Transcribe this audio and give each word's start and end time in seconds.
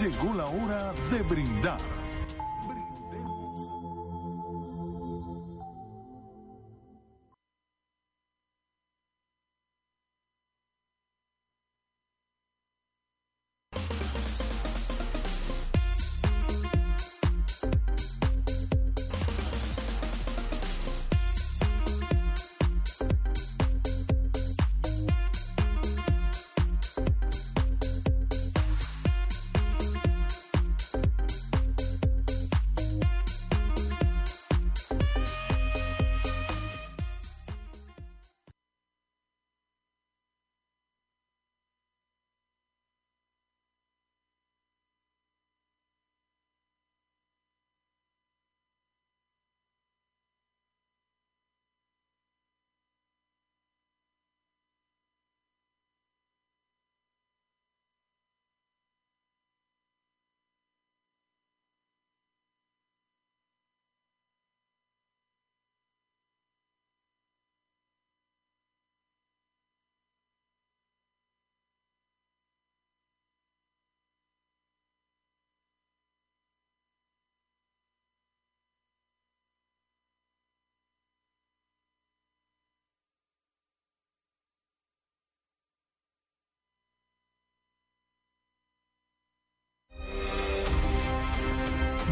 Llegó 0.00 0.34
la 0.34 0.46
hora 0.46 0.92
de 1.08 1.22
brindar. 1.22 1.78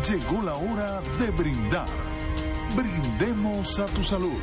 Llegó 0.09 0.43
la 0.43 0.55
hora 0.55 1.01
de 1.21 1.31
brindar. 1.31 1.87
Brindemos 2.75 3.79
a 3.79 3.87
tu 3.87 4.03
salud. 4.03 4.39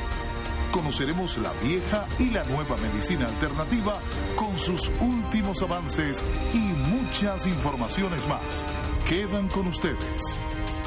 Conoceremos 0.72 1.38
la 1.38 1.52
vieja 1.62 2.08
y 2.18 2.30
la 2.30 2.46
nueva 2.46 2.78
medicina 2.78 3.28
alternativa 3.28 4.00
con 4.38 4.58
sus 4.58 4.90
últimos 5.02 5.62
avances 5.62 6.24
y 6.54 6.60
muchas 6.60 7.46
informaciones 7.46 8.26
más. 8.26 8.64
Quedan 9.06 9.50
con 9.50 9.68
ustedes 9.68 10.24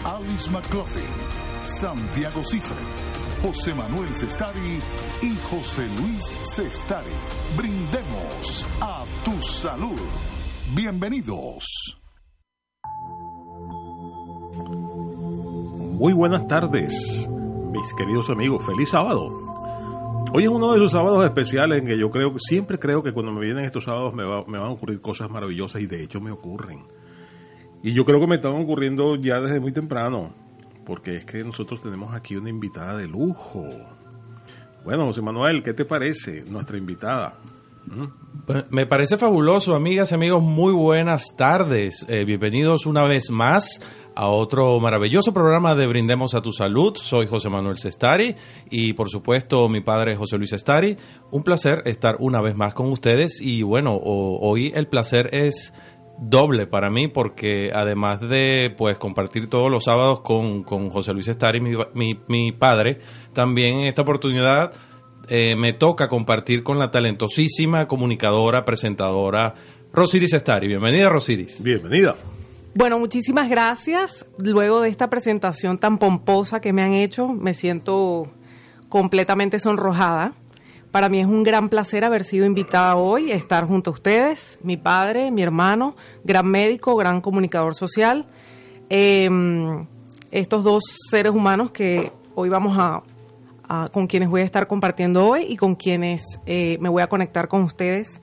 Alice 0.04 0.48
McLaughlin, 0.48 1.04
Santiago 1.66 2.42
Cifre, 2.42 2.76
José 3.42 3.74
Manuel 3.74 4.14
Cestari 4.14 4.78
y 5.20 5.36
José 5.50 5.86
Luis 6.00 6.34
Cestari. 6.54 7.12
Brindemos 7.58 8.64
a 8.80 9.04
tu 9.22 9.42
salud. 9.42 10.00
Bienvenidos. 10.74 12.01
Muy 16.02 16.14
buenas 16.14 16.48
tardes, 16.48 17.30
mis 17.70 17.94
queridos 17.94 18.28
amigos. 18.28 18.66
Feliz 18.66 18.88
sábado. 18.88 19.28
Hoy 20.32 20.42
es 20.42 20.48
uno 20.48 20.72
de 20.72 20.78
esos 20.78 20.90
sábados 20.90 21.24
especiales 21.24 21.78
en 21.78 21.86
que 21.86 21.96
yo 21.96 22.10
creo, 22.10 22.36
siempre 22.40 22.80
creo 22.80 23.04
que 23.04 23.12
cuando 23.12 23.30
me 23.30 23.40
vienen 23.40 23.64
estos 23.64 23.84
sábados 23.84 24.12
me, 24.12 24.24
me 24.24 24.58
van 24.58 24.68
a 24.68 24.72
ocurrir 24.72 25.00
cosas 25.00 25.30
maravillosas 25.30 25.80
y 25.80 25.86
de 25.86 26.02
hecho 26.02 26.20
me 26.20 26.32
ocurren. 26.32 26.80
Y 27.84 27.92
yo 27.92 28.04
creo 28.04 28.18
que 28.18 28.26
me 28.26 28.34
están 28.34 28.60
ocurriendo 28.60 29.14
ya 29.14 29.40
desde 29.40 29.60
muy 29.60 29.70
temprano, 29.70 30.34
porque 30.84 31.14
es 31.14 31.24
que 31.24 31.44
nosotros 31.44 31.80
tenemos 31.80 32.12
aquí 32.12 32.34
una 32.34 32.50
invitada 32.50 32.96
de 32.96 33.06
lujo. 33.06 33.68
Bueno, 34.84 35.04
José 35.04 35.22
Manuel, 35.22 35.62
¿qué 35.62 35.72
te 35.72 35.84
parece 35.84 36.42
nuestra 36.50 36.78
invitada? 36.78 37.38
Pues, 38.46 38.64
me 38.70 38.86
parece 38.86 39.18
fabuloso, 39.18 39.74
amigas 39.74 40.10
y 40.10 40.14
amigos, 40.14 40.42
muy 40.42 40.72
buenas 40.72 41.36
tardes. 41.36 42.04
Eh, 42.08 42.24
bienvenidos 42.24 42.86
una 42.86 43.06
vez 43.06 43.30
más 43.30 43.80
a 44.14 44.28
otro 44.28 44.78
maravilloso 44.80 45.32
programa 45.32 45.74
de 45.74 45.86
Brindemos 45.86 46.34
a 46.34 46.42
tu 46.42 46.52
Salud. 46.52 46.96
Soy 46.96 47.26
José 47.26 47.48
Manuel 47.48 47.78
Cestari 47.78 48.34
y 48.70 48.92
por 48.92 49.08
supuesto 49.08 49.68
mi 49.68 49.80
padre 49.80 50.16
José 50.16 50.38
Luis 50.38 50.50
Cestari. 50.50 50.96
Un 51.30 51.42
placer 51.42 51.82
estar 51.86 52.16
una 52.18 52.40
vez 52.40 52.56
más 52.56 52.74
con 52.74 52.90
ustedes 52.90 53.40
y 53.40 53.62
bueno, 53.62 53.98
hoy 54.02 54.72
el 54.74 54.88
placer 54.88 55.30
es 55.32 55.72
doble 56.18 56.66
para 56.66 56.90
mí 56.90 57.08
porque 57.08 57.72
además 57.74 58.20
de 58.20 58.74
pues 58.76 58.98
compartir 58.98 59.48
todos 59.48 59.70
los 59.70 59.84
sábados 59.84 60.20
con, 60.20 60.62
José 60.64 61.12
Luis 61.12 61.26
Cestari, 61.26 61.60
mi, 61.60 62.18
mi, 62.28 62.52
padre, 62.52 63.00
también 63.32 63.80
en 63.80 63.86
esta 63.86 64.02
oportunidad 64.02 64.72
eh, 65.28 65.56
me 65.56 65.72
toca 65.72 66.08
compartir 66.08 66.62
con 66.62 66.78
la 66.78 66.90
talentosísima 66.90 67.86
comunicadora, 67.86 68.64
presentadora 68.64 69.54
Rosiris 69.92 70.32
Estari. 70.32 70.68
Bienvenida, 70.68 71.08
Rosiris. 71.08 71.62
Bienvenida. 71.62 72.16
Bueno, 72.74 72.98
muchísimas 72.98 73.50
gracias. 73.50 74.24
Luego 74.38 74.80
de 74.80 74.88
esta 74.88 75.10
presentación 75.10 75.76
tan 75.76 75.98
pomposa 75.98 76.60
que 76.60 76.72
me 76.72 76.82
han 76.82 76.94
hecho, 76.94 77.28
me 77.28 77.52
siento 77.52 78.32
completamente 78.88 79.58
sonrojada. 79.58 80.32
Para 80.90 81.10
mí 81.10 81.20
es 81.20 81.26
un 81.26 81.42
gran 81.42 81.68
placer 81.68 82.02
haber 82.02 82.24
sido 82.24 82.46
invitada 82.46 82.96
hoy, 82.96 83.30
a 83.30 83.34
estar 83.34 83.66
junto 83.66 83.90
a 83.90 83.92
ustedes, 83.92 84.58
mi 84.62 84.78
padre, 84.78 85.30
mi 85.30 85.42
hermano, 85.42 85.96
gran 86.24 86.46
médico, 86.46 86.96
gran 86.96 87.20
comunicador 87.20 87.74
social. 87.74 88.26
Em, 88.88 89.86
estos 90.30 90.64
dos 90.64 90.82
seres 91.10 91.32
humanos 91.32 91.72
que 91.72 92.10
hoy 92.34 92.48
vamos 92.48 92.76
a, 92.78 93.02
con 93.92 94.06
quienes 94.06 94.30
voy 94.30 94.42
a 94.42 94.44
estar 94.44 94.66
compartiendo 94.66 95.26
hoy 95.26 95.44
y 95.48 95.56
con 95.56 95.74
quienes 95.74 96.22
eh, 96.46 96.78
me 96.80 96.88
voy 96.88 97.02
a 97.02 97.06
conectar 97.06 97.48
con 97.48 97.62
ustedes 97.62 98.20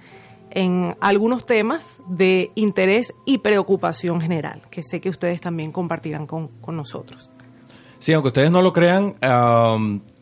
en 0.52 0.96
algunos 1.00 1.46
temas 1.46 1.86
de 2.08 2.52
interés 2.56 3.14
y 3.26 3.40
preocupación 3.40 4.22
general, 4.22 4.62
que 4.70 4.84
sé 4.84 5.00
que 5.00 5.10
ustedes 5.10 5.42
también 5.42 5.72
compartirán 5.72 6.26
con, 6.26 6.50
nosotros. 6.68 7.30
Sí, 7.98 8.14
aunque 8.14 8.28
ustedes 8.28 8.52
no 8.52 8.62
lo 8.62 8.72
crean, 8.72 9.16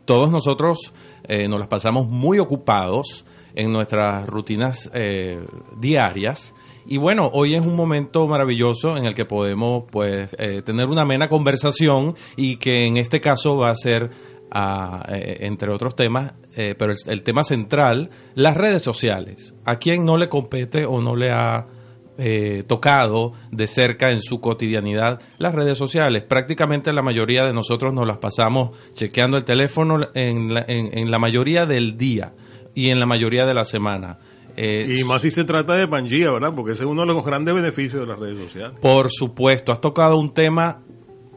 todos 0.05 0.31
nosotros 0.31 0.93
eh, 1.27 1.47
nos 1.47 1.59
las 1.59 1.67
pasamos 1.67 2.07
muy 2.07 2.39
ocupados 2.39 3.25
en 3.53 3.71
nuestras 3.71 4.27
rutinas 4.27 4.89
eh, 4.93 5.45
diarias. 5.77 6.53
Y 6.85 6.97
bueno, 6.97 7.29
hoy 7.33 7.55
es 7.55 7.61
un 7.61 7.75
momento 7.75 8.27
maravilloso 8.27 8.95
en 8.95 9.05
el 9.05 9.13
que 9.13 9.25
podemos 9.25 9.83
pues 9.91 10.29
eh, 10.37 10.61
tener 10.61 10.87
una 10.87 11.01
amena 11.01 11.27
conversación 11.27 12.15
y 12.37 12.55
que 12.57 12.85
en 12.85 12.97
este 12.97 13.19
caso 13.19 13.57
va 13.57 13.71
a 13.71 13.75
ser 13.75 14.11
eh, 14.49 15.39
entre 15.41 15.73
otros 15.73 15.95
temas, 15.95 16.33
eh, 16.55 16.73
pero 16.77 16.93
el, 17.05 17.23
tema 17.23 17.43
central, 17.43 18.09
las 18.33 18.55
redes 18.55 18.81
sociales. 18.81 19.53
¿A 19.65 19.75
quién 19.75 20.05
no 20.05 20.17
le 20.17 20.29
compete 20.29 20.85
o 20.85 21.01
no 21.01 21.17
le 21.17 21.31
ha 21.31 21.67
eh, 22.17 22.63
tocado 22.65 23.33
de 23.51 23.67
cerca 23.67 24.07
en 24.09 24.21
su 24.21 24.39
cotidianidad 24.39 25.19
las 25.37 25.53
redes 25.53 25.77
sociales? 25.77 26.23
Prácticamente 26.23 26.93
la 26.93 27.01
mayoría 27.01 27.43
de 27.43 27.51
nosotros 27.51 27.93
nos 27.93 28.07
las 28.07 28.17
pasamos 28.19 28.71
chequeando 28.93 29.35
el 29.35 29.43
teléfono 29.43 29.99
en 30.13 30.53
la, 30.53 30.63
en, 30.65 31.11
la 31.11 31.19
mayoría 31.19 31.65
del 31.65 31.97
día 31.97 32.33
y 32.73 32.89
en 32.89 33.01
la 33.01 33.05
mayoría 33.05 33.45
de 33.45 33.53
la 33.53 33.65
semana. 33.65 34.17
y 34.55 35.03
más 35.03 35.23
si 35.23 35.29
se 35.29 35.43
trata 35.43 35.73
de 35.73 35.89
Pangía, 35.89 36.31
¿verdad? 36.31 36.53
Porque 36.55 36.71
ese 36.71 36.83
es 36.83 36.89
uno 36.89 37.01
de 37.01 37.07
los 37.07 37.23
grandes 37.23 37.53
beneficios 37.53 37.99
de 37.99 38.07
las 38.07 38.17
redes 38.17 38.39
sociales. 38.45 38.79
Por 38.81 39.11
supuesto, 39.11 39.73
has 39.73 39.81
tocado 39.81 40.17
un 40.17 40.33
tema 40.33 40.83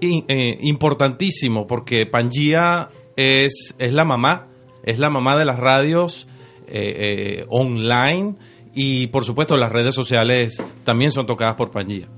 importantísimo 0.01 1.67
porque 1.67 2.07
Pangía 2.07 2.89
es, 3.21 3.75
es 3.79 3.93
la 3.93 4.05
mamá, 4.05 4.49
es 4.83 4.99
la 4.99 5.11
mamá 5.11 5.39
de 5.39 5.45
las 5.45 5.59
radios 5.59 6.27
eh, 6.67 6.95
eh, 7.43 7.47
online 7.49 8.37
y 8.75 9.09
por 9.09 9.25
supuesto 9.25 9.57
las 9.57 9.73
redes 9.73 9.95
sociales 9.95 10.63
también 10.85 11.13
son 11.13 11.27
tocadas 11.27 11.57
por 11.57 11.71
Pangía. 11.71 12.09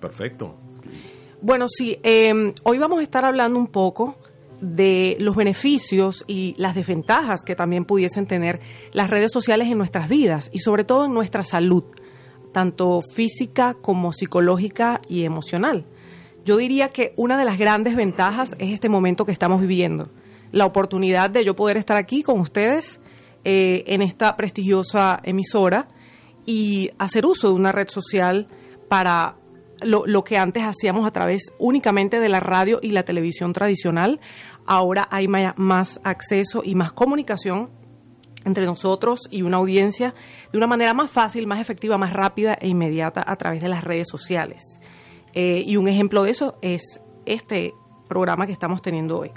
Perfecto. 0.00 0.56
Bueno, 1.40 1.66
sí, 1.68 1.98
em, 2.02 2.52
hoy 2.64 2.78
vamos 2.78 3.00
a 3.00 3.02
estar 3.02 3.24
hablando 3.24 3.58
un 3.58 3.68
poco 3.68 4.16
de 4.60 5.16
los 5.20 5.36
beneficios 5.36 6.24
y 6.26 6.54
las 6.58 6.74
desventajas 6.74 7.42
que 7.42 7.54
también 7.54 7.84
pudiesen 7.84 8.26
tener 8.26 8.58
las 8.92 9.10
redes 9.10 9.30
sociales 9.30 9.68
en 9.68 9.78
nuestras 9.78 10.08
vidas 10.08 10.50
y 10.52 10.60
sobre 10.60 10.82
todo 10.82 11.04
en 11.04 11.14
nuestra 11.14 11.44
salud, 11.44 11.84
tanto 12.52 13.00
física 13.14 13.74
como 13.74 14.12
psicológica 14.12 14.98
y 15.08 15.22
emocional. 15.22 15.84
Yo 16.44 16.56
diría 16.56 16.88
que 16.88 17.12
una 17.16 17.38
de 17.38 17.44
las 17.44 17.58
grandes 17.58 17.94
ventajas 17.94 18.56
es 18.58 18.72
este 18.72 18.88
momento 18.88 19.24
que 19.24 19.32
estamos 19.32 19.60
viviendo 19.60 20.08
la 20.52 20.66
oportunidad 20.66 21.30
de 21.30 21.44
yo 21.44 21.54
poder 21.54 21.76
estar 21.76 21.96
aquí 21.96 22.22
con 22.22 22.40
ustedes 22.40 23.00
eh, 23.44 23.84
en 23.86 24.02
esta 24.02 24.36
prestigiosa 24.36 25.18
emisora 25.22 25.88
y 26.46 26.90
hacer 26.98 27.26
uso 27.26 27.48
de 27.48 27.54
una 27.54 27.72
red 27.72 27.88
social 27.88 28.48
para 28.88 29.36
lo, 29.82 30.06
lo 30.06 30.24
que 30.24 30.38
antes 30.38 30.64
hacíamos 30.64 31.06
a 31.06 31.12
través 31.12 31.52
únicamente 31.58 32.20
de 32.20 32.28
la 32.28 32.40
radio 32.40 32.78
y 32.82 32.90
la 32.90 33.04
televisión 33.04 33.52
tradicional, 33.52 34.20
ahora 34.66 35.06
hay 35.10 35.28
más 35.28 36.00
acceso 36.04 36.62
y 36.64 36.74
más 36.74 36.92
comunicación 36.92 37.70
entre 38.44 38.66
nosotros 38.66 39.20
y 39.30 39.42
una 39.42 39.58
audiencia 39.58 40.14
de 40.52 40.58
una 40.58 40.66
manera 40.66 40.94
más 40.94 41.10
fácil, 41.10 41.46
más 41.46 41.60
efectiva, 41.60 41.98
más 41.98 42.12
rápida 42.12 42.54
e 42.60 42.68
inmediata 42.68 43.22
a 43.26 43.36
través 43.36 43.60
de 43.60 43.68
las 43.68 43.84
redes 43.84 44.08
sociales. 44.10 44.62
Eh, 45.34 45.62
y 45.66 45.76
un 45.76 45.88
ejemplo 45.88 46.22
de 46.22 46.30
eso 46.30 46.58
es 46.62 46.82
este 47.26 47.74
programa 48.08 48.46
que 48.46 48.52
estamos 48.52 48.82
teniendo 48.82 49.18
hoy. 49.18 49.30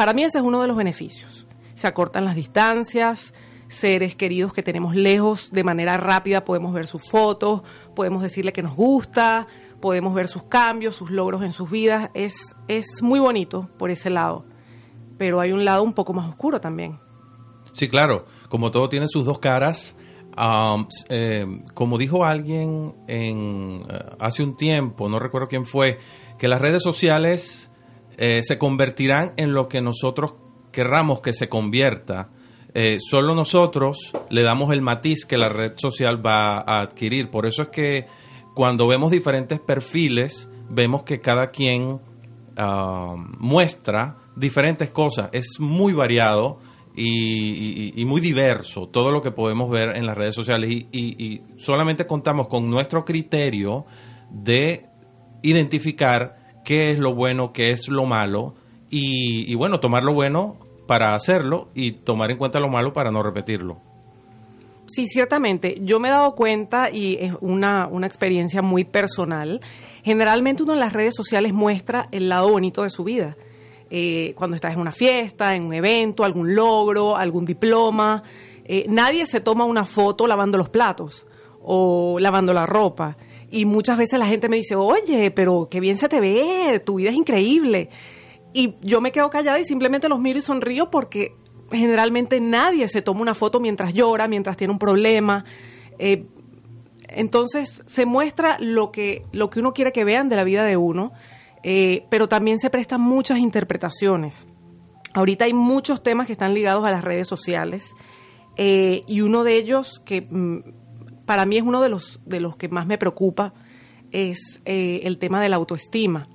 Para 0.00 0.14
mí 0.14 0.24
ese 0.24 0.38
es 0.38 0.44
uno 0.44 0.62
de 0.62 0.66
los 0.66 0.78
beneficios. 0.78 1.46
Se 1.74 1.86
acortan 1.86 2.24
las 2.24 2.34
distancias, 2.34 3.34
seres 3.68 4.16
queridos 4.16 4.54
que 4.54 4.62
tenemos 4.62 4.96
lejos, 4.96 5.50
de 5.52 5.62
manera 5.62 5.98
rápida 5.98 6.42
podemos 6.42 6.72
ver 6.72 6.86
sus 6.86 7.06
fotos, 7.06 7.60
podemos 7.94 8.22
decirle 8.22 8.54
que 8.54 8.62
nos 8.62 8.74
gusta, 8.74 9.46
podemos 9.78 10.14
ver 10.14 10.26
sus 10.28 10.44
cambios, 10.44 10.96
sus 10.96 11.10
logros 11.10 11.42
en 11.42 11.52
sus 11.52 11.70
vidas. 11.70 12.08
Es, 12.14 12.34
es 12.66 12.86
muy 13.02 13.20
bonito 13.20 13.68
por 13.76 13.90
ese 13.90 14.08
lado, 14.08 14.46
pero 15.18 15.38
hay 15.38 15.52
un 15.52 15.66
lado 15.66 15.82
un 15.82 15.92
poco 15.92 16.14
más 16.14 16.26
oscuro 16.30 16.62
también. 16.62 16.98
Sí, 17.72 17.86
claro, 17.86 18.24
como 18.48 18.70
todo 18.70 18.88
tiene 18.88 19.06
sus 19.06 19.26
dos 19.26 19.38
caras. 19.38 19.94
um, 20.38 20.86
eh, 21.10 21.62
como 21.74 21.98
dijo 21.98 22.24
alguien 22.24 22.94
en, 23.06 23.84
eh, 23.86 23.98
hace 24.18 24.42
un 24.42 24.56
tiempo, 24.56 25.10
no 25.10 25.18
recuerdo 25.18 25.48
quién 25.48 25.66
fue, 25.66 25.98
que 26.38 26.48
las 26.48 26.62
redes 26.62 26.82
sociales 26.82 27.69
eh, 28.20 28.42
se 28.44 28.58
convertirán 28.58 29.32
en 29.38 29.54
lo 29.54 29.66
que 29.66 29.80
nosotros 29.80 30.34
querramos 30.72 31.22
que 31.22 31.32
se 31.32 31.48
convierta. 31.48 32.28
Eh, 32.74 32.98
solo 33.00 33.34
nosotros 33.34 34.12
le 34.28 34.42
damos 34.42 34.72
el 34.72 34.82
matiz 34.82 35.24
que 35.24 35.38
la 35.38 35.48
red 35.48 35.72
social 35.76 36.24
va 36.24 36.58
a 36.58 36.82
adquirir. 36.82 37.30
Por 37.30 37.46
eso 37.46 37.62
es 37.62 37.68
que 37.68 38.04
cuando 38.54 38.86
vemos 38.86 39.10
diferentes 39.10 39.58
perfiles, 39.58 40.50
vemos 40.68 41.02
que 41.02 41.20
cada 41.20 41.50
quien 41.50 41.98
ah, 42.58 43.16
muestra 43.38 44.18
diferentes 44.36 44.90
cosas. 44.90 45.30
Es 45.32 45.58
muy 45.58 45.94
variado 45.94 46.58
y, 46.94 48.04
muy 48.04 48.20
diverso 48.20 48.88
todo 48.88 49.12
lo 49.12 49.22
que 49.22 49.30
podemos 49.30 49.70
ver 49.70 49.96
en 49.96 50.04
las 50.04 50.16
redes 50.16 50.34
sociales 50.34 50.70
y- 50.70 50.86
y 50.92 51.42
solamente 51.56 52.06
contamos 52.06 52.48
con 52.48 52.68
nuestro 52.68 53.04
criterio 53.04 53.86
de 54.30 54.86
identificar 55.42 56.39
qué 56.70 56.92
es 56.92 57.00
lo 57.00 57.16
bueno, 57.16 57.52
qué 57.52 57.72
es 57.72 57.88
lo 57.88 58.06
malo 58.06 58.54
y, 58.88 59.52
bueno, 59.56 59.80
tomar 59.80 60.04
lo 60.04 60.14
bueno 60.14 60.56
para 60.86 61.16
hacerlo 61.16 61.68
y 61.74 61.90
tomar 61.90 62.30
en 62.30 62.38
cuenta 62.38 62.60
lo 62.60 62.68
malo 62.68 62.92
para 62.92 63.10
no 63.10 63.24
repetirlo. 63.24 63.78
Sí, 64.86 65.08
ciertamente. 65.08 65.80
Yo 65.82 65.98
me 65.98 66.06
he 66.06 66.10
dado 66.12 66.36
cuenta 66.36 66.88
y 66.88 67.16
es 67.18 67.34
una, 67.40 67.88
una 67.88 68.06
experiencia 68.06 68.62
muy 68.62 68.84
personal. 68.84 69.60
Generalmente 70.04 70.62
uno 70.62 70.74
en 70.74 70.78
las 70.78 70.92
redes 70.92 71.16
sociales 71.16 71.52
muestra 71.52 72.06
el 72.12 72.28
lado 72.28 72.48
bonito 72.50 72.84
de 72.84 72.90
su 72.90 73.02
vida. 73.02 73.36
Eh, 73.90 74.32
cuando 74.36 74.54
estás 74.54 74.74
en 74.74 74.80
una 74.80 74.92
fiesta, 74.92 75.56
en 75.56 75.64
un 75.64 75.74
evento, 75.74 76.22
algún 76.22 76.54
logro, 76.54 77.16
algún 77.16 77.46
diploma. 77.46 78.22
Eh, 78.64 78.86
nadie 78.88 79.26
se 79.26 79.40
toma 79.40 79.64
una 79.64 79.84
foto 79.84 80.24
lavando 80.28 80.56
los 80.56 80.68
platos 80.68 81.26
o 81.64 82.20
lavando 82.20 82.54
la 82.54 82.64
ropa. 82.64 83.16
Y 83.50 83.64
muchas 83.64 83.98
veces 83.98 84.18
la 84.18 84.26
gente 84.26 84.48
me 84.48 84.56
dice, 84.56 84.76
oye, 84.76 85.30
pero 85.30 85.68
qué 85.70 85.80
bien 85.80 85.98
se 85.98 86.08
te 86.08 86.20
ve, 86.20 86.80
tu 86.84 86.96
vida 86.96 87.10
es 87.10 87.16
increíble. 87.16 87.90
Y 88.52 88.74
yo 88.80 89.00
me 89.00 89.12
quedo 89.12 89.30
callada 89.30 89.58
y 89.58 89.64
simplemente 89.64 90.08
los 90.08 90.20
miro 90.20 90.38
y 90.38 90.42
sonrío 90.42 90.90
porque 90.90 91.34
generalmente 91.70 92.40
nadie 92.40 92.88
se 92.88 93.02
toma 93.02 93.22
una 93.22 93.34
foto 93.34 93.60
mientras 93.60 93.92
llora, 93.92 94.28
mientras 94.28 94.56
tiene 94.56 94.72
un 94.72 94.78
problema. 94.78 95.44
Eh, 95.98 96.26
entonces 97.08 97.82
se 97.86 98.06
muestra 98.06 98.56
lo 98.60 98.92
que, 98.92 99.24
lo 99.32 99.50
que 99.50 99.60
uno 99.60 99.72
quiere 99.72 99.92
que 99.92 100.04
vean 100.04 100.28
de 100.28 100.36
la 100.36 100.44
vida 100.44 100.64
de 100.64 100.76
uno, 100.76 101.12
eh, 101.62 102.04
pero 102.08 102.28
también 102.28 102.58
se 102.58 102.70
prestan 102.70 103.00
muchas 103.00 103.38
interpretaciones. 103.38 104.46
Ahorita 105.12 105.44
hay 105.44 105.52
muchos 105.52 106.02
temas 106.02 106.26
que 106.26 106.32
están 106.32 106.54
ligados 106.54 106.84
a 106.84 106.90
las 106.90 107.02
redes 107.02 107.26
sociales 107.26 107.94
eh, 108.56 109.02
y 109.06 109.22
uno 109.22 109.42
de 109.42 109.56
ellos 109.56 110.00
que 110.04 110.22
mm, 110.22 110.58
para 111.30 111.46
mí 111.46 111.58
es 111.58 111.62
uno 111.62 111.80
de 111.80 111.88
los, 111.88 112.18
de 112.26 112.40
los 112.40 112.56
que 112.56 112.68
más 112.68 112.88
me 112.88 112.98
preocupa 112.98 113.54
es 114.10 114.60
eh, 114.64 115.02
el 115.04 115.20
tema 115.20 115.40
de 115.40 115.48
la 115.48 115.54
autoestima. 115.54 116.26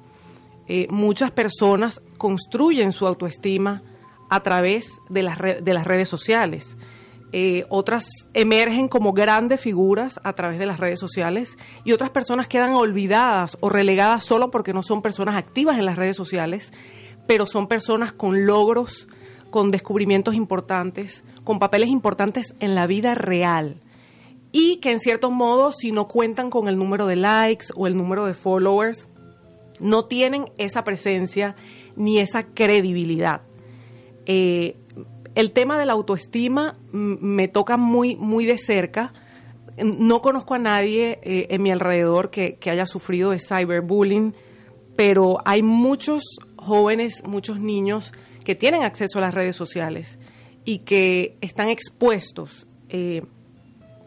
Eh, 0.69 0.87
muchas 0.89 1.31
personas 1.31 2.01
construyen 2.17 2.93
su 2.93 3.05
autoestima 3.05 3.83
a 4.29 4.41
través 4.41 4.87
de 5.09 5.21
las, 5.21 5.37
de 5.37 5.73
las 5.73 5.85
redes 5.85 6.07
sociales. 6.07 6.77
Eh, 7.33 7.65
otras 7.67 8.05
emergen 8.33 8.87
como 8.87 9.11
grandes 9.11 9.59
figuras 9.59 10.17
a 10.23 10.31
través 10.31 10.59
de 10.59 10.65
las 10.65 10.79
redes 10.79 11.01
sociales 11.01 11.57
y 11.83 11.91
otras 11.91 12.11
personas 12.11 12.47
quedan 12.47 12.73
olvidadas 12.73 13.57
o 13.59 13.67
relegadas 13.67 14.23
solo 14.23 14.49
porque 14.49 14.71
no 14.71 14.81
son 14.81 15.01
personas 15.01 15.35
activas 15.35 15.77
en 15.77 15.83
las 15.83 15.97
redes 15.97 16.15
sociales, 16.15 16.71
pero 17.27 17.45
son 17.45 17.67
personas 17.67 18.13
con 18.13 18.45
logros, 18.45 19.09
con 19.49 19.71
descubrimientos 19.71 20.35
importantes, 20.35 21.25
con 21.43 21.59
papeles 21.59 21.89
importantes 21.89 22.55
en 22.61 22.75
la 22.75 22.87
vida 22.87 23.13
real 23.13 23.81
y 24.57 24.77
que 24.77 24.93
en 24.93 25.01
cierto 25.01 25.31
modo 25.31 25.73
si 25.73 25.91
no 25.91 26.07
cuentan 26.07 26.49
con 26.49 26.69
el 26.69 26.77
número 26.77 27.07
de 27.07 27.17
likes 27.17 27.65
o 27.75 27.87
el 27.87 27.97
número 27.97 28.25
de 28.25 28.33
followers, 28.33 29.09
no 29.81 30.05
tienen 30.05 30.45
esa 30.57 30.85
presencia 30.85 31.57
ni 31.97 32.19
esa 32.19 32.43
credibilidad. 32.43 33.41
Eh, 34.25 34.77
el 35.35 35.51
tema 35.51 35.77
de 35.77 35.85
la 35.85 35.91
autoestima 35.91 36.77
me 36.93 37.49
toca 37.49 37.75
muy, 37.75 38.15
muy 38.15 38.45
de 38.45 38.57
cerca. 38.57 39.11
No 39.83 40.21
conozco 40.21 40.53
a 40.53 40.59
nadie 40.59 41.19
eh, 41.23 41.47
en 41.49 41.61
mi 41.61 41.71
alrededor 41.71 42.29
que, 42.29 42.55
que 42.55 42.69
haya 42.69 42.85
sufrido 42.85 43.31
de 43.31 43.39
cyberbullying, 43.39 44.35
pero 44.95 45.39
hay 45.43 45.63
muchos 45.63 46.23
jóvenes, 46.55 47.23
muchos 47.27 47.59
niños 47.59 48.13
que 48.45 48.55
tienen 48.55 48.83
acceso 48.83 49.17
a 49.17 49.21
las 49.23 49.33
redes 49.33 49.57
sociales 49.57 50.17
y 50.63 50.79
que 50.79 51.35
están 51.41 51.67
expuestos 51.67 52.65
eh, 52.87 53.21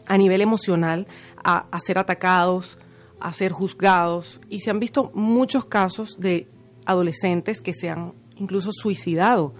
a 0.09 0.17
nivel 0.17 0.41
emocional 0.41 1.07
a, 1.41 1.79
ser 1.79 1.99
atacados, 1.99 2.77
a 3.21 3.31
ser 3.31 3.51
juzgados 3.51 4.41
y 4.49 4.59
se 4.59 4.71
han 4.71 4.79
visto 4.79 5.11
muchos 5.13 5.65
casos 5.65 6.19
de 6.19 6.49
adolescentes 6.85 7.61
que 7.61 7.73
se 7.73 7.89
han 7.89 8.13
incluso 8.35 8.71
suicidado 8.73 9.53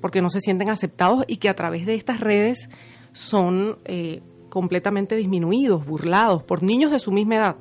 porque 0.00 0.22
no 0.22 0.30
se 0.30 0.40
sienten 0.40 0.70
aceptados 0.70 1.24
y 1.26 1.38
que 1.38 1.48
a 1.48 1.54
través 1.54 1.86
de 1.86 1.96
estas 1.96 2.20
redes 2.20 2.68
son 3.12 3.78
eh, 3.84 4.22
completamente 4.48 5.16
disminuidos, 5.16 5.84
burlados 5.84 6.44
por 6.44 6.62
niños 6.62 6.92
de 6.92 7.00
su 7.00 7.10
misma 7.10 7.36
edad. 7.36 7.56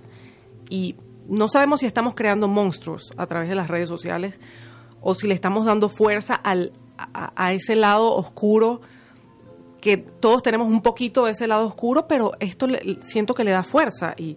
Y 0.70 0.96
no 1.28 1.48
sabemos 1.48 1.80
si 1.80 1.88
estamos 1.88 2.14
creando 2.14 2.48
monstruos 2.48 3.12
a 3.18 3.25
través 3.25 3.50
de 3.50 3.56
las 3.56 3.70
redes 3.70 3.90
sociales 3.90 4.40
o 5.02 5.16
si 5.16 5.28
le 5.28 5.34
estamos 5.34 5.66
dando 5.66 5.90
fuerza 5.90 6.36
al, 6.36 6.74
a 6.98 7.54
ese 7.54 7.75
lado 7.75 8.14
oscuro 8.14 8.82
que 9.86 9.98
todos 9.98 10.42
tenemos 10.42 10.68
un 10.68 10.82
poquito 10.82 11.25
de 11.25 11.32
ese 11.32 11.46
lado 11.46 11.68
oscuro, 11.68 12.08
pero 12.08 12.32
esto 12.39 12.65
le- 12.65 12.98
siento 13.04 13.36
que 13.36 13.44
le 13.44 13.51
da 13.51 13.62
fuerza 13.62 14.15
y, 14.18 14.36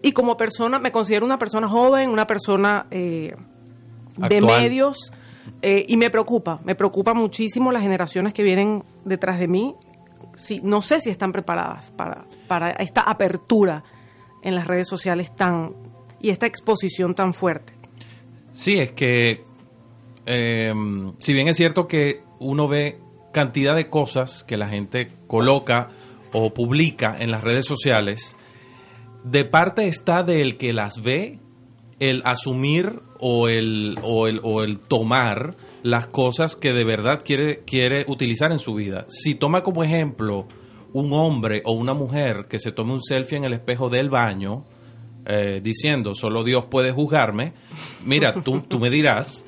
y 0.00 0.12
como 0.12 0.36
persona, 0.36 0.78
me 0.78 0.92
considero 0.92 1.26
una 1.26 1.40
persona 1.40 1.68
joven, 1.68 2.08
una 2.08 2.24
persona 2.28 2.86
eh, 2.92 3.34
de 4.16 4.40
medios 4.40 5.10
eh, 5.60 5.84
y 5.88 5.96
me 5.96 6.08
preocupa, 6.08 6.60
me 6.64 6.76
preocupa 6.76 7.14
muchísimo 7.14 7.72
las 7.72 7.82
generaciones 7.82 8.32
que 8.32 8.44
vienen 8.44 8.84
detrás 9.04 9.40
de 9.40 9.48
mí. 9.48 9.74
Sí, 10.36 10.60
no 10.62 10.80
sé 10.82 11.00
si 11.00 11.10
están 11.10 11.32
preparadas 11.32 11.90
para, 11.90 12.24
para 12.46 12.70
esta 12.70 13.00
apertura 13.00 13.82
en 14.44 14.54
las 14.54 14.68
redes 14.68 14.86
sociales 14.86 15.34
tan 15.34 15.74
y 16.20 16.30
esta 16.30 16.46
exposición 16.46 17.16
tan 17.16 17.34
fuerte. 17.34 17.72
Sí, 18.52 18.78
es 18.78 18.92
que 18.92 19.42
eh, 20.26 20.72
si 21.18 21.32
bien 21.32 21.48
es 21.48 21.56
cierto 21.56 21.88
que 21.88 22.22
uno 22.38 22.68
ve 22.68 23.00
cantidad 23.36 23.76
de 23.76 23.90
cosas 23.90 24.44
que 24.44 24.56
la 24.56 24.66
gente 24.66 25.12
coloca 25.26 25.90
o 26.32 26.54
publica 26.54 27.14
en 27.20 27.30
las 27.30 27.44
redes 27.44 27.66
sociales, 27.66 28.34
de 29.24 29.44
parte 29.44 29.88
está 29.88 30.22
del 30.22 30.56
que 30.56 30.72
las 30.72 31.02
ve 31.02 31.38
el 32.00 32.22
asumir 32.24 33.02
o 33.20 33.48
el, 33.48 33.98
o 34.02 34.26
el, 34.26 34.40
o 34.42 34.62
el 34.62 34.78
tomar 34.78 35.54
las 35.82 36.06
cosas 36.06 36.56
que 36.56 36.72
de 36.72 36.84
verdad 36.84 37.20
quiere, 37.22 37.58
quiere 37.66 38.06
utilizar 38.08 38.52
en 38.52 38.58
su 38.58 38.72
vida. 38.72 39.04
Si 39.10 39.34
toma 39.34 39.62
como 39.62 39.84
ejemplo 39.84 40.48
un 40.94 41.12
hombre 41.12 41.60
o 41.66 41.72
una 41.72 41.92
mujer 41.92 42.46
que 42.48 42.58
se 42.58 42.72
tome 42.72 42.94
un 42.94 43.02
selfie 43.02 43.36
en 43.36 43.44
el 43.44 43.52
espejo 43.52 43.90
del 43.90 44.08
baño, 44.08 44.64
eh, 45.26 45.60
diciendo 45.62 46.14
solo 46.14 46.42
Dios 46.42 46.64
puede 46.70 46.90
juzgarme, 46.90 47.52
mira, 48.02 48.32
tú, 48.32 48.62
tú 48.62 48.80
me 48.80 48.88
dirás 48.88 49.44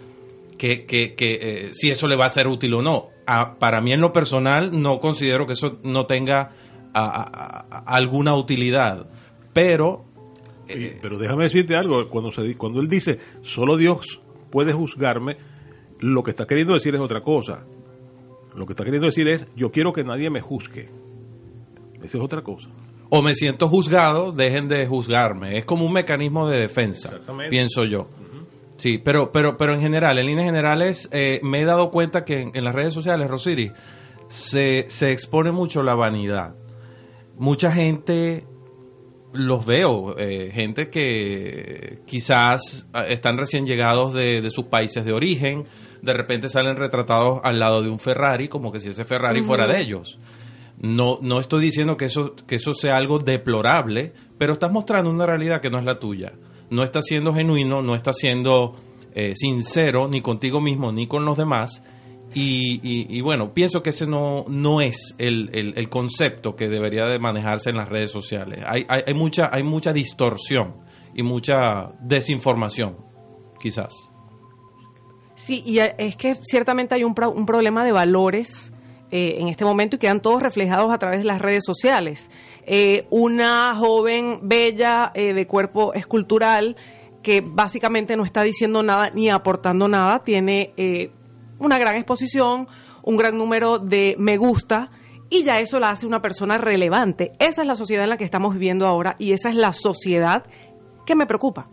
que, 0.59 0.85
que, 0.85 1.15
que 1.15 1.38
eh, 1.41 1.71
si 1.73 1.91
eso 1.91 2.07
le 2.09 2.17
va 2.17 2.27
a 2.27 2.31
ser 2.31 2.47
útil 2.49 2.75
o 2.75 2.83
no. 2.83 3.09
A- 3.27 3.59
para 3.59 3.81
mí 3.81 3.93
en 3.93 4.00
lo 4.00 4.12
personal 4.12 4.71
no 4.81 4.99
considero 5.00 5.47
que 5.47 5.53
eso 5.55 5.79
no 5.85 6.05
tenga 6.07 6.50
a- 6.95 7.05
a- 7.05 7.67
a- 7.71 7.79
alguna 7.87 8.35
utilidad, 8.35 9.09
pero 9.53 10.05
pero 11.00 11.19
déjame 11.19 11.45
decirte 11.45 11.75
algo, 11.77 12.11
cuando, 12.11 12.31
se, 12.31 12.55
cuando 12.59 12.81
él 12.81 12.88
dice, 12.88 13.19
solo 13.41 13.79
Dios 13.79 14.21
puede 14.50 14.75
juzgarme, 14.75 15.38
lo 16.00 16.23
que 16.23 16.31
está 16.31 16.47
queriendo 16.47 16.75
decir 16.75 16.95
es 16.95 17.00
otra 17.00 17.23
cosa. 17.23 17.65
Lo 18.55 18.67
que 18.67 18.73
está 18.75 18.85
queriendo 18.85 19.07
decir 19.07 19.29
es, 19.29 19.47
yo 19.57 19.71
quiero 19.73 19.93
que 19.95 20.05
nadie 20.05 20.29
me 20.29 20.41
juzgue. 20.43 20.91
Esa 22.03 22.19
es 22.19 22.23
otra 22.25 22.43
cosa. 22.43 22.69
o 23.11 23.23
me 23.23 23.35
siento 23.35 23.69
juzgado, 23.69 24.33
dejen 24.33 24.69
de 24.69 24.87
juzgarme. 24.87 25.57
Es 25.57 25.65
como 25.65 25.87
un 25.87 25.93
mecanismo 25.95 26.47
de 26.50 26.59
defensa, 26.59 27.09
pienso 27.49 27.85
yo. 27.85 28.09
Sí, 28.78 28.99
pero, 28.99 29.32
pero, 29.32 29.58
pero 29.58 29.75
en 29.75 29.80
general, 29.80 30.18
en 30.18 30.26
líneas 30.26 30.47
generales, 30.47 31.08
eh, 31.12 31.40
me 31.42 31.61
he 31.61 31.64
dado 31.64 31.90
cuenta 31.90 32.25
que 32.25 32.40
en, 32.40 32.50
en 32.54 32.64
las 32.64 32.75
redes 32.75 32.94
sociales, 32.94 33.28
Rosiri, 33.28 33.73
se, 34.28 34.87
se 34.88 35.12
expone 35.12 35.52
mucho 35.52 35.82
la 35.82 35.94
vanidad. 35.94 36.54
Mucha 37.37 37.73
gente 37.73 38.47
los 39.32 39.66
veo, 39.66 40.16
eh, 40.16 40.50
gente 40.52 40.90
que 40.90 42.00
quizás 42.06 42.88
ah, 42.92 43.04
están 43.04 43.37
recién 43.37 43.66
llegados 43.66 44.14
de, 44.14 44.40
de 44.40 44.50
sus 44.50 44.66
países 44.66 45.04
de 45.04 45.12
origen, 45.12 45.64
de 46.02 46.14
repente 46.14 46.49
salen 46.49 46.76
retratados 46.76 47.40
al 47.44 47.58
lado 47.58 47.82
de 47.82 47.90
un 47.90 47.99
Ferrari, 47.99 48.49
como 48.49 48.73
que 48.73 48.80
si 48.80 48.88
ese 48.88 49.04
Ferrari 49.04 49.42
fuera 49.42 49.66
de 49.66 49.80
ellos. 49.80 50.18
No, 50.80 51.18
no 51.20 51.40
estoy 51.40 51.61
diciendo 51.61 51.97
que 51.97 52.04
eso, 52.04 52.37
que 52.47 52.54
eso 52.54 52.73
sea 52.73 52.97
algo 52.97 53.18
deplorable, 53.18 54.12
pero 54.38 54.52
estás 54.52 54.70
mostrando 54.70 55.11
una 55.11 55.26
realidad 55.26 55.61
que 55.61 55.70
no 55.70 55.78
es 55.78 55.85
la 55.85 55.99
tuya. 55.99 56.35
No 56.71 56.83
estás 56.85 57.05
siendo 57.07 57.35
genuino, 57.35 57.83
no 57.83 57.95
estás 57.95 58.17
siendo 58.19 58.75
eh, 59.15 59.35
sincero 59.37 60.09
ni 60.09 60.21
contigo 60.21 60.61
mismo 60.61 60.93
ni 60.93 61.07
con 61.07 61.25
los 61.25 61.37
demás. 61.39 61.83
Y, 62.35 63.21
bueno, 63.23 63.55
pienso 63.55 63.83
que 63.83 63.89
ese 63.91 64.07
no, 64.07 64.45
no 64.49 64.83
es 64.83 65.15
el, 65.17 65.51
el- 65.55 65.89
concepto 65.89 66.57
que 66.57 66.69
debería 66.69 67.07
de 67.07 67.19
manejarse 67.19 67.71
en 67.71 67.77
las 67.79 67.89
redes 67.89 68.11
sociales. 68.13 68.61
Hay, 68.67 68.87
hay, 68.89 69.15
mucha, 69.15 69.49
hay 69.51 69.63
mucha 69.63 69.95
distorsión 69.95 70.75
y 71.15 71.23
mucha 71.23 71.91
desinformación, 72.01 72.99
quizás. 73.59 73.95
Sí, 75.37 75.63
y 75.65 75.79
es 75.79 76.17
que 76.17 76.35
ciertamente 76.43 76.95
hay 76.95 77.05
un, 77.05 77.15
un 77.35 77.47
problema 77.47 77.83
de 77.85 77.93
valores 77.93 78.73
eh, 79.11 79.37
en 79.39 79.49
este 79.49 79.65
momento 79.65 79.97
y 79.97 79.99
quedan 79.99 80.21
todos 80.21 80.43
reflejados 80.43 80.93
a 80.93 80.99
través 80.99 81.21
de 81.21 81.25
las 81.25 81.41
redes 81.41 81.65
sociales. 81.65 82.29
Eh, 82.71 83.07
una 83.09 83.75
joven 83.75 84.41
bella 84.43 85.11
eh, 85.15 85.33
de 85.33 85.47
cuerpo 85.47 85.95
escultural 85.95 86.77
que 87.23 87.41
básicamente 87.41 88.15
no 88.15 88.25
está 88.25 88.43
diciendo 88.43 88.83
nada 88.83 89.09
ni 89.15 89.31
aportando 89.31 89.89
nada, 89.89 90.23
tiene 90.23 90.75
eh, 90.77 91.11
una 91.59 91.79
gran 91.79 91.95
exposición, 91.95 92.69
un 93.03 93.17
gran 93.17 93.39
número 93.39 93.79
de 93.79 94.17
me 94.19 94.37
gusta 94.37 94.91
y 95.31 95.45
ya 95.45 95.61
eso 95.61 95.81
la 95.81 95.89
hace 95.89 96.07
una 96.07 96.21
persona 96.21 96.59
relevante. 96.59 97.33
Esa 97.39 97.63
es 97.63 97.67
la 97.67 97.75
sociedad 97.75 98.05
en 98.05 98.11
la 98.11 98.19
que 98.19 98.25
estamos 98.25 98.53
viviendo 98.53 98.87
ahora 98.87 99.17
y 99.19 99.33
esa 99.33 99.49
es 99.49 99.55
la 99.55 99.73
sociedad 99.73 100.45
que 101.07 101.15
me 101.15 101.25
preocupa. 101.25 101.71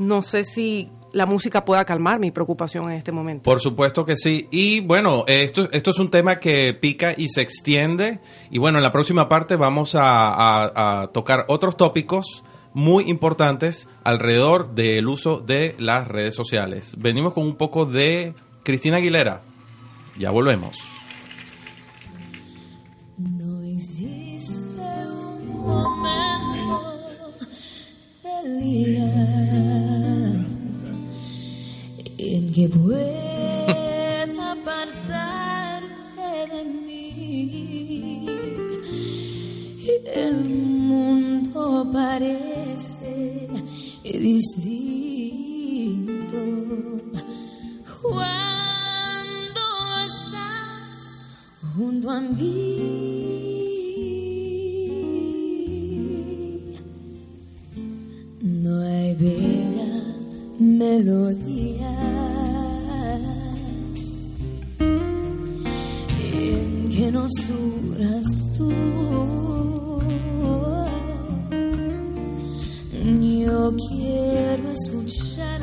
No 0.00 0.22
sé 0.22 0.42
si 0.42 0.90
la 1.12 1.26
música 1.26 1.64
pueda 1.64 1.84
calmar 1.84 2.18
mi 2.18 2.30
preocupación 2.30 2.90
en 2.90 2.96
este 2.98 3.12
momento. 3.12 3.42
Por 3.44 3.60
supuesto 3.60 4.04
que 4.04 4.16
sí. 4.16 4.46
Y 4.50 4.80
bueno, 4.80 5.24
esto, 5.26 5.68
esto 5.72 5.90
es 5.90 5.98
un 5.98 6.10
tema 6.10 6.38
que 6.38 6.72
pica 6.74 7.14
y 7.16 7.28
se 7.28 7.40
extiende. 7.40 8.20
Y 8.50 8.58
bueno, 8.58 8.78
en 8.78 8.84
la 8.84 8.92
próxima 8.92 9.28
parte 9.28 9.56
vamos 9.56 9.94
a, 9.94 10.28
a- 10.28 11.02
a 11.02 11.06
tocar 11.08 11.44
otros 11.48 11.76
tópicos 11.76 12.44
muy 12.72 13.10
importantes 13.10 13.88
alrededor 14.04 14.74
del 14.74 15.08
uso 15.08 15.38
de 15.40 15.74
las 15.78 16.06
redes 16.06 16.34
sociales. 16.36 16.94
Venimos 16.96 17.34
con 17.34 17.44
un 17.44 17.56
poco 17.56 17.84
de 17.86 18.34
Cristina 18.62 18.98
Aguilera. 18.98 19.40
Ya 20.18 20.30
volvemos. 20.30 20.76
No 23.18 23.62
existe 23.64 24.80
un 25.08 25.60
momento 25.60 27.34
del 28.22 28.60
día 28.60 29.69
en 32.36 32.52
que 32.52 32.68
pueda 32.68 34.52
apartarte 34.52 36.28
de 36.52 36.64
mí. 36.64 38.26
El 40.14 40.44
mundo 40.44 41.88
parece 41.92 43.48
distinto 44.04 44.76
cuando 48.00 49.62
estás 50.06 50.98
junto 51.74 52.10
a 52.10 52.20
mí. 52.20 52.60
No 58.40 58.82
hay 58.82 59.14
bella 59.14 59.69
melodía 60.60 61.96
en 66.20 66.88
que 66.90 67.10
no 67.10 67.26
suras 67.30 68.52
tú. 68.58 68.70
Yo 73.50 73.74
quiero 73.88 74.70
escucharla 74.70 75.60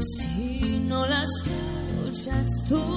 si 0.00 0.80
no 0.88 1.06
la 1.06 1.22
escuchas 1.22 2.48
tú. 2.68 2.89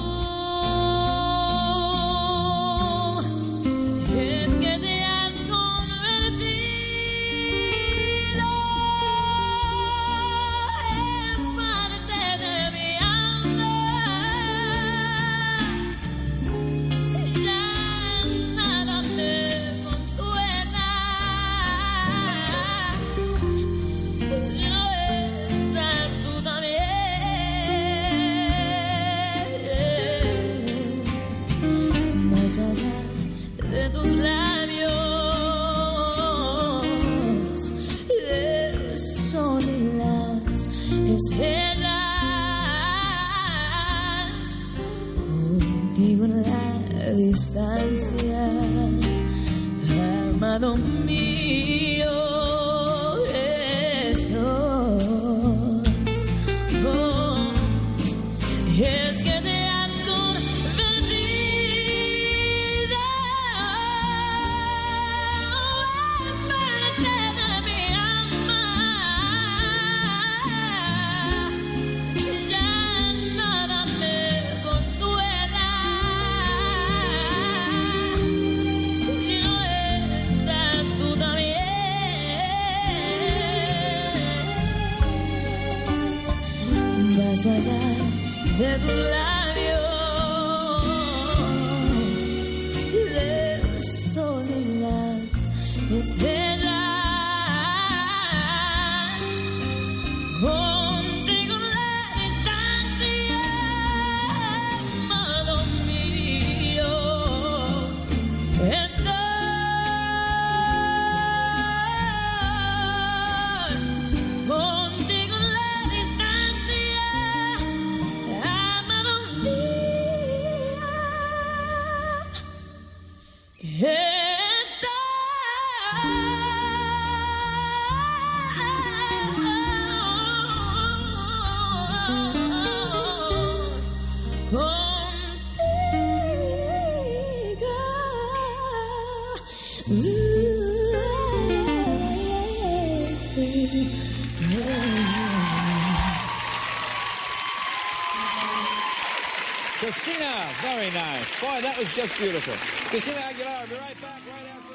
Be 152.04 152.26
right 152.26 154.00
back 154.00 154.20
right 154.26 154.46
after. 154.46 154.74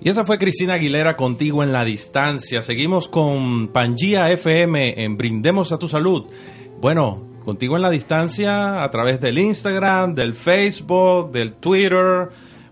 Y 0.00 0.08
esa 0.08 0.24
fue 0.24 0.38
Cristina 0.38 0.74
Aguilera 0.74 1.16
contigo 1.16 1.64
en 1.64 1.72
la 1.72 1.84
distancia. 1.84 2.62
Seguimos 2.62 3.08
con 3.08 3.68
Pangía 3.68 4.30
FM 4.30 5.02
en 5.02 5.16
Brindemos 5.16 5.72
a 5.72 5.78
tu 5.78 5.88
Salud. 5.88 6.26
Bueno, 6.80 7.20
contigo 7.44 7.74
en 7.74 7.82
la 7.82 7.90
distancia 7.90 8.84
a 8.84 8.90
través 8.92 9.20
del 9.20 9.38
Instagram, 9.38 10.14
del 10.14 10.34
Facebook, 10.34 11.32
del 11.32 11.54
Twitter. 11.54 12.28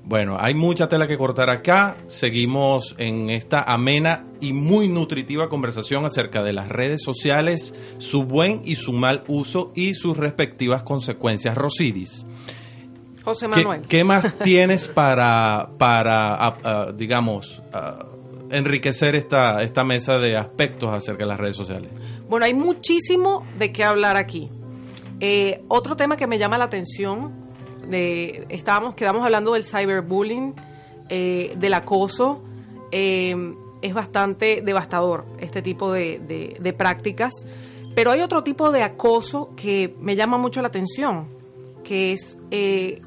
Bueno, 0.06 0.36
hay 0.38 0.54
mucha 0.54 0.88
tela 0.88 1.08
que 1.08 1.18
cortar 1.18 1.50
acá. 1.50 1.96
Seguimos 2.06 2.94
en 2.96 3.28
esta 3.28 3.60
amena 3.62 4.24
y 4.40 4.52
muy 4.52 4.86
nutritiva 4.86 5.48
conversación 5.48 6.04
acerca 6.04 6.44
de 6.44 6.52
las 6.52 6.68
redes 6.68 7.02
sociales, 7.02 7.74
su 7.98 8.22
buen 8.22 8.62
y 8.64 8.76
su 8.76 8.92
mal 8.92 9.24
uso 9.26 9.72
y 9.74 9.94
sus 9.94 10.16
respectivas 10.16 10.84
consecuencias. 10.84 11.56
Rosiris. 11.56 12.24
José 13.24 13.46
¿Qué, 13.46 13.64
Manuel. 13.64 13.80
qué 13.88 14.04
más 14.04 14.38
tienes 14.44 14.86
para, 14.86 15.70
para 15.76 16.36
ah, 16.36 16.92
digamos, 16.94 17.60
enriquecer 18.52 19.16
esta, 19.16 19.60
esta 19.62 19.82
mesa 19.82 20.18
de 20.18 20.36
aspectos 20.36 20.92
acerca 20.92 21.24
de 21.24 21.30
las 21.30 21.40
redes 21.40 21.56
sociales? 21.56 21.90
Bueno, 22.28 22.46
hay 22.46 22.54
muchísimo 22.54 23.44
de 23.58 23.72
qué 23.72 23.82
hablar 23.82 24.16
aquí. 24.16 24.50
Eh, 25.18 25.64
otro 25.66 25.96
tema 25.96 26.16
que 26.16 26.28
me 26.28 26.38
llama 26.38 26.58
la 26.58 26.64
atención, 26.64 27.45
de, 27.88 28.46
estábamos, 28.48 28.94
quedamos 28.94 29.24
hablando 29.24 29.52
del 29.52 29.64
cyberbullying, 29.64 30.54
eh, 31.08 31.54
del 31.56 31.74
acoso, 31.74 32.42
eh, 32.90 33.34
es 33.82 33.94
bastante 33.94 34.62
devastador 34.62 35.24
este 35.38 35.62
tipo 35.62 35.92
de, 35.92 36.74
prácticas, 36.76 37.32
pero 37.94 38.10
hay 38.10 38.20
otro 38.20 38.42
tipo 38.42 38.72
de 38.72 38.82
acoso 38.82 39.54
que 39.54 39.94
me 40.00 40.16
llama 40.16 40.38
mucho 40.38 40.60
la 40.62 40.68
atención, 40.68 41.28
que 41.84 42.12
es 42.12 42.36
eh, 42.50 43.02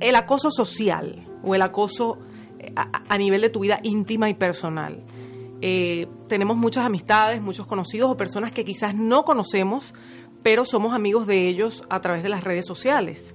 el 0.00 0.16
acoso 0.16 0.50
social 0.50 1.26
o 1.44 1.54
el 1.54 1.62
acoso 1.62 2.18
a, 2.74 3.18
nivel 3.18 3.42
de 3.42 3.50
tu 3.50 3.60
vida 3.60 3.78
íntima 3.82 4.28
y 4.28 4.34
personal. 4.34 5.04
Tenemos 6.28 6.56
muchas 6.58 6.84
amistades, 6.84 7.40
muchos 7.40 7.66
conocidos 7.66 8.10
o 8.10 8.16
personas 8.16 8.52
que 8.52 8.64
quizás 8.64 8.94
no 8.94 9.22
conocemos, 9.22 9.94
pero 10.42 10.64
somos 10.64 10.92
amigos 10.92 11.26
de 11.26 11.48
ellos 11.48 11.84
a 11.88 12.00
través 12.00 12.22
de 12.22 12.28
las 12.28 12.44
redes 12.44 12.66
sociales. 12.66 13.34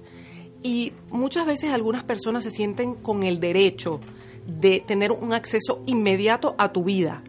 Y 0.62 0.92
muchas 1.10 1.46
veces 1.46 1.72
algunas 1.72 2.04
personas 2.04 2.44
se 2.44 2.50
sienten 2.50 2.94
con 2.94 3.22
el 3.22 3.40
derecho 3.40 4.00
de 4.46 4.80
tener 4.86 5.12
un 5.12 5.32
acceso 5.32 5.82
inmediato 5.86 6.54
a 6.58 6.72
tu 6.72 6.84
vida, 6.84 7.22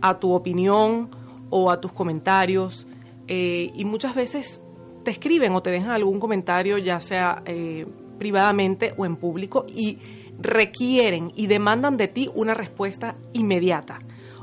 a 0.00 0.18
tu 0.18 0.32
opinión 0.32 1.10
o 1.50 1.70
a 1.70 1.80
tus 1.80 1.92
comentarios. 1.92 2.86
eh, 3.32 3.70
y 3.74 3.84
muchas 3.84 4.14
veces 4.14 4.60
te 5.04 5.10
escriben 5.10 5.54
o 5.54 5.62
te 5.62 5.70
dejan 5.70 5.90
algún 5.90 6.18
comentario, 6.18 6.78
ya 6.78 7.00
sea 7.00 7.42
eh, 7.46 7.86
privadamente 8.18 8.92
o 8.96 9.06
en 9.06 9.16
público, 9.16 9.62
y 9.68 9.98
requieren 10.38 11.30
y 11.36 11.46
demandan 11.46 11.96
de 11.96 12.08
ti 12.08 12.28
una 12.34 12.54
respuesta 12.54 13.14
inmediata 13.32 14.00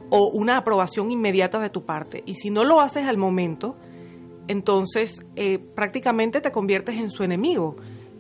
o 0.10 0.30
una 0.30 0.58
aprobación 0.58 1.12
inmediata 1.12 1.60
de 1.60 1.70
tu 1.70 1.84
parte. 1.86 2.24
Y 2.26 2.36
si 2.36 2.50
no 2.50 2.64
lo 2.64 2.80
haces 2.80 3.08
al 3.08 3.18
momento, 3.18 3.76
entonces 4.48 5.20
eh, 5.36 5.60
prácticamente 5.60 6.40
te 6.40 6.52
conviertes 6.52 6.96
en 6.96 7.12
su 7.12 7.24
enemigo. 7.24 7.76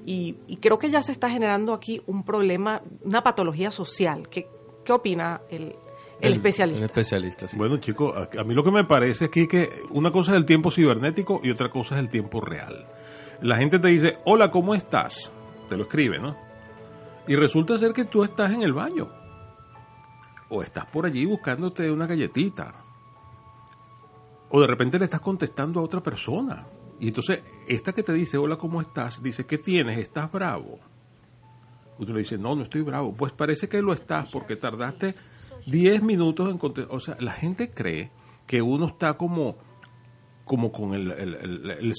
Y, 0.07 0.37
y 0.47 0.55
creo 0.55 0.79
que 0.79 0.89
ya 0.89 1.03
se 1.03 1.11
está 1.11 1.29
generando 1.29 1.73
aquí 1.73 2.01
un 2.07 2.23
problema, 2.23 2.81
una 3.03 3.21
patología 3.23 3.71
social. 3.71 4.29
¿Qué, 4.29 4.47
qué 4.85 4.93
opina 4.93 5.41
el, 5.49 5.75
el 6.21 6.33
especialista? 6.33 6.79
El 6.85 6.89
especialista, 6.89 7.47
sí. 7.49 7.57
Bueno, 7.57 7.75
chicos, 7.75 8.15
a, 8.15 8.39
a 8.39 8.43
mí 8.45 8.53
lo 8.53 8.63
que 8.63 8.71
me 8.71 8.85
parece 8.85 9.25
aquí 9.25 9.49
que 9.49 9.81
una 9.91 10.09
cosa 10.09 10.31
es 10.31 10.37
el 10.37 10.45
tiempo 10.45 10.71
cibernético 10.71 11.41
y 11.43 11.51
otra 11.51 11.69
cosa 11.69 11.95
es 11.95 11.99
el 11.99 12.09
tiempo 12.09 12.39
real. 12.39 12.87
La 13.41 13.57
gente 13.57 13.79
te 13.79 13.89
dice, 13.89 14.13
hola, 14.23 14.49
¿cómo 14.49 14.73
estás? 14.75 15.29
Te 15.67 15.75
lo 15.75 15.83
escribe, 15.83 16.19
¿no? 16.19 16.37
Y 17.27 17.35
resulta 17.35 17.77
ser 17.77 17.91
que 17.91 18.05
tú 18.05 18.23
estás 18.23 18.53
en 18.53 18.61
el 18.61 18.71
baño. 18.71 19.09
O 20.47 20.63
estás 20.63 20.85
por 20.85 21.05
allí 21.05 21.25
buscándote 21.25 21.91
una 21.91 22.07
galletita. 22.07 22.73
O 24.51 24.61
de 24.61 24.67
repente 24.67 24.97
le 24.97 25.03
estás 25.03 25.19
contestando 25.19 25.81
a 25.81 25.83
otra 25.83 25.99
persona. 25.99 26.65
Y 26.99 27.09
entonces, 27.09 27.41
esta 27.67 27.93
que 27.93 28.03
te 28.03 28.13
dice, 28.13 28.37
hola, 28.37 28.57
¿cómo 28.57 28.81
estás? 28.81 29.21
Dice, 29.21 29.45
¿qué 29.45 29.57
tienes? 29.57 29.97
¿Estás 29.99 30.31
bravo? 30.31 30.79
Uno 31.99 32.13
le 32.13 32.19
dice, 32.19 32.37
no, 32.37 32.55
no 32.55 32.63
estoy 32.63 32.81
bravo. 32.81 33.13
Pues 33.13 33.31
parece 33.33 33.67
que 33.67 33.81
lo 33.81 33.93
estás 33.93 34.29
porque 34.29 34.55
tardaste 34.55 35.15
10 35.65 36.01
minutos 36.03 36.49
en 36.49 36.57
contestar. 36.57 36.95
O 36.95 36.99
sea, 36.99 37.17
la 37.19 37.33
gente 37.33 37.71
cree 37.71 38.11
que 38.45 38.61
uno 38.61 38.87
está 38.87 39.13
como, 39.15 39.57
como 40.45 40.71
con 40.71 40.93
el, 40.93 41.11
el, 41.11 41.33
el- 41.35 41.71
el 41.71 41.93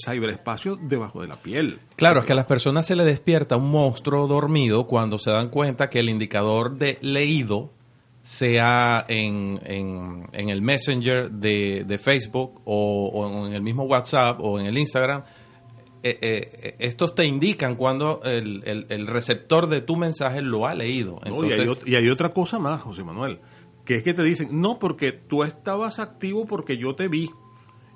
debajo 0.81 1.21
de 1.21 1.27
la 1.27 1.35
piel. 1.41 1.79
Claro, 1.95 2.21
es 2.21 2.25
que 2.25 2.33
a 2.33 2.35
las 2.35 2.45
personas 2.45 2.85
se 2.85 2.95
les 2.95 3.05
despierta 3.05 3.57
un 3.57 3.69
monstruo 3.69 4.27
dormido 4.27 4.87
cuando 4.87 5.17
se 5.17 5.31
dan 5.31 5.49
cuenta 5.49 5.89
que 5.89 5.99
el 5.99 6.09
indicador 6.09 6.77
de 6.77 6.97
leído, 7.01 7.71
sea 8.21 9.05
en, 9.07 9.59
en, 9.65 10.27
en 10.33 10.49
el 10.49 10.61
Messenger 10.61 11.31
de, 11.31 11.83
de 11.85 11.97
Facebook 11.97 12.61
o, 12.65 13.09
o 13.13 13.47
en 13.47 13.53
el 13.53 13.61
mismo 13.61 13.83
WhatsApp 13.83 14.39
o 14.41 14.59
en 14.59 14.65
el 14.65 14.77
Instagram, 14.77 15.23
eh, 16.03 16.17
eh, 16.21 16.75
estos 16.79 17.15
te 17.15 17.25
indican 17.25 17.75
cuando 17.75 18.21
el, 18.23 18.63
el- 18.65 18.85
el 18.89 19.07
receptor 19.07 19.67
de 19.67 19.81
tu 19.81 19.95
mensaje 19.95 20.41
lo 20.41 20.65
ha 20.67 20.73
leído. 20.75 21.19
No, 21.25 21.43
y, 21.45 21.51
hay, 21.51 21.59
Entonces, 21.61 21.87
y 21.87 21.95
hay 21.95 22.09
otra 22.09 22.29
cosa 22.29 22.59
más, 22.59 22.81
José 22.81 23.03
Manuel, 23.03 23.39
que 23.85 23.95
es 23.95 24.03
que 24.03 24.13
te 24.13 24.23
dicen, 24.23 24.49
no, 24.61 24.79
porque 24.79 25.11
tú 25.11 25.43
estabas 25.43 25.99
activo 25.99 26.45
porque 26.45 26.77
yo 26.77 26.95
te 26.95 27.07
vi. 27.07 27.29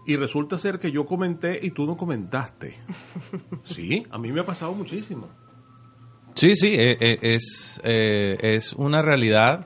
Y 0.06 0.18
resulta 0.18 0.58
ser 0.58 0.80
que 0.80 0.92
yo 0.92 1.06
comenté 1.06 1.60
y 1.66 1.72
tú 1.72 1.86
no 1.86 1.96
comentaste. 1.96 2.76
Sí, 3.64 4.06
a 4.10 4.18
mí 4.18 4.34
me 4.34 4.42
ha 4.42 4.46
pasado 4.46 4.74
muchísimo. 4.74 5.30
Sí, 6.36 6.56
sí, 6.58 6.74
eh, 6.74 6.98
eh, 7.00 7.20
es, 7.22 7.80
eh, 7.86 8.38
es 8.42 8.74
una 8.74 9.02
realidad. 9.02 9.66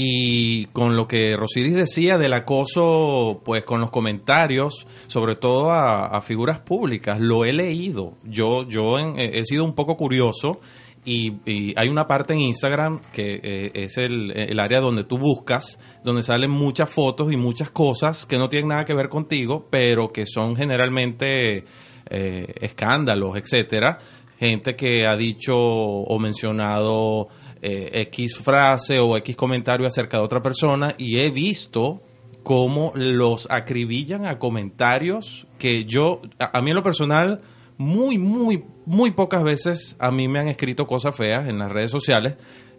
Y 0.00 0.66
con 0.66 0.94
lo 0.94 1.08
que 1.08 1.36
Rosiris 1.36 1.74
decía 1.74 2.18
del 2.18 2.32
acoso, 2.32 3.42
pues 3.44 3.64
con 3.64 3.80
los 3.80 3.90
comentarios, 3.90 4.86
sobre 5.08 5.34
todo 5.34 5.72
a, 5.72 6.20
figuras 6.22 6.60
públicas, 6.60 7.18
lo 7.18 7.44
he 7.44 7.52
leído. 7.52 8.12
Yo, 8.22 8.62
yo 8.68 8.96
en- 9.00 9.18
he 9.18 9.44
sido 9.44 9.64
un 9.64 9.74
poco 9.74 9.96
curioso 9.96 10.60
y, 11.04 11.38
y 11.44 11.74
hay 11.76 11.88
una 11.88 12.06
parte 12.06 12.32
en 12.34 12.38
Instagram 12.42 13.00
que 13.12 13.40
eh, 13.42 13.70
es 13.74 13.98
el, 13.98 14.30
el 14.30 14.60
área 14.60 14.78
donde 14.78 15.02
tú 15.02 15.18
buscas, 15.18 15.80
donde 16.04 16.22
salen 16.22 16.52
muchas 16.52 16.88
fotos 16.88 17.32
y 17.32 17.36
muchas 17.36 17.72
cosas 17.72 18.24
que 18.24 18.38
no 18.38 18.48
tienen 18.48 18.68
nada 18.68 18.84
que 18.84 18.94
ver 18.94 19.08
contigo, 19.08 19.66
pero 19.68 20.12
que 20.12 20.26
son 20.26 20.54
generalmente 20.54 21.64
eh, 22.08 22.54
escándalos, 22.60 23.36
etcétera. 23.36 23.98
Gente 24.38 24.76
que 24.76 25.08
ha 25.08 25.16
dicho 25.16 25.56
o 25.58 26.18
mencionado 26.20 27.26
eh, 27.62 27.90
X 28.10 28.36
frase 28.36 28.98
o 28.98 29.16
X 29.16 29.36
comentario 29.36 29.86
acerca 29.86 30.18
de 30.18 30.24
otra 30.24 30.40
persona 30.42 30.94
y 30.98 31.18
he 31.18 31.30
visto 31.30 32.02
cómo 32.42 32.92
los 32.94 33.46
acribillan 33.50 34.26
a 34.26 34.38
comentarios 34.38 35.46
que 35.58 35.84
yo, 35.84 36.22
a, 36.38 36.58
a 36.58 36.62
mí 36.62 36.70
en 36.70 36.76
lo 36.76 36.82
personal, 36.82 37.40
muy, 37.76 38.18
muy, 38.18 38.64
muy 38.86 39.10
pocas 39.10 39.42
veces 39.44 39.96
a 39.98 40.10
mí 40.10 40.28
me 40.28 40.38
han 40.40 40.48
escrito 40.48 40.86
cosas 40.86 41.14
feas 41.14 41.48
en 41.48 41.58
las 41.58 41.70
redes 41.70 41.90
sociales, 41.90 42.34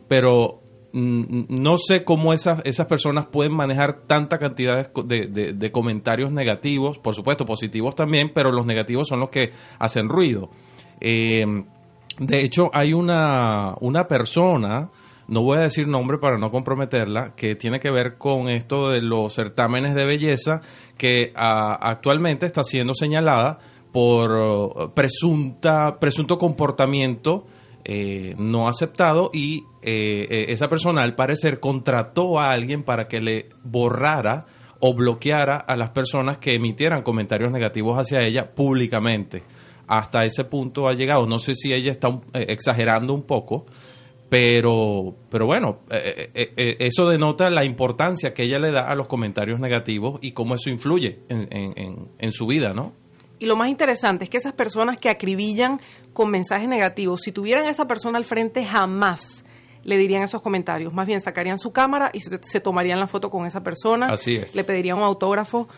pero 0.07 0.61
mm, 0.93 1.45
no 1.49 1.77
sé 1.77 2.03
cómo 2.03 2.33
esas, 2.33 2.61
esas 2.65 2.87
personas 2.87 3.27
pueden 3.27 3.53
manejar 3.53 4.01
tanta 4.07 4.39
cantidad 4.39 4.91
de- 5.05 5.53
de 5.53 5.71
comentarios 5.71 6.31
negativos, 6.31 6.97
por 6.97 7.13
supuesto 7.15 7.45
positivos 7.45 7.95
también, 7.95 8.31
pero 8.33 8.51
los 8.51 8.65
negativos 8.65 9.07
son 9.07 9.19
los 9.19 9.29
que 9.29 9.51
hacen 9.77 10.09
ruido. 10.09 10.49
Eh, 10.99 11.45
de 12.19 12.41
hecho, 12.43 12.69
hay 12.73 12.93
una, 12.93 13.75
una 13.79 14.07
persona, 14.07 14.89
no 15.27 15.41
voy 15.41 15.57
a 15.57 15.61
decir 15.61 15.87
nombre 15.87 16.17
para 16.17 16.37
no 16.37 16.51
comprometerla, 16.51 17.33
que 17.35 17.55
tiene 17.55 17.79
que 17.79 17.91
ver 17.91 18.17
con 18.17 18.49
esto 18.49 18.89
de 18.89 19.01
los 19.01 19.33
certámenes 19.33 19.95
de 19.95 20.05
belleza, 20.05 20.61
que 20.97 21.31
ah, 21.35 21.79
actualmente 21.81 22.45
está 22.45 22.63
siendo 22.63 22.93
señalada 22.93 23.59
por 23.91 24.31
oh, 24.31 24.91
presunta, 24.93 25.97
presunto 25.99 26.37
comportamiento 26.37 27.45
eh, 27.85 28.35
no 28.37 28.67
aceptado 28.67 29.31
y 29.33 29.63
eh, 29.81 30.27
eh, 30.29 30.45
esa 30.49 30.67
persona 30.67 31.01
al 31.01 31.15
parecer 31.15 31.61
contrató 31.61 32.39
a 32.39 32.51
alguien 32.51 32.83
para 32.83 33.07
que 33.07 33.21
le 33.21 33.49
borrara 33.63 34.45
o 34.79 34.93
bloqueara 34.93 35.55
a 35.55 35.75
las 35.77 35.91
personas 35.91 36.37
que 36.37 36.53
emitieran 36.53 37.01
comentarios 37.01 37.51
negativos 37.51 37.97
hacia 37.97 38.21
ella 38.21 38.53
públicamente. 38.53 39.43
Hasta 39.91 40.23
ese 40.23 40.43
punto 40.45 40.87
ha 40.87 40.93
llegado. 40.93 41.25
No 41.25 41.39
sé 41.39 41.55
si 41.55 41.73
ella 41.73 41.91
está 41.91 42.09
eh, 42.33 42.45
exagerando 42.49 43.13
un 43.13 43.23
poco, 43.23 43.65
pero, 44.29 45.15
pero 45.31 45.45
bueno, 45.47 45.79
eh, 45.89 46.29
eh, 46.35 46.75
eso 46.79 47.09
denota 47.09 47.49
la 47.49 47.65
importancia 47.65 48.33
que 48.33 48.43
ella 48.43 48.59
le 48.59 48.71
da 48.71 48.81
a 48.81 48.95
los 48.95 49.07
comentarios 49.07 49.59
negativos 49.59 50.19
y 50.21 50.33
cómo 50.33 50.53
eso 50.55 50.69
influye 50.69 51.19
en, 51.29 51.47
en- 51.51 51.73
en- 51.75 52.07
en 52.19 52.31
su 52.31 52.45
vida, 52.45 52.73
¿no? 52.73 52.93
Y 53.39 53.45
lo 53.47 53.55
más 53.55 53.69
interesante 53.69 54.25
es 54.25 54.29
que 54.29 54.37
esas 54.37 54.53
personas 54.53 54.97
que 54.99 55.09
acribillan 55.09 55.79
con 56.13 56.29
mensajes 56.29 56.67
negativos, 56.67 57.21
si 57.21 57.31
tuvieran 57.31 57.65
a 57.65 57.69
esa 57.71 57.87
persona 57.87 58.17
al 58.17 58.25
frente, 58.25 58.65
jamás 58.65 59.43
le 59.83 59.97
dirían 59.97 60.21
esos 60.23 60.41
comentarios. 60.41 60.93
Más 60.93 61.07
bien 61.07 61.21
sacarían 61.21 61.57
su 61.57 61.71
cámara 61.71 62.11
y 62.13 62.19
se, 62.19 62.37
se 62.43 62.59
tomarían 62.59 62.99
la 62.99 63.07
foto 63.07 63.29
con 63.29 63.45
esa 63.47 63.63
persona. 63.63 64.07
Así 64.07 64.35
es. 64.35 64.53
Le 64.55 64.63
pedirían 64.65 64.97
un 64.97 65.03
autógrafo. 65.05 65.69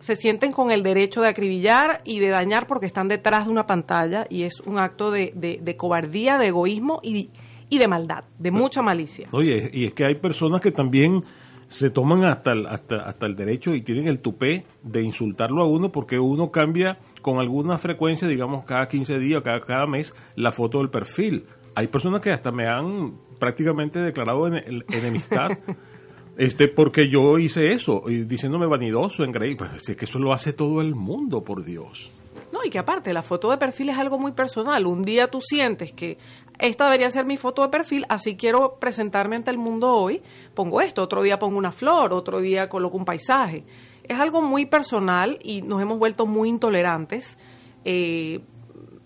Se 0.00 0.16
sienten 0.16 0.50
con 0.52 0.70
el 0.70 0.82
derecho 0.82 1.20
de 1.22 1.28
acribillar 1.28 2.00
y 2.04 2.18
de 2.18 2.28
dañar 2.28 2.66
porque 2.66 2.86
están 2.86 3.08
detrás 3.08 3.44
de 3.46 3.52
una 3.52 3.66
pantalla 3.66 4.26
y 4.28 4.42
es 4.42 4.60
un 4.60 4.78
acto 4.78 5.10
de, 5.10 5.32
de- 5.36 5.60
de 5.62 5.76
cobardía, 5.76 6.38
de 6.38 6.48
egoísmo 6.48 7.00
y, 7.02 7.30
y 7.68 7.78
de 7.78 7.86
maldad, 7.86 8.24
de 8.38 8.50
mucha 8.50 8.82
malicia. 8.82 9.28
Oye, 9.32 9.70
y 9.72 9.84
es 9.84 9.92
que 9.92 10.04
hay 10.06 10.14
personas 10.16 10.60
que 10.60 10.72
también 10.72 11.22
se 11.68 11.88
toman 11.90 12.24
hasta 12.24 12.50
el, 12.52 12.66
hasta, 12.66 12.96
hasta 13.02 13.26
el 13.26 13.36
derecho 13.36 13.74
y 13.74 13.82
tienen 13.82 14.08
el 14.08 14.20
tupé 14.20 14.64
de 14.82 15.02
insultarlo 15.02 15.62
a 15.62 15.66
uno 15.68 15.92
porque 15.92 16.18
uno 16.18 16.50
cambia 16.50 16.98
con 17.22 17.38
alguna 17.38 17.78
frecuencia, 17.78 18.26
digamos 18.26 18.64
cada 18.64 18.88
15 18.88 19.18
días, 19.20 19.42
cada, 19.42 19.60
cada 19.60 19.86
mes, 19.86 20.14
la 20.34 20.50
foto 20.50 20.78
del 20.78 20.90
perfil. 20.90 21.44
Hay 21.76 21.86
personas 21.86 22.20
que 22.22 22.30
hasta 22.30 22.50
me 22.50 22.66
han 22.66 23.18
prácticamente 23.38 24.00
declarado 24.00 24.48
ene- 24.48 24.84
enemistad 24.92 25.50
este 26.36 26.68
porque 26.68 27.08
yo 27.08 27.38
hice 27.38 27.72
eso, 27.72 28.02
y 28.06 28.24
diciéndome 28.24 28.66
vanidoso, 28.66 29.24
engreído. 29.24 29.58
Pues 29.58 29.88
es 29.88 29.96
que 29.96 30.04
eso 30.04 30.18
lo 30.18 30.32
hace 30.32 30.52
todo 30.52 30.80
el 30.80 30.94
mundo, 30.94 31.42
por 31.42 31.64
Dios. 31.64 32.10
No, 32.52 32.60
y 32.64 32.70
que 32.70 32.78
aparte, 32.78 33.12
la 33.12 33.22
foto 33.22 33.50
de 33.50 33.58
perfil 33.58 33.90
es 33.90 33.98
algo 33.98 34.18
muy 34.18 34.32
personal. 34.32 34.86
Un 34.86 35.02
día 35.02 35.28
tú 35.28 35.40
sientes 35.40 35.92
que 35.92 36.18
esta 36.58 36.84
debería 36.84 37.10
ser 37.10 37.24
mi 37.24 37.36
foto 37.36 37.62
de 37.62 37.68
perfil, 37.68 38.04
así 38.08 38.36
quiero 38.36 38.78
presentarme 38.78 39.36
ante 39.36 39.50
el 39.50 39.58
mundo 39.58 39.88
hoy, 39.94 40.22
pongo 40.54 40.80
esto, 40.80 41.02
otro 41.02 41.22
día 41.22 41.38
pongo 41.38 41.56
una 41.56 41.72
flor, 41.72 42.12
otro 42.12 42.40
día 42.40 42.68
coloco 42.68 42.96
un 42.96 43.04
paisaje. 43.04 43.64
Es 44.04 44.18
algo 44.18 44.42
muy 44.42 44.66
personal 44.66 45.38
y 45.42 45.62
nos 45.62 45.80
hemos 45.80 45.98
vuelto 45.98 46.26
muy 46.26 46.48
intolerantes. 46.48 47.38
Eh, 47.84 48.40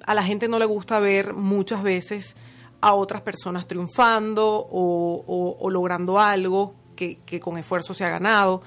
a 0.06 0.14
la 0.14 0.24
gente 0.24 0.48
no 0.48 0.58
le 0.58 0.64
gusta 0.64 0.98
ver 0.98 1.34
muchas 1.34 1.82
veces 1.82 2.34
a 2.80 2.94
otras 2.94 3.22
personas 3.22 3.66
triunfando 3.66 4.66
o, 4.70 5.70
logrando 5.70 6.18
algo 6.18 6.74
que, 6.94 7.40
con 7.40 7.59
esfuerzo 7.59 7.94
se 7.94 8.04
ha 8.04 8.11
ganado. 8.11 8.62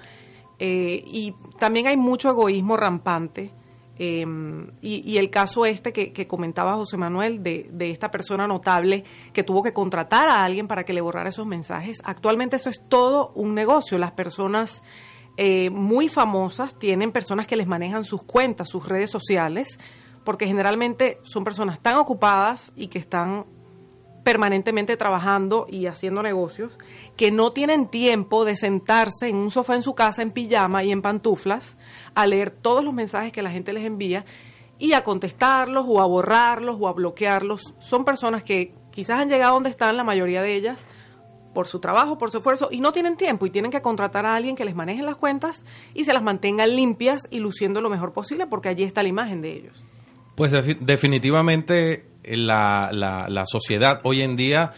Eh, 0.60 1.04
y 1.06 1.36
también 1.60 1.88
hay 1.88 1.98
mucho 1.98 2.30
egoísmo 2.30 2.78
rampante. 2.78 3.52
Eh, 4.00 4.26
y, 4.82 5.18
el 5.18 5.32
caso 5.32 5.66
este 5.66 5.92
que, 5.92 6.28
comentaba 6.28 6.76
José 6.76 6.98
Manuel 6.98 7.42
de, 7.42 7.68
de 7.72 7.90
esta 7.90 8.12
persona 8.12 8.46
notable 8.46 9.04
que 9.34 9.42
tuvo 9.42 9.64
que 9.64 9.74
contratar 9.74 10.30
a 10.30 10.44
alguien 10.44 10.68
para 10.68 10.84
que 10.84 10.94
le 10.94 11.02
borrara 11.02 11.30
esos 11.30 11.48
mensajes, 11.48 11.98
actualmente 12.04 12.58
eso 12.58 12.70
es 12.70 12.80
todo 12.88 13.32
un 13.34 13.56
negocio. 13.56 13.98
Las 13.98 14.12
personas 14.12 14.84
eh, 15.40 15.70
muy 15.70 16.10
famosas 16.10 16.74
tienen 16.80 17.12
personas 17.12 17.46
que 17.46 17.56
les 17.56 17.68
manejan 17.68 18.04
sus 18.04 18.24
cuentas, 18.24 18.70
sus 18.70 18.88
redes 18.88 19.12
sociales, 19.12 19.78
porque 20.24 20.48
generalmente 20.48 21.20
son 21.24 21.44
personas 21.44 21.80
tan 21.80 21.96
ocupadas 21.96 22.72
y 22.76 22.88
que 22.88 22.98
están 22.98 23.46
permanentemente 24.24 24.98
trabajando 24.98 25.68
y 25.70 25.86
haciendo 25.86 26.24
negocios, 26.24 26.80
que 27.18 27.32
no 27.32 27.52
tienen 27.52 27.88
tiempo 27.88 28.46
de 28.46 28.56
sentarse 28.56 29.28
en 29.28 29.36
un 29.38 29.50
sofá 29.52 29.76
en 29.76 29.82
su 29.82 29.94
casa 29.94 30.22
en 30.22 30.32
pijama 30.32 30.84
y 30.84 30.92
en 30.92 31.02
pantuflas 31.02 31.76
a 32.16 32.28
leer 32.28 32.52
todos 32.52 32.84
los 32.84 32.94
mensajes 32.94 33.34
que 33.34 33.42
la 33.42 33.52
gente 33.52 33.74
les 33.74 33.84
envía 33.86 34.24
y 34.80 34.94
a 34.94 35.04
contestarlos 35.04 35.86
o 35.88 36.00
a 36.00 36.06
borrarlos 36.06 36.78
o 36.80 36.88
a 36.88 36.94
bloquearlos. 36.94 37.74
Son 37.80 38.06
personas 38.06 38.44
que 38.44 38.74
quizás 38.92 39.20
han 39.20 39.30
llegado 39.30 39.56
donde 39.56 39.70
están, 39.72 39.98
la 39.98 40.04
mayoría 40.04 40.42
de 40.44 40.54
ellas, 40.56 40.80
por 41.56 41.66
su 41.66 41.80
trabajo, 41.80 42.20
por 42.20 42.30
su 42.30 42.38
esfuerzo, 42.38 42.68
y 42.72 42.82
no 42.82 42.92
tienen 42.92 43.18
tiempo 43.18 43.48
y 43.48 43.50
tienen 43.50 43.72
que 43.72 43.82
contratar 43.82 44.28
a 44.28 44.36
alguien 44.36 44.56
que 44.56 44.64
les 44.64 44.76
maneje 44.76 45.02
las 45.02 45.16
cuentas 45.16 45.64
y 45.96 46.06
se 46.06 46.14
las 46.14 46.22
mantenga 46.22 46.68
limpias 46.68 47.28
y 47.32 47.40
luciendo 47.40 47.82
lo 47.82 47.90
mejor 47.90 48.14
posible 48.14 48.46
porque 48.46 48.70
allí 48.70 48.84
está 48.84 49.02
la 49.02 49.10
imagen 49.10 49.42
de 49.42 49.54
ellos. 49.54 49.84
Pues 50.36 50.54
defi- 50.54 50.78
definitivamente 50.80 52.06
eh, 52.24 52.38
la, 52.38 52.90
la- 52.92 53.26
la 53.28 53.46
sociedad 53.48 54.02
hoy 54.04 54.22
en 54.22 54.36
día 54.36 54.72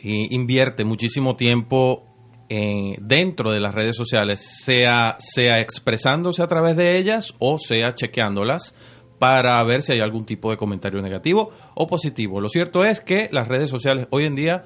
invierte 0.00 0.84
muchísimo 0.84 1.36
tiempo 1.36 2.04
en- 2.48 2.96
dentro 3.00 3.50
de 3.50 3.60
las 3.60 3.74
redes 3.74 3.96
sociales, 3.96 4.40
sea, 4.64 5.16
sea 5.18 5.60
expresándose 5.60 6.42
a 6.42 6.46
través 6.46 6.76
de 6.76 6.96
ellas 6.98 7.34
o 7.38 7.58
sea 7.58 7.94
chequeándolas 7.94 8.74
para 9.18 9.62
ver 9.64 9.82
si 9.82 9.92
hay 9.92 10.00
algún 10.00 10.24
tipo 10.24 10.50
de 10.50 10.56
comentario 10.56 11.02
negativo 11.02 11.50
o 11.74 11.86
positivo. 11.86 12.40
Lo 12.40 12.48
cierto 12.48 12.84
es 12.84 13.00
que 13.00 13.28
las 13.32 13.48
redes 13.48 13.68
sociales 13.68 14.06
hoy 14.10 14.24
en 14.24 14.36
día 14.36 14.62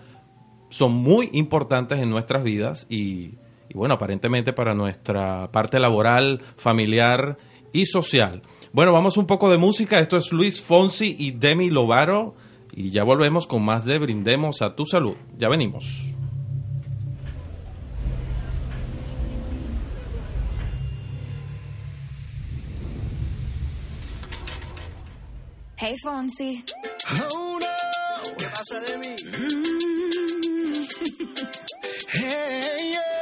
son 0.69 0.93
muy 0.93 1.31
importantes 1.33 1.99
en 2.01 2.11
nuestras 2.11 2.43
vidas 2.45 2.87
y, 2.91 3.35
y 3.69 3.75
bueno, 3.75 3.95
aparentemente 3.95 4.53
para 4.53 4.75
nuestra 4.75 5.51
parte 5.51 5.79
laboral, 5.81 6.43
familiar 6.57 7.39
y 7.73 7.87
social. 7.87 8.43
Bueno, 8.73 8.93
vamos 8.93 9.17
un 9.17 9.27
poco 9.27 9.51
de 9.51 9.59
música. 9.59 9.99
Esto 10.01 10.17
es 10.19 10.33
Luis 10.33 10.61
Fonsi 10.63 11.17
y 11.19 11.33
Demi 11.33 11.69
Lovato 11.71 12.35
y 12.73 12.91
ya 12.91 13.05
volvemos 13.05 13.47
con 13.47 13.65
más 13.65 13.85
de 13.85 13.99
Brindemos 13.99 14.63
a 14.63 14.75
tu 14.75 14.87
salud. 14.87 15.17
Ya 15.37 15.49
venimos. 15.49 16.09
Hey 25.77 25.97
Fonsi. 26.03 26.65
Oh 27.35 27.59
no, 27.61 28.37
¿qué 28.39 28.47
pasa 28.47 28.81
de 28.81 28.99
mí? 28.99 29.17
Hey, 32.15 32.91
yeah. 32.93 33.22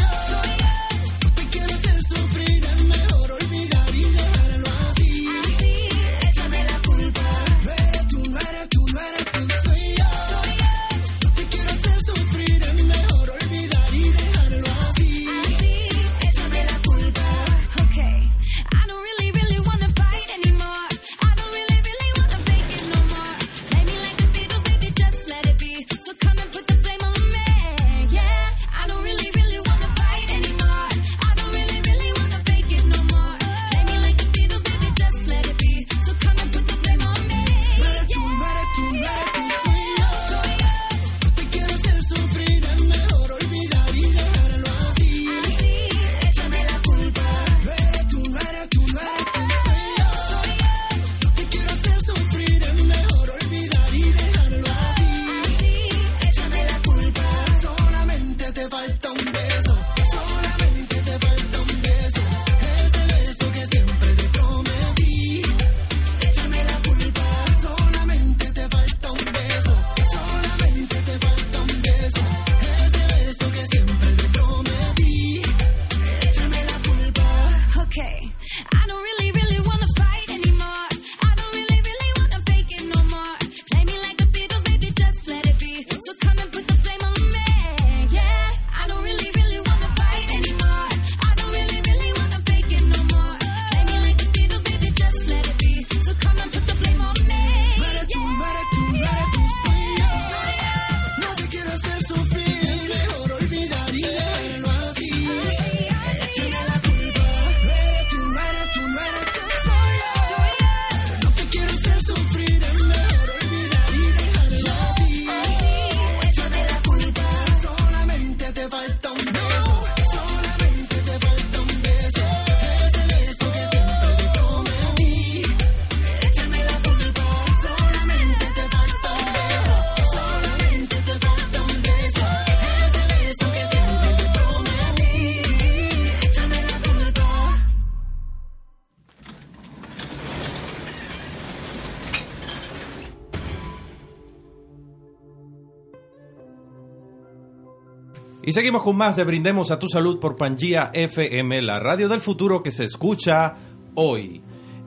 Y 148.51 148.53
seguimos 148.53 148.83
con 148.83 148.97
más 148.97 149.15
de 149.15 149.23
Brindemos 149.23 149.71
a 149.71 149.79
tu 149.79 149.87
Salud 149.87 150.19
por 150.19 150.35
Pangía 150.35 150.91
FM, 150.93 151.61
la 151.61 151.79
radio 151.79 152.09
del 152.09 152.19
futuro 152.19 152.61
que 152.61 152.71
se 152.71 152.83
escucha 152.83 153.53
hoy. 153.95 154.41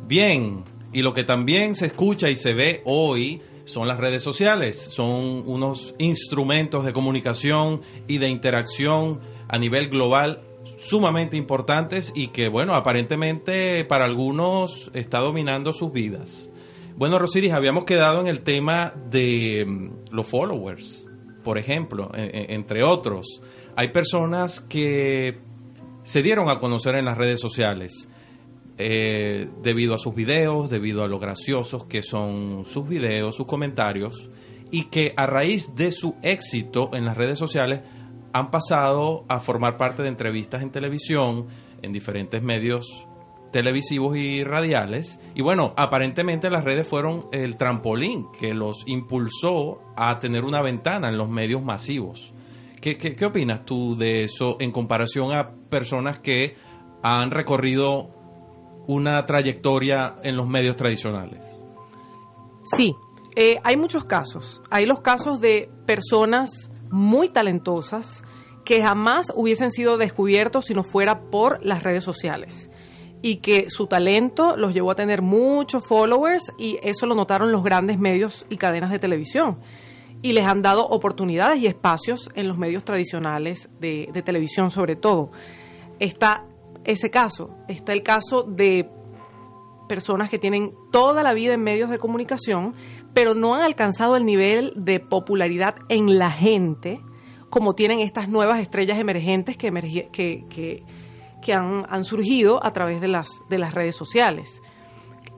Bien, 0.06 0.64
y 0.92 1.00
lo 1.00 1.14
que 1.14 1.24
también 1.24 1.74
se 1.74 1.86
escucha 1.86 2.28
y 2.28 2.36
se 2.36 2.52
ve 2.52 2.82
hoy 2.84 3.40
son 3.64 3.88
las 3.88 3.98
redes 3.98 4.22
sociales. 4.22 4.78
Son 4.78 5.44
unos 5.46 5.94
instrumentos 5.96 6.84
de 6.84 6.92
comunicación 6.92 7.80
y 8.06 8.18
de 8.18 8.28
interacción 8.28 9.20
a 9.48 9.56
nivel 9.56 9.88
global 9.88 10.42
sumamente 10.76 11.38
importantes 11.38 12.12
y 12.14 12.26
que, 12.26 12.48
bueno, 12.48 12.74
aparentemente 12.74 13.86
para 13.86 14.04
algunos 14.04 14.90
está 14.92 15.20
dominando 15.20 15.72
sus 15.72 15.90
vidas. 15.90 16.50
Bueno, 16.96 17.18
Rosiris, 17.18 17.54
habíamos 17.54 17.86
quedado 17.86 18.20
en 18.20 18.26
el 18.26 18.42
tema 18.42 18.92
de 19.10 19.64
mm, 19.66 20.14
los 20.14 20.26
followers, 20.26 21.03
por 21.44 21.58
ejemplo, 21.58 22.10
e- 22.14 22.30
e- 22.48 22.54
entre 22.54 22.82
otros. 22.82 23.40
Hay 23.76 23.88
personas 23.88 24.60
que 24.60 25.38
se 26.02 26.22
dieron 26.22 26.48
a 26.50 26.58
conocer 26.58 26.96
en 26.96 27.04
las 27.04 27.16
redes 27.16 27.40
sociales 27.40 28.08
eh, 28.76 29.48
debido 29.62 29.94
a 29.94 29.98
sus 29.98 30.14
videos, 30.14 30.70
debido 30.70 31.04
a 31.04 31.08
lo 31.08 31.20
graciosos 31.20 31.84
que 31.84 32.02
son 32.02 32.64
sus 32.64 32.88
videos, 32.88 33.36
sus 33.36 33.46
comentarios, 33.46 34.30
y 34.72 34.86
que 34.86 35.14
a 35.16 35.26
raíz 35.26 35.76
de 35.76 35.92
su 35.92 36.16
éxito 36.22 36.90
en 36.92 37.04
las 37.04 37.16
redes 37.16 37.38
sociales 37.38 37.82
han 38.32 38.50
pasado 38.50 39.24
a 39.28 39.38
formar 39.38 39.76
parte 39.76 40.02
de 40.02 40.08
entrevistas 40.08 40.62
en 40.62 40.72
televisión, 40.72 41.46
en 41.82 41.92
diferentes 41.92 42.42
medios 42.42 43.06
televisivos 43.54 44.16
y 44.16 44.42
radiales. 44.42 45.20
Y 45.36 45.42
bueno, 45.42 45.74
aparentemente 45.76 46.50
las 46.50 46.64
redes 46.64 46.88
fueron 46.88 47.28
el 47.30 47.56
trampolín 47.56 48.26
que 48.36 48.52
los 48.52 48.82
impulsó 48.86 49.78
a 49.96 50.18
tener 50.18 50.44
una 50.44 50.60
ventana 50.60 51.08
en 51.08 51.16
los 51.16 51.28
medios 51.28 51.62
masivos. 51.62 52.32
¿Qué, 52.80 52.98
qué, 52.98 53.14
qué 53.14 53.24
opinas 53.24 53.64
tú 53.64 53.96
de 53.96 54.24
eso 54.24 54.56
en 54.58 54.72
comparación 54.72 55.32
a 55.32 55.52
personas 55.70 56.18
que 56.18 56.56
han 57.04 57.30
recorrido 57.30 58.10
una 58.88 59.24
trayectoria 59.24 60.16
en 60.24 60.36
los 60.36 60.48
medios 60.48 60.74
tradicionales? 60.74 61.64
Sí, 62.64 62.92
eh, 63.36 63.60
hay 63.62 63.76
muchos 63.76 64.04
casos. 64.04 64.62
Hay 64.68 64.84
los 64.84 65.00
casos 65.00 65.40
de 65.40 65.70
personas 65.86 66.50
muy 66.90 67.28
talentosas 67.28 68.24
que 68.64 68.82
jamás 68.82 69.32
hubiesen 69.36 69.70
sido 69.70 69.96
descubiertos 69.96 70.64
si 70.64 70.74
no 70.74 70.82
fuera 70.82 71.30
por 71.30 71.64
las 71.64 71.84
redes 71.84 72.02
sociales 72.02 72.68
y 73.24 73.36
que 73.36 73.70
su 73.70 73.86
talento 73.86 74.54
los 74.54 74.74
llevó 74.74 74.90
a 74.90 74.94
tener 74.96 75.22
muchos 75.22 75.86
followers 75.86 76.52
y 76.58 76.76
eso 76.82 77.06
lo 77.06 77.14
notaron 77.14 77.52
los 77.52 77.64
grandes 77.64 77.98
medios 77.98 78.44
y 78.50 78.58
cadenas 78.58 78.90
de 78.90 78.98
televisión 78.98 79.60
y 80.20 80.34
les 80.34 80.44
han 80.44 80.60
dado 80.60 80.86
oportunidades 80.86 81.58
y 81.58 81.66
espacios 81.66 82.30
en 82.34 82.48
los 82.48 82.58
medios 82.58 82.84
tradicionales 82.84 83.70
de, 83.80 84.10
televisión 84.26 84.70
sobre 84.70 84.94
todo. 84.94 85.32
Está 86.00 86.44
ese 86.84 87.10
caso, 87.10 87.48
está 87.66 87.94
el 87.94 88.02
caso 88.02 88.42
de 88.42 88.90
personas 89.88 90.28
que 90.28 90.38
tienen 90.38 90.72
toda 90.92 91.22
la 91.22 91.32
vida 91.32 91.54
en 91.54 91.62
medios 91.62 91.88
de 91.88 91.96
comunicación, 91.96 92.74
pero 93.14 93.32
no 93.32 93.54
han 93.54 93.62
alcanzado 93.62 94.18
el 94.18 94.26
nivel 94.26 94.74
de 94.76 95.00
popularidad 95.00 95.76
en 95.88 96.18
la 96.18 96.30
gente 96.30 97.00
como 97.48 97.74
tienen 97.74 98.00
estas 98.00 98.28
nuevas 98.28 98.60
estrellas 98.60 98.98
emergentes 98.98 99.56
que, 99.56 99.72
que, 100.12 100.44
que- 100.50 100.82
que 101.44 101.52
han, 101.52 102.04
surgido 102.04 102.64
a 102.64 102.72
través 102.72 103.00
de 103.00 103.06
las, 103.06 103.28
de 103.50 103.58
las 103.58 103.74
redes 103.74 103.94
sociales. 103.94 104.48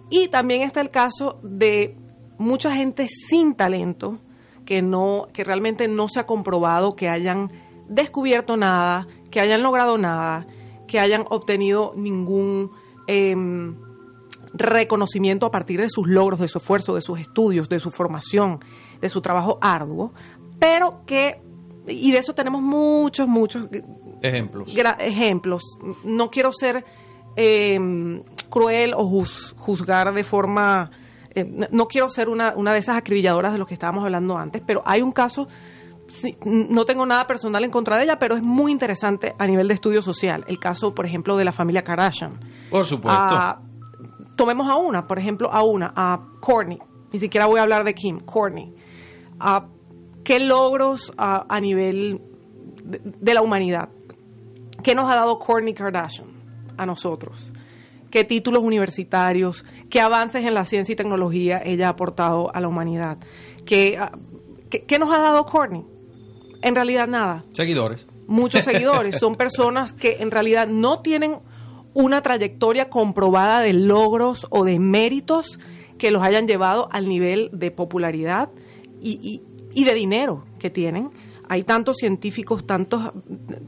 Y 0.08 0.28
también 0.28 0.62
está 0.62 0.80
el 0.80 0.90
caso 0.90 1.40
de 1.42 1.96
mucha 2.38 2.72
gente 2.72 3.08
sin 3.08 3.54
talento 3.54 4.18
que 4.64 4.82
no 4.82 5.26
que 5.32 5.42
realmente 5.42 5.88
no 5.88 6.06
se 6.08 6.20
ha 6.20 6.26
comprobado 6.26 6.94
que 6.94 7.08
hayan 7.08 7.50
descubierto 7.88 8.56
nada, 8.56 9.06
que 9.30 9.40
hayan 9.40 9.62
logrado 9.62 9.98
nada, 9.98 10.46
que 10.86 11.00
hayan 11.00 11.24
obtenido 11.28 11.92
ningún 11.96 12.70
em, 13.08 13.76
reconocimiento 14.52 15.46
a 15.46 15.50
partir 15.50 15.80
de 15.80 15.88
sus 15.88 16.06
logros, 16.06 16.38
de 16.38 16.48
su 16.48 16.58
esfuerzo, 16.58 16.94
de 16.94 17.00
sus 17.00 17.18
estudios, 17.18 17.68
de 17.68 17.80
su 17.80 17.90
formación, 17.90 18.60
de 19.00 19.08
su 19.08 19.20
trabajo 19.20 19.58
arduo, 19.60 20.12
pero 20.60 21.04
que 21.04 21.40
y 21.88 22.12
de 22.12 22.18
eso 22.18 22.34
tenemos 22.34 22.62
muchos 22.62 23.26
muchos 23.28 23.68
Ejemplos. 24.22 24.74
ejemplos. 24.98 25.62
No 26.04 26.30
quiero 26.30 26.50
ser 26.52 26.84
eh, 27.36 27.78
cruel 28.50 28.92
o 28.94 29.04
juz- 29.06 29.54
juzgar 29.56 30.12
de 30.14 30.24
forma... 30.24 30.90
eh, 31.34 31.44
no- 31.44 31.66
no 31.70 31.86
quiero 31.88 32.08
ser 32.08 32.28
una, 32.28 32.54
una 32.56 32.72
de 32.72 32.78
esas 32.78 32.96
acribilladoras 32.96 33.52
de 33.52 33.58
los 33.58 33.66
que 33.68 33.74
estábamos 33.74 34.04
hablando 34.04 34.36
antes, 34.38 34.62
pero 34.66 34.82
hay 34.86 35.02
un 35.02 35.12
caso, 35.12 35.46
sí, 36.08 36.36
no 36.44 36.84
tengo 36.86 37.04
nada 37.04 37.26
personal 37.26 37.62
en 37.64 37.70
contra 37.70 37.96
de 37.98 38.04
ella, 38.04 38.18
pero 38.18 38.36
es 38.36 38.42
muy 38.46 38.72
interesante 38.72 39.34
a 39.38 39.46
nivel 39.46 39.68
de 39.68 39.74
estudio 39.74 40.00
social. 40.02 40.44
El 40.48 40.58
caso, 40.58 40.94
por 40.94 41.04
ejemplo, 41.06 41.36
de 41.36 41.44
la 41.44 41.52
familia 41.52 41.82
Kardashian. 41.84 42.40
Por 42.70 42.86
supuesto. 42.86 43.20
Ah, 43.36 43.60
tomemos 44.36 44.68
a 44.68 44.76
una, 44.76 45.06
por 45.06 45.18
ejemplo, 45.18 45.52
a 45.52 45.62
una, 45.62 45.92
a 45.94 46.20
Courtney. 46.40 46.78
Ni 47.12 47.18
siquiera 47.18 47.46
voy 47.46 47.58
a 47.60 47.62
hablar 47.62 47.84
de 47.84 47.94
Kim, 47.94 48.18
Courtney. 48.20 48.74
Ah, 49.38 49.66
¿Qué 50.24 50.40
logros 50.40 51.12
ah, 51.18 51.44
a 51.48 51.60
nivel 51.60 52.20
de, 52.82 53.00
de 53.04 53.34
la 53.34 53.42
humanidad? 53.42 53.90
¿Qué 54.86 54.94
nos 54.94 55.10
ha 55.10 55.16
dado 55.16 55.40
Courtney 55.40 55.74
Kardashian 55.74 56.28
a 56.76 56.86
nosotros? 56.86 57.52
¿Qué 58.08 58.22
títulos 58.22 58.62
universitarios? 58.62 59.64
¿Qué 59.90 60.00
avances 60.00 60.44
en 60.44 60.54
la 60.54 60.64
ciencia 60.64 60.92
y 60.92 60.96
tecnología 60.96 61.60
ella 61.64 61.88
ha 61.88 61.90
aportado 61.90 62.54
a 62.54 62.60
la 62.60 62.68
humanidad? 62.68 63.18
¿Qué, 63.64 63.98
ah, 63.98 64.12
qué- 64.70 64.84
qué 64.84 65.00
nos 65.00 65.12
ha 65.12 65.18
dado 65.18 65.44
Courtney? 65.44 65.84
En 66.62 66.76
realidad 66.76 67.08
nada 67.08 67.42
Seguidores. 67.52 68.06
muchos 68.28 68.62
seguidores. 68.62 69.18
Son 69.18 69.34
personas 69.44 69.92
que 69.92 70.18
en 70.20 70.30
realidad 70.30 70.68
no 70.68 71.00
tienen 71.00 71.38
una 71.92 72.22
trayectoria 72.22 72.88
comprobada 72.88 73.58
de 73.62 73.72
logros 73.72 74.46
o 74.50 74.64
de 74.64 74.78
méritos 74.78 75.58
que 75.98 76.12
los 76.12 76.22
hayan 76.22 76.46
llevado 76.46 76.88
al 76.92 77.08
nivel 77.08 77.50
de 77.52 77.72
popularidad 77.72 78.50
y, 79.02 79.18
y- 79.20 79.42
y 79.74 79.82
de 79.84 79.94
dinero 79.94 80.44
que 80.60 80.70
tienen. 80.70 81.10
Hay 81.48 81.64
tantos 81.64 81.96
científicos, 81.98 82.66
tantos, 82.66 83.12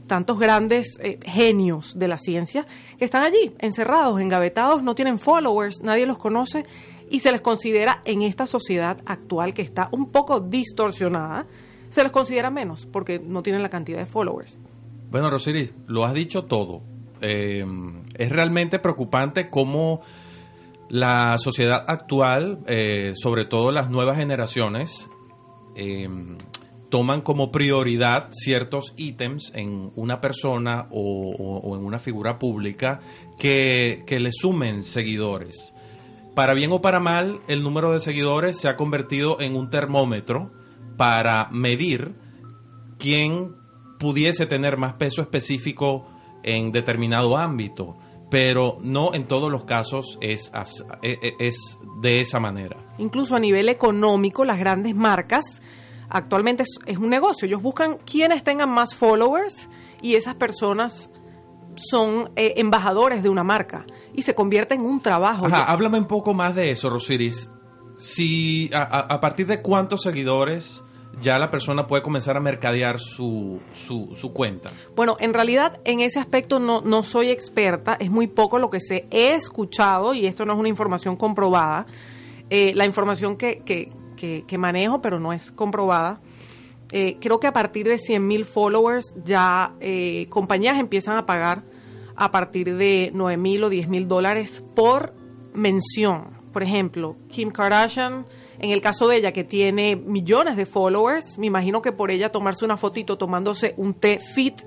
tantos 0.07 0.39
grandes 0.39 0.97
eh, 0.99 1.19
genios 1.23 1.97
de 1.97 2.07
la 2.07 2.17
ciencia 2.17 2.65
que 2.97 3.05
están 3.05 3.23
allí, 3.23 3.53
encerrados, 3.59 4.19
engavetados, 4.19 4.83
no 4.83 4.95
tienen 4.95 5.19
followers, 5.19 5.81
nadie 5.81 6.05
los 6.05 6.17
conoce 6.17 6.65
y 7.09 7.21
se 7.21 7.31
les 7.31 7.41
considera 7.41 8.01
en 8.05 8.21
esta 8.21 8.45
sociedad 8.47 8.97
actual 9.05 9.53
que 9.53 9.61
está 9.61 9.89
un 9.91 10.11
poco 10.11 10.39
distorsionada, 10.39 11.47
se 11.89 12.03
les 12.03 12.11
considera 12.11 12.49
menos 12.49 12.85
porque 12.85 13.19
no 13.19 13.41
tienen 13.41 13.63
la 13.63 13.69
cantidad 13.69 13.99
de 13.99 14.05
followers. 14.05 14.59
Bueno, 15.09 15.29
Rosiris, 15.29 15.73
lo 15.87 16.05
has 16.05 16.13
dicho 16.13 16.45
todo. 16.45 16.81
Eh, 17.21 17.65
es 18.15 18.29
realmente 18.31 18.79
preocupante 18.79 19.49
cómo 19.49 20.01
la 20.89 21.37
sociedad 21.37 21.83
actual, 21.87 22.59
eh, 22.67 23.13
sobre 23.15 23.45
todo 23.45 23.71
las 23.71 23.89
nuevas 23.89 24.17
generaciones, 24.17 25.07
eh, 25.75 26.09
toman 26.89 27.21
como 27.21 27.51
prioridad 27.51 28.29
ciertos 28.31 28.93
ítems 28.97 29.51
en 29.55 29.91
una 29.95 30.21
persona 30.21 30.87
o, 30.91 31.75
en 31.77 31.85
una 31.85 31.99
figura 31.99 32.39
pública 32.39 32.99
que, 33.37 34.03
que 34.07 34.19
le 34.19 34.31
sumen 34.31 34.83
seguidores. 34.83 35.73
Para 36.35 36.53
bien 36.53 36.71
o 36.71 36.81
para 36.81 36.99
mal, 36.99 37.41
el 37.47 37.63
número 37.63 37.91
de 37.91 37.99
seguidores 37.99 38.57
se 38.57 38.67
ha 38.69 38.75
convertido 38.75 39.39
en 39.39 39.55
un 39.55 39.69
termómetro 39.69 40.51
para 40.97 41.49
medir 41.51 42.15
quién 42.97 43.55
pudiese 43.99 44.45
tener 44.45 44.77
más 44.77 44.93
peso 44.93 45.21
específico 45.21 46.07
en 46.43 46.71
determinado 46.71 47.37
ámbito, 47.37 47.97
pero 48.31 48.77
no 48.81 49.13
en 49.13 49.27
todos 49.27 49.51
los 49.51 49.65
casos 49.65 50.17
es, 50.21 50.51
e- 51.01 51.19
e- 51.21 51.35
es 51.39 51.77
de 52.01 52.21
esa 52.21 52.39
manera. 52.39 52.77
Incluso 52.97 53.35
a 53.35 53.39
nivel 53.39 53.67
económico, 53.69 54.45
las 54.45 54.59
grandes 54.59 54.95
marcas 54.95 55.43
actualmente 56.09 56.63
es, 56.63 56.79
es 56.85 56.97
un 56.97 57.09
negocio. 57.09 57.45
Ellos 57.47 57.61
buscan 57.61 57.97
quienes 58.05 58.43
tengan 58.43 58.69
más 58.69 58.95
followers 58.95 59.55
y 60.01 60.15
esas 60.15 60.35
personas 60.35 61.09
son 61.75 62.31
eh, 62.35 62.55
embajadores 62.57 63.23
de 63.23 63.29
una 63.29 63.43
marca 63.43 63.85
y 64.13 64.23
se 64.23 64.35
convierte 64.35 64.75
en 64.75 64.81
un 64.81 65.01
trabajo. 65.01 65.45
Ajá, 65.45 65.63
háblame 65.63 65.97
un 65.99 66.07
poco 66.07 66.33
más 66.33 66.55
de 66.55 66.71
eso, 66.71 66.89
Rosiris. 66.89 67.49
Si 67.97 68.69
a, 68.73 68.79
a- 68.81 68.99
a 69.15 69.19
partir 69.19 69.45
de 69.47 69.61
cuántos 69.61 70.01
seguidores 70.03 70.83
ya 71.21 71.37
la 71.39 71.49
persona 71.49 71.85
puede 71.85 72.01
comenzar 72.01 72.37
a 72.37 72.39
mercadear 72.39 72.97
su, 72.99 73.59
su, 73.73 74.15
su 74.15 74.31
cuenta. 74.31 74.71
Bueno, 74.95 75.17
en 75.19 75.33
realidad 75.33 75.79
en 75.83 75.99
ese 75.99 76.17
aspecto 76.19 76.59
no, 76.59 76.79
no 76.81 77.03
soy 77.03 77.29
experta, 77.29 77.97
es 77.99 78.09
muy 78.09 78.27
poco 78.27 78.57
lo 78.57 78.69
que 78.69 78.79
sé. 78.79 79.05
He 79.11 79.33
escuchado, 79.33 80.13
y 80.13 80.27
esto 80.27 80.45
no 80.45 80.53
es 80.53 80.59
una 80.59 80.69
información 80.69 81.17
comprobada, 81.17 81.87
eh, 82.49 82.73
la 82.75 82.85
información 82.85 83.35
que, 83.35 83.63
que, 83.65 83.91
que- 84.19 84.57
manejo, 84.57 85.01
pero 85.01 85.19
no 85.19 85.33
es 85.33 85.51
comprobada. 85.51 86.19
eh, 86.91 87.17
creo 87.21 87.39
que 87.39 87.45
a 87.47 87.53
partir 87.53 87.87
de 87.87 87.97
100 87.99 88.25
mil 88.27 88.45
followers 88.45 89.13
ya 89.23 89.73
eh, 89.79 90.25
compañías 90.29 90.79
empiezan 90.79 91.17
a 91.17 91.25
pagar 91.27 91.61
a 92.15 92.31
partir 92.31 92.75
de 92.77 93.11
9 93.13 93.37
mil 93.37 93.63
o 93.63 93.69
10 93.69 93.87
mil 93.87 94.07
dólares 94.07 94.63
por 94.75 95.13
mención. 95.53 96.31
Por 96.51 96.63
ejemplo, 96.63 97.15
Kim 97.29 97.51
Kardashian 97.51 98.25
En 98.61 98.71
el 98.71 98.81
caso 98.81 99.07
de 99.07 99.15
ella, 99.17 99.31
que 99.31 99.45
tiene 99.45 99.95
millones 99.95 100.57
de 100.57 100.65
followers, 100.65 101.37
me 101.37 101.45
imagino 101.47 101.81
que 101.81 101.93
por 101.93 102.11
ella 102.11 102.29
tomarse 102.29 102.65
una 102.65 102.75
fotito 102.75 103.17
tomándose 103.17 103.73
un 103.77 103.93
té 103.93 104.19
fit, 104.19 104.59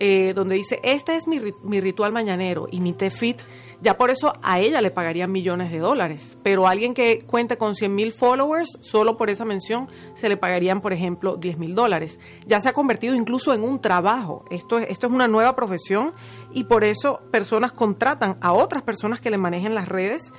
eh, 0.00 0.32
donde 0.34 0.56
dice, 0.56 0.80
este 0.82 1.14
es 1.14 1.28
mi, 1.28 1.38
mi 1.62 1.78
ritual 1.80 2.10
mañanero 2.12 2.66
y 2.72 2.80
mi 2.80 2.92
té 2.92 3.08
fit, 3.10 3.38
ya 3.82 3.96
por 3.96 4.10
eso 4.10 4.32
a 4.42 4.60
ella 4.60 4.80
le 4.80 4.90
pagarían 4.90 5.32
millones 5.32 5.70
de 5.70 5.78
dólares. 5.78 6.36
Pero 6.42 6.66
a 6.66 6.70
alguien 6.70 6.92
que 6.94 7.20
cuente 7.26 7.56
con 7.56 7.74
100 7.74 7.94
mil 7.94 8.12
followers, 8.12 8.78
solo 8.80 9.16
por 9.16 9.30
esa 9.30 9.44
mención, 9.44 9.88
se 10.14 10.28
le 10.28 10.36
pagarían, 10.36 10.80
por 10.80 10.92
ejemplo, 10.92 11.36
10 11.36 11.58
mil 11.58 11.74
dólares. 11.74 12.18
Ya 12.46 12.60
se 12.60 12.68
ha 12.68 12.72
convertido 12.72 13.14
incluso 13.14 13.54
en 13.54 13.62
un 13.62 13.80
trabajo. 13.80 14.44
Esto 14.50 14.78
es, 14.78 14.90
esto 14.90 15.06
es 15.06 15.12
una 15.12 15.28
nueva 15.28 15.56
profesión 15.56 16.12
y 16.52 16.64
por 16.64 16.84
eso 16.84 17.20
personas 17.30 17.72
contratan 17.72 18.36
a 18.40 18.52
otras 18.52 18.82
personas 18.82 19.20
que 19.20 19.30
le 19.30 19.38
manejen 19.38 19.74
las 19.74 19.88
redes 19.88 20.32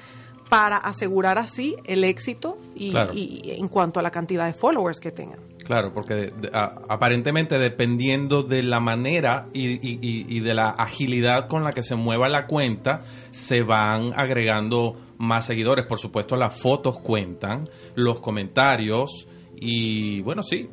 para 0.50 0.76
asegurar 0.78 1.38
así 1.38 1.78
el 1.86 2.04
éxito 2.04 2.58
y, 2.76 2.92
Claro. 2.92 3.14
y 3.14 3.52
en 3.58 3.70
cuanto 3.70 4.00
a 4.02 4.04
la 4.04 4.12
cantidad 4.12 4.46
de 4.46 4.54
followers 4.54 5.00
que 5.00 5.12
tengan. 5.12 5.40
Claro, 5.72 5.94
porque 5.94 6.14
de- 6.16 6.28
de- 6.32 6.50
a- 6.52 6.82
aparentemente 6.90 7.58
dependiendo 7.58 8.44
de 8.44 8.62
la 8.62 8.82
manera 8.82 9.48
y, 9.54 9.70
y- 9.70 10.00
y- 10.02 10.26
y 10.28 10.40
de 10.42 10.54
la 10.54 10.68
agilidad 10.72 11.48
con 11.48 11.64
la 11.64 11.72
que 11.72 11.82
se 11.82 11.96
mueva 11.96 12.28
la 12.28 12.46
cuenta, 12.46 13.04
se 13.30 13.64
van 13.64 14.12
agregando 14.18 14.98
más 15.18 15.46
seguidores. 15.46 15.86
Por 15.86 15.98
supuesto, 15.98 16.36
las 16.36 16.60
fotos 16.60 17.00
cuentan, 17.00 17.70
los 17.96 18.20
comentarios 18.20 19.28
y 19.56 20.20
bueno, 20.24 20.44
sí, 20.44 20.68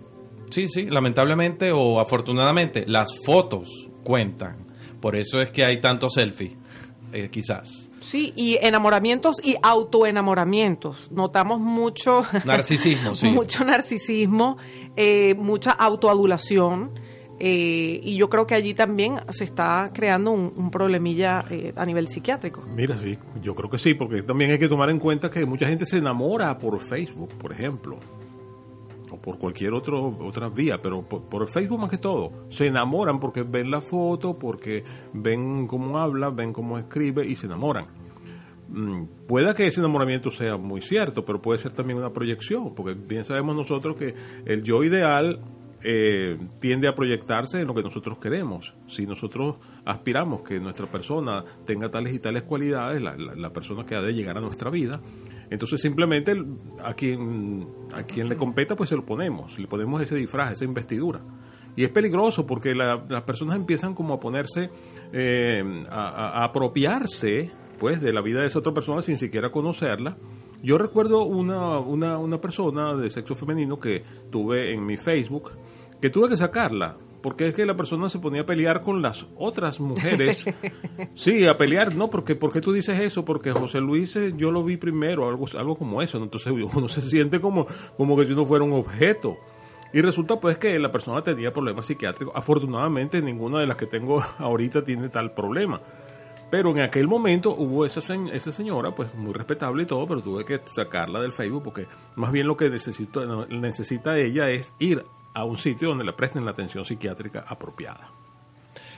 sí, 0.50 0.66
sí, 0.66 0.86
lamentablemente 0.86 1.70
o 1.70 2.00
afortunadamente, 2.00 2.84
las 2.88 3.10
fotos 3.24 3.68
cuentan. 4.02 4.66
Por 5.00 5.14
eso 5.14 5.40
es 5.40 5.50
que 5.50 5.64
hay 5.64 5.80
tantos 5.80 6.14
selfies, 6.14 6.54
eh, 7.12 7.28
quizás. 7.30 7.84
Sí, 8.00 8.32
y 8.36 8.56
enamoramientos 8.62 9.36
y 9.42 9.56
autoenamoramientos. 9.60 11.08
Notamos 11.10 11.60
mucho 11.60 12.24
Narcisismo, 12.44 13.14
sí. 13.16 13.26
mucho 13.28 13.64
narcisismo, 13.64 14.56
eh, 15.00 15.34
mucha 15.36 15.70
autoadulación. 15.70 16.90
eh, 17.40 18.00
y 18.02 18.16
yo 18.16 18.28
creo 18.28 18.48
que 18.48 18.56
allí 18.56 18.74
también 18.74 19.20
se 19.30 19.44
está 19.44 19.90
creando 19.94 20.32
un, 20.32 20.52
un 20.56 20.70
problemilla 20.72 21.44
eh, 21.48 21.72
a 21.76 21.84
nivel 21.84 22.08
psiquiátrico. 22.08 22.62
Mira, 22.74 22.96
sí, 22.96 23.16
yo 23.40 23.54
creo 23.54 23.70
que 23.70 23.78
sí, 23.78 23.94
porque 23.94 24.22
también 24.24 24.50
hay 24.50 24.58
que 24.58 24.68
tomar 24.68 24.90
en 24.90 24.98
cuenta 24.98 25.30
que 25.30 25.46
mucha 25.46 25.66
gente 25.68 25.86
se 25.86 25.98
enamora 25.98 26.58
por 26.58 26.80
Facebook, 26.80 27.30
por 27.38 27.52
ejemplo, 27.52 27.98
o 29.10 29.16
por 29.16 29.38
cualquier 29.38 29.72
otro, 29.72 30.16
otra 30.20 30.48
vía, 30.48 30.78
pero 30.82 31.02
por, 31.02 31.22
por 31.22 31.46
Facebook 31.48 31.78
más 31.78 31.90
que 31.90 31.98
todo. 31.98 32.32
Se 32.48 32.66
enamoran 32.66 33.20
porque 33.20 33.44
ven 33.44 33.70
la 33.70 33.80
foto, 33.80 34.36
porque 34.36 34.82
ven 35.12 35.68
cómo 35.68 35.96
habla, 35.96 36.30
ven 36.30 36.52
cómo 36.52 36.76
escribe 36.76 37.24
y 37.24 37.36
se 37.36 37.46
enamoran. 37.46 37.86
Mm, 38.68 39.04
Pueda 39.26 39.54
que 39.54 39.66
ese 39.66 39.80
enamoramiento 39.80 40.30
sea 40.30 40.56
muy 40.56 40.80
cierto, 40.82 41.24
pero 41.24 41.40
puede 41.40 41.58
ser 41.58 41.72
también 41.72 41.98
una 41.98 42.10
proyección, 42.12 42.74
porque 42.74 42.94
bien 42.94 43.24
sabemos 43.24 43.56
nosotros 43.56 43.96
que 43.96 44.14
el 44.46 44.62
yo 44.62 44.84
ideal 44.84 45.40
eh, 45.82 46.36
tiende 46.60 46.88
a 46.88 46.94
proyectarse 46.94 47.60
en 47.60 47.66
lo 47.68 47.74
que 47.74 47.82
nosotros 47.82 48.18
queremos. 48.18 48.74
Si 48.88 49.06
nosotros 49.06 49.56
aspiramos 49.84 50.42
que 50.42 50.58
nuestra 50.60 50.86
persona 50.90 51.44
tenga 51.66 51.88
tales 51.90 52.12
y 52.14 52.18
tales 52.18 52.42
cualidades, 52.42 53.00
la, 53.02 53.50
persona 53.50 53.86
que 53.86 53.94
ha 53.94 54.02
de 54.02 54.12
llegar 54.12 54.36
a 54.36 54.40
nuestra 54.40 54.70
vida, 54.70 55.00
entonces 55.50 55.80
simplemente 55.80 56.32
a 56.82 56.94
quien, 56.94 57.66
a 57.94 58.02
quien 58.02 58.28
le 58.28 58.36
competa, 58.36 58.74
pues 58.76 58.88
se 58.90 58.96
lo 58.96 59.06
ponemos, 59.06 59.58
le 59.58 59.66
ponemos 59.68 60.02
ese 60.02 60.16
disfraz, 60.16 60.52
esa 60.52 60.64
investidura. 60.64 61.20
Y 61.76 61.84
es 61.84 61.90
peligroso 61.90 62.44
porque 62.44 62.74
la- 62.74 63.04
las 63.08 63.22
personas 63.22 63.56
empiezan 63.56 63.94
como 63.94 64.14
a 64.14 64.20
ponerse, 64.20 64.70
eh, 65.12 65.62
a 65.88 66.42
apropiarse 66.44 67.52
pues 67.78 68.00
de 68.00 68.12
la 68.12 68.20
vida 68.20 68.40
de 68.40 68.46
esa 68.46 68.58
otra 68.58 68.72
persona 68.72 69.02
sin 69.02 69.16
siquiera 69.16 69.50
conocerla. 69.50 70.16
Yo 70.62 70.78
recuerdo 70.78 71.22
una, 71.22 71.78
una, 71.78 72.18
una 72.18 72.40
persona 72.40 72.94
de 72.96 73.10
sexo 73.10 73.34
femenino 73.34 73.78
que 73.78 74.02
tuve 74.30 74.74
en 74.74 74.84
mi 74.84 74.96
Facebook, 74.96 75.52
que 76.00 76.10
tuve 76.10 76.28
que 76.28 76.36
sacarla, 76.36 76.96
porque 77.22 77.48
es 77.48 77.54
que 77.54 77.66
la 77.66 77.76
persona 77.76 78.08
se 78.08 78.18
ponía 78.18 78.42
a 78.42 78.46
pelear 78.46 78.82
con 78.82 79.02
las 79.02 79.26
otras 79.36 79.80
mujeres. 79.80 80.46
Sí, 81.14 81.46
a 81.46 81.56
pelear, 81.56 81.94
no, 81.94 82.10
porque 82.10 82.34
¿por 82.36 82.52
qué 82.52 82.60
tú 82.60 82.72
dices 82.72 82.98
eso? 82.98 83.24
Porque 83.24 83.50
José 83.50 83.80
Luis 83.80 84.14
eh, 84.16 84.34
yo 84.36 84.50
lo 84.50 84.62
vi 84.62 84.76
primero, 84.76 85.28
algo, 85.28 85.46
algo 85.56 85.76
como 85.76 86.00
eso. 86.00 86.18
¿no? 86.18 86.24
Entonces 86.24 86.52
uno 86.74 86.88
se 86.88 87.02
siente 87.02 87.40
como, 87.40 87.66
como 87.96 88.16
que 88.16 88.26
si 88.26 88.32
uno 88.32 88.46
fuera 88.46 88.64
un 88.64 88.72
objeto. 88.72 89.36
Y 89.92 90.00
resulta 90.00 90.38
pues 90.38 90.58
que 90.58 90.78
la 90.78 90.90
persona 90.90 91.22
tenía 91.22 91.52
problemas 91.52 91.86
psiquiátricos. 91.86 92.34
Afortunadamente 92.36 93.22
ninguna 93.22 93.60
de 93.60 93.66
las 93.66 93.76
que 93.76 93.86
tengo 93.86 94.22
ahorita 94.38 94.84
tiene 94.84 95.08
tal 95.08 95.32
problema. 95.32 95.80
Pero 96.50 96.70
en 96.70 96.80
aquel 96.80 97.06
momento 97.06 97.50
hubo 97.54 97.84
esa, 97.84 98.00
esa 98.32 98.52
señora, 98.52 98.92
pues 98.94 99.14
muy 99.14 99.34
respetable 99.34 99.82
y 99.82 99.86
todo, 99.86 100.06
pero 100.06 100.22
tuve 100.22 100.44
que 100.46 100.60
sacarla 100.64 101.20
del 101.20 101.32
Facebook 101.32 101.62
porque 101.64 101.86
más 102.16 102.32
bien 102.32 102.46
lo 102.46 102.56
que 102.56 102.70
necesito, 102.70 103.46
necesita 103.48 104.16
ella 104.18 104.48
es 104.48 104.72
ir 104.78 105.04
a 105.34 105.44
un 105.44 105.58
sitio 105.58 105.88
donde 105.88 106.04
le 106.04 106.14
presten 106.14 106.44
la 106.46 106.52
atención 106.52 106.84
psiquiátrica 106.86 107.44
apropiada. 107.46 108.10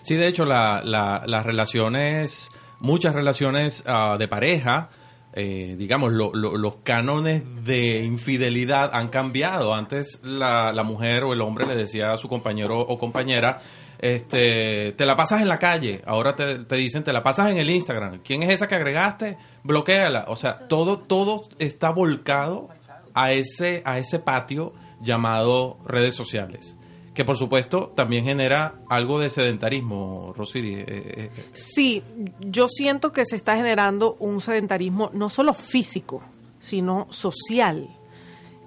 Sí, 0.02 0.14
de 0.14 0.28
hecho, 0.28 0.44
la- 0.46 0.80
la- 0.84 1.24
las 1.26 1.44
relaciones, 1.44 2.50
muchas 2.78 3.14
relaciones 3.14 3.82
ah, 3.86 4.16
de 4.18 4.28
pareja, 4.28 4.88
eh, 5.32 5.74
digamos, 5.76 6.12
lo- 6.12 6.32
los 6.34 6.76
cánones 6.78 7.42
de 7.64 8.02
infidelidad 8.04 8.90
han 8.94 9.08
cambiado. 9.08 9.74
Antes 9.74 10.20
la, 10.22 10.72
la 10.72 10.82
mujer 10.84 11.24
o 11.24 11.32
el 11.32 11.40
hombre 11.40 11.66
le 11.66 11.76
decía 11.76 12.12
a 12.12 12.16
su 12.18 12.28
compañero 12.28 12.78
o 12.80 12.98
compañera, 12.98 13.58
este, 14.00 14.92
te 14.92 15.04
la 15.04 15.14
pasas 15.14 15.42
en 15.42 15.48
la 15.48 15.58
calle. 15.58 16.02
Ahora 16.06 16.34
te, 16.34 16.60
te 16.60 16.76
dicen, 16.76 17.04
te 17.04 17.12
la 17.12 17.22
pasas 17.22 17.50
en 17.50 17.58
el 17.58 17.68
Instagram. 17.68 18.20
¿Quién 18.24 18.42
es 18.42 18.54
esa 18.54 18.66
que 18.66 18.74
agregaste? 18.74 19.36
Bloquéala. 19.62 20.24
O 20.28 20.36
sea, 20.36 20.68
todo, 20.68 20.98
todo 21.00 21.42
está 21.58 21.90
volcado 21.90 22.70
a 23.14 23.28
ese, 23.28 23.82
a 23.84 23.98
ese 23.98 24.18
patio 24.18 24.72
llamado 25.02 25.78
redes 25.86 26.14
sociales. 26.14 26.76
Que 27.12 27.24
por 27.24 27.36
supuesto 27.36 27.92
también 27.94 28.24
genera 28.24 28.76
algo 28.88 29.20
de 29.20 29.28
sedentarismo, 29.28 30.32
Rosiri. 30.34 30.74
eh, 30.74 30.84
eh, 30.86 31.30
eh. 31.36 31.44
Sí, 31.52 32.02
yo 32.38 32.68
siento 32.68 33.12
que 33.12 33.26
se 33.26 33.36
está 33.36 33.56
generando 33.56 34.16
un 34.20 34.40
sedentarismo 34.40 35.10
no 35.12 35.28
solo 35.28 35.52
físico, 35.52 36.22
sino 36.58 37.06
social. 37.10 37.96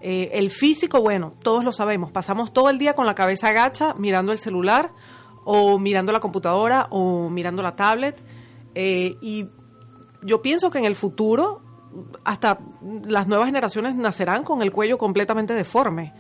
El 0.01 0.49
físico, 0.51 0.99
bueno, 1.01 1.33
todos 1.43 1.63
lo 1.63 1.71
sabemos, 1.71 2.11
pasamos 2.11 2.51
todo 2.51 2.69
el 2.69 2.77
día 2.77 2.93
con 2.93 3.05
la 3.05 3.15
cabeza 3.15 3.47
agacha 3.47 3.93
mirando 3.93 4.33
el 4.33 4.37
celular 4.37 4.91
o 5.45 5.77
mirando 5.79 6.11
la 6.11 6.19
computadora 6.19 6.87
o 6.89 7.29
mirando 7.29 7.61
la 7.61 7.75
tablet 7.75 8.21
eh, 8.75 9.15
y 9.21 9.47
yo 10.21 10.41
pienso 10.41 10.69
que 10.71 10.79
en 10.79 10.85
el 10.85 10.95
futuro 10.95 11.61
hasta 12.23 12.59
las 13.05 13.27
nuevas 13.27 13.47
generaciones 13.47 13.95
nacerán 13.95 14.43
con 14.43 14.61
el 14.61 14.71
cuello 14.71 14.97
completamente 14.97 15.53
deforme. 15.53 16.13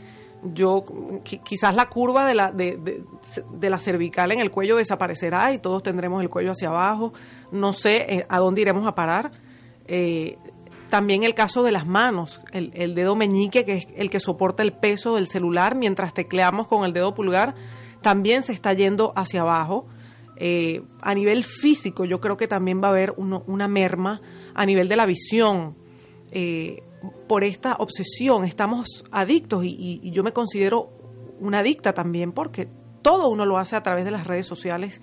Yo 0.43 0.83
qui- 0.85 1.41
quizás 1.41 1.73
la 1.73 1.87
curva 1.87 2.27
de 2.27 2.35
la 2.35 2.51
de 2.51 3.69
la 3.69 3.77
cervical 3.79 4.31
en 4.33 4.39
el 4.41 4.51
cuello 4.51 4.75
desaparecerá 4.75 5.53
y 5.53 5.59
todos 5.59 5.81
tendremos 5.81 6.21
el 6.21 6.29
cuello 6.29 6.51
hacia 6.51 6.67
abajo. 6.67 7.13
No 7.51 7.71
sé 7.73 7.95
eh, 8.13 8.25
a 8.27 8.39
dónde 8.39 8.61
iremos 8.61 8.85
a 8.85 8.93
parar. 8.93 9.31
Eh, 9.87 10.37
también 10.89 11.23
el 11.23 11.33
caso 11.33 11.63
de 11.63 11.71
las 11.71 11.87
manos, 11.87 12.39
el, 12.51 12.71
el 12.75 12.93
dedo 12.93 13.15
meñique, 13.15 13.65
que 13.65 13.77
es 13.77 13.87
el 13.95 14.09
que 14.11 14.19
soporta 14.19 14.61
el 14.63 14.73
peso 14.73 15.15
del 15.15 15.27
celular 15.27 15.75
mientras 15.75 16.13
tecleamos 16.13 16.67
con 16.67 16.83
el 16.83 16.93
dedo 16.93 17.15
pulgar, 17.15 17.55
también 18.03 18.43
se 18.43 18.51
está 18.51 18.73
yendo 18.73 19.13
hacia 19.15 19.41
abajo. 19.41 19.87
Eh, 20.35 20.83
a 21.01 21.13
nivel 21.15 21.43
físico, 21.43 22.05
yo 22.05 22.19
creo 22.19 22.37
que 22.37 22.47
también 22.47 22.81
va 22.81 22.87
a 22.87 22.91
haber 22.91 23.13
una 23.17 23.67
merma 23.67 24.21
a 24.53 24.65
nivel 24.65 24.87
de 24.87 24.95
la 24.95 25.07
visión. 25.07 25.75
eh, 26.31 26.83
por 27.27 27.43
esta 27.43 27.75
obsesión, 27.75 28.45
estamos 28.45 29.03
adictos 29.11 29.63
y, 29.65 30.11
yo 30.11 30.23
me 30.23 30.31
considero 30.31 30.89
una 31.39 31.59
adicta 31.59 31.93
también 31.93 32.31
porque 32.31 32.67
todo 33.01 33.29
uno 33.29 33.45
lo 33.45 33.57
hace 33.57 33.75
a 33.75 33.83
través 33.83 34.05
de 34.05 34.11
las 34.11 34.27
redes 34.27 34.45
sociales, 34.45 35.01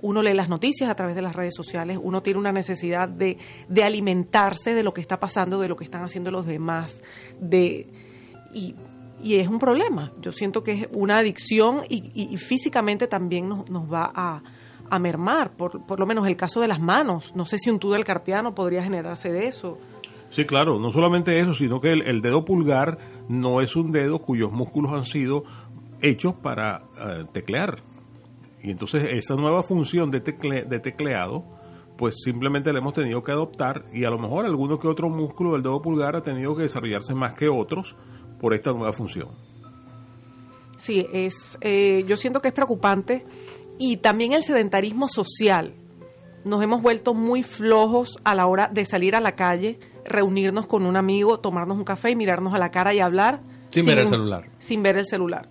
uno 0.00 0.22
lee 0.22 0.34
las 0.34 0.48
noticias 0.48 0.90
a 0.90 0.94
través 0.94 1.14
de 1.14 1.22
las 1.22 1.36
redes 1.36 1.54
sociales, 1.54 1.98
uno 2.00 2.22
tiene 2.22 2.38
una 2.38 2.52
necesidad 2.52 3.08
de, 3.08 3.38
de 3.68 3.84
alimentarse 3.84 4.74
de 4.74 4.82
lo 4.82 4.94
que 4.94 5.00
está 5.00 5.20
pasando, 5.20 5.60
de 5.60 5.68
lo 5.68 5.76
que 5.76 5.84
están 5.84 6.02
haciendo 6.02 6.30
los 6.30 6.46
demás, 6.46 7.02
de 7.38 7.88
y, 8.52 8.74
y 9.22 9.36
es 9.36 9.48
un 9.48 9.58
problema. 9.58 10.12
Yo 10.20 10.32
siento 10.32 10.62
que 10.62 10.72
es 10.72 10.88
una 10.92 11.18
adicción 11.18 11.80
y, 11.88 12.10
y- 12.14 12.34
y 12.34 12.36
físicamente 12.36 13.06
también 13.06 13.48
nos, 13.48 13.68
nos 13.70 13.90
va 13.92 14.10
a, 14.14 14.42
a 14.90 14.98
mermar, 14.98 15.52
por, 15.56 15.86
por 15.86 15.98
lo 16.00 16.06
menos 16.06 16.26
el 16.26 16.36
caso 16.36 16.60
de 16.60 16.68
las 16.68 16.80
manos. 16.80 17.32
No 17.34 17.44
sé 17.44 17.58
si 17.58 17.70
un 17.70 17.78
túnel 17.78 18.04
carpiano 18.04 18.54
podría 18.54 18.82
generarse 18.82 19.30
de 19.32 19.46
eso. 19.46 19.78
Sí, 20.30 20.44
claro, 20.46 20.78
no 20.78 20.90
solamente 20.90 21.38
eso, 21.40 21.52
sino 21.54 21.80
que 21.80 21.92
el, 21.92 22.22
dedo 22.22 22.44
pulgar 22.44 22.98
no 23.28 23.60
es 23.60 23.76
un 23.76 23.92
dedo 23.92 24.18
cuyos 24.20 24.50
músculos 24.50 24.92
han 24.92 25.04
sido 25.04 25.44
hechos 26.00 26.34
para 26.34 26.82
eh, 26.98 27.24
teclear. 27.32 27.82
Y 28.62 28.70
entonces 28.70 29.04
esa 29.10 29.34
nueva 29.36 29.62
función 29.62 30.10
de, 30.10 30.22
tecle- 30.24 30.66
de 30.66 30.78
tecleado, 30.80 31.44
pues 31.98 32.16
simplemente 32.24 32.72
la 32.72 32.78
hemos 32.78 32.94
tenido 32.94 33.22
que 33.22 33.30
adoptar 33.32 33.84
y 33.92 34.04
a 34.04 34.10
lo 34.10 34.18
mejor 34.18 34.46
alguno 34.46 34.78
que 34.78 34.88
otro 34.88 35.08
músculo 35.10 35.52
del 35.52 35.62
dedo 35.62 35.82
pulgar 35.82 36.16
ha 36.16 36.22
tenido 36.22 36.56
que 36.56 36.62
desarrollarse 36.62 37.14
más 37.14 37.34
que 37.34 37.48
otros 37.48 37.94
por 38.42 38.54
esta 38.54 38.72
nueva 38.72 38.92
función. 38.92 39.28
Sí, 40.76 41.06
es, 41.12 41.56
eh, 41.60 42.04
yo 42.08 42.16
siento 42.16 42.40
que 42.40 42.48
es 42.48 42.54
preocupante 42.54 43.24
y 43.78 43.98
también 43.98 44.32
el 44.32 44.42
sedentarismo 44.42 45.06
social. 45.08 45.74
Nos 46.44 46.60
hemos 46.60 46.82
vuelto 46.82 47.14
muy 47.14 47.44
flojos 47.44 48.18
a 48.24 48.34
la 48.34 48.46
hora 48.46 48.68
de 48.68 48.84
salir 48.84 49.14
a 49.14 49.20
la 49.20 49.36
calle, 49.36 49.78
reunirnos 50.04 50.66
con 50.66 50.86
un 50.86 50.96
amigo, 50.96 51.38
tomarnos 51.38 51.78
un 51.78 51.84
café 51.84 52.10
y 52.10 52.16
mirarnos 52.16 52.52
a 52.52 52.58
la 52.58 52.72
cara 52.72 52.92
y 52.92 52.98
hablar. 52.98 53.38
Sin 53.68 53.86
ver 53.86 54.00
el 54.00 54.08
celular. 54.08 54.50
Sin 54.58 54.82
ver 54.82 54.98
el 54.98 55.06
celular. 55.06 55.48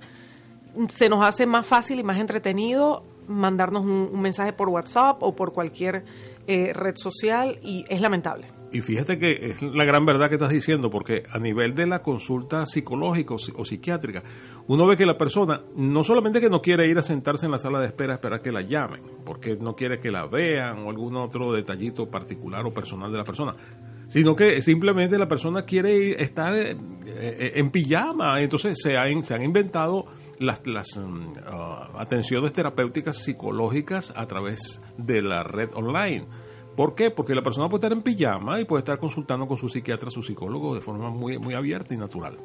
Se 0.89 1.07
nos 1.07 1.25
hace 1.25 1.45
más 1.45 1.65
fácil 1.65 1.97
y 1.97 2.03
más 2.03 2.19
entretenido 2.19 3.05
mandarnos 3.25 3.85
un, 3.85 4.09
un 4.11 4.21
mensaje 4.21 4.51
por 4.51 4.67
WhatsApp 4.67 5.23
o 5.23 5.33
por 5.33 5.53
cualquier 5.53 6.03
eh, 6.47 6.73
red 6.73 6.95
social 6.95 7.59
y 7.63 7.85
es 7.89 8.01
lamentable. 8.01 8.47
Y 8.73 8.79
fíjate 8.79 9.19
que 9.19 9.31
es 9.51 9.61
la 9.61 9.83
gran 9.83 10.05
verdad 10.05 10.29
que 10.29 10.35
estás 10.35 10.49
diciendo, 10.49 10.89
porque 10.89 11.23
a 11.29 11.39
nivel 11.39 11.75
de 11.75 11.85
la 11.87 12.01
consulta 12.01 12.65
psicológica 12.65 13.33
o, 13.33 13.37
si- 13.37 13.51
o 13.55 13.65
psiquiátrica, 13.65 14.23
uno 14.67 14.87
ve 14.87 14.95
que 14.95 15.05
la 15.05 15.17
persona 15.17 15.61
no 15.75 16.03
solamente 16.05 16.39
que 16.39 16.49
no 16.49 16.61
quiere 16.61 16.87
ir 16.87 16.97
a 16.97 17.01
sentarse 17.01 17.45
en 17.47 17.51
la 17.51 17.57
sala 17.57 17.81
de 17.81 17.87
espera 17.87 18.13
a 18.13 18.15
esperar 18.15 18.41
que 18.41 18.51
la 18.53 18.61
llamen, 18.61 19.01
porque 19.25 19.57
no 19.57 19.75
quiere 19.75 19.99
que 19.99 20.09
la 20.09 20.25
vean 20.25 20.79
o 20.85 20.89
algún 20.89 21.17
otro 21.17 21.51
detallito 21.51 22.09
particular 22.09 22.65
o 22.65 22.73
personal 22.73 23.11
de 23.11 23.17
la 23.17 23.25
persona, 23.25 23.53
sino 24.07 24.35
que 24.37 24.61
simplemente 24.61 25.17
la 25.17 25.27
persona 25.27 25.63
quiere 25.63 26.21
estar 26.23 26.55
eh, 26.55 26.71
eh, 27.05 27.51
en 27.55 27.71
pijama. 27.71 28.41
Entonces 28.41 28.79
se 28.81 28.95
han, 28.95 29.25
se 29.25 29.33
han 29.33 29.43
inventado 29.43 30.05
las, 30.41 30.65
las 30.65 30.99
ah, 31.45 31.89
atenciones 31.97 32.53
terapéuticas 32.53 33.17
psicológicas 33.17 34.13
a 34.15 34.25
través 34.27 34.81
de 34.97 35.21
la 35.21 35.43
red 35.43 35.69
online. 35.73 36.25
¿Por 36.75 36.95
qué? 36.95 37.11
Porque 37.11 37.35
la 37.35 37.41
persona 37.41 37.69
puede 37.69 37.85
estar 37.85 37.91
en 37.91 38.01
pijama 38.01 38.59
y 38.59 38.65
puede 38.65 38.79
estar 38.79 38.97
consultando 38.97 39.47
con 39.47 39.57
su 39.57 39.69
psiquiatra, 39.69 40.09
su 40.09 40.23
psicólogo 40.23 40.73
de 40.73 40.81
forma 40.81 41.09
muy, 41.09 41.37
muy 41.37 41.53
abierta 41.53 41.93
y 41.93 41.97
natural. 41.97 42.37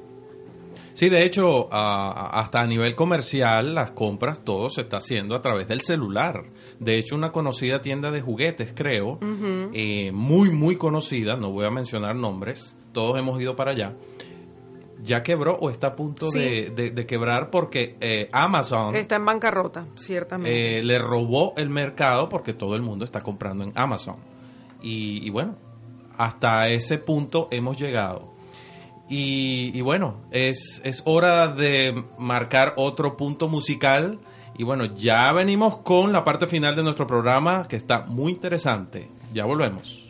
Sí, 0.93 1.09
de 1.09 1.25
hecho, 1.25 1.69
hasta 1.73 2.61
a 2.61 2.67
nivel 2.67 2.95
comercial, 2.95 3.75
las 3.75 3.93
compras, 3.93 4.43
todo 4.45 4.69
se 4.71 4.83
está 4.83 4.99
haciendo 4.99 5.35
a 5.35 5.43
través 5.43 5.69
del 5.69 5.81
celular. 5.83 6.51
De 6.79 6.97
hecho, 6.97 7.15
una 7.15 7.33
conocida 7.33 7.83
tienda 7.83 8.11
de 8.11 8.21
juguetes, 8.21 8.73
creo, 8.75 9.19
eh, 9.73 10.11
muy, 10.13 10.51
muy 10.51 10.77
conocida, 10.77 11.37
no 11.37 11.51
voy 11.51 11.67
a 11.67 11.71
mencionar 11.71 12.17
nombres, 12.17 12.77
todos 12.93 13.19
hemos 13.19 13.41
ido 13.41 13.57
para 13.57 13.73
allá, 13.73 13.95
ya 15.03 15.23
quebró 15.23 15.57
o 15.61 15.71
está 15.71 15.89
a 15.89 15.97
punto 15.97 16.31
Sí. 16.31 16.39
de, 16.39 16.71
de- 16.71 16.91
de 16.91 17.07
quebrar 17.07 17.51
porque 17.51 17.97
eh, 18.01 18.29
Amazon 18.33 18.97
Está 18.97 19.17
en 19.17 19.25
bancarrota, 19.25 19.87
ciertamente. 19.97 20.79
eh, 20.79 20.83
le 20.83 20.99
robó 20.99 21.53
el 21.57 21.69
mercado 21.71 22.29
porque 22.29 22.53
todo 22.55 22.75
el 22.77 22.83
mundo 22.83 23.05
está 23.05 23.21
comprando 23.21 23.65
en 23.65 23.73
Amazon. 23.75 24.17
Y, 24.83 25.27
y 25.27 25.31
bueno, 25.31 25.57
hasta 26.17 26.69
ese 26.69 26.99
punto 26.99 27.49
hemos 27.51 27.77
llegado. 27.79 28.35
Y, 29.09 29.71
y 29.75 29.81
bueno, 29.83 30.23
es, 30.33 30.81
es 30.85 31.03
hora 31.05 31.49
de 31.49 32.05
marcar 32.19 32.75
otro 32.77 33.17
punto 33.17 33.49
musical. 33.49 34.19
Y 34.59 34.65
bueno, 34.65 34.87
ya 34.97 35.31
venimos 35.33 35.77
con 35.83 36.13
la 36.13 36.25
parte 36.25 36.47
final 36.47 36.75
de 36.75 36.83
nuestro 36.83 37.07
programa 37.07 37.69
que 37.69 37.77
está 37.77 38.07
muy 38.07 38.33
interesante. 38.33 39.09
Ya 39.33 39.45
volvemos. 39.45 40.06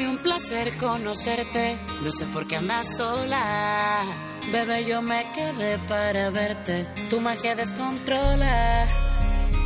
Un 0.00 0.18
placer 0.18 0.76
conocerte. 0.78 1.78
No 2.02 2.10
sé 2.12 2.26
por 2.26 2.46
qué 2.46 2.56
andas 2.56 2.96
sola. 2.96 4.04
Bebé, 4.50 4.86
yo 4.86 5.02
me 5.02 5.24
quedé 5.34 5.78
para 5.86 6.30
verte. 6.30 6.86
Tu 7.10 7.20
magia 7.20 7.54
descontrola. 7.54 8.86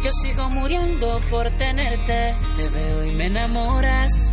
Yo 0.04 0.10
sigo 0.22 0.50
muriendo 0.50 1.20
por 1.30 1.48
tenerte. 1.56 2.34
Te 2.56 2.68
veo 2.68 3.04
y 3.04 3.12
me 3.12 3.26
enamoras. 3.26 4.32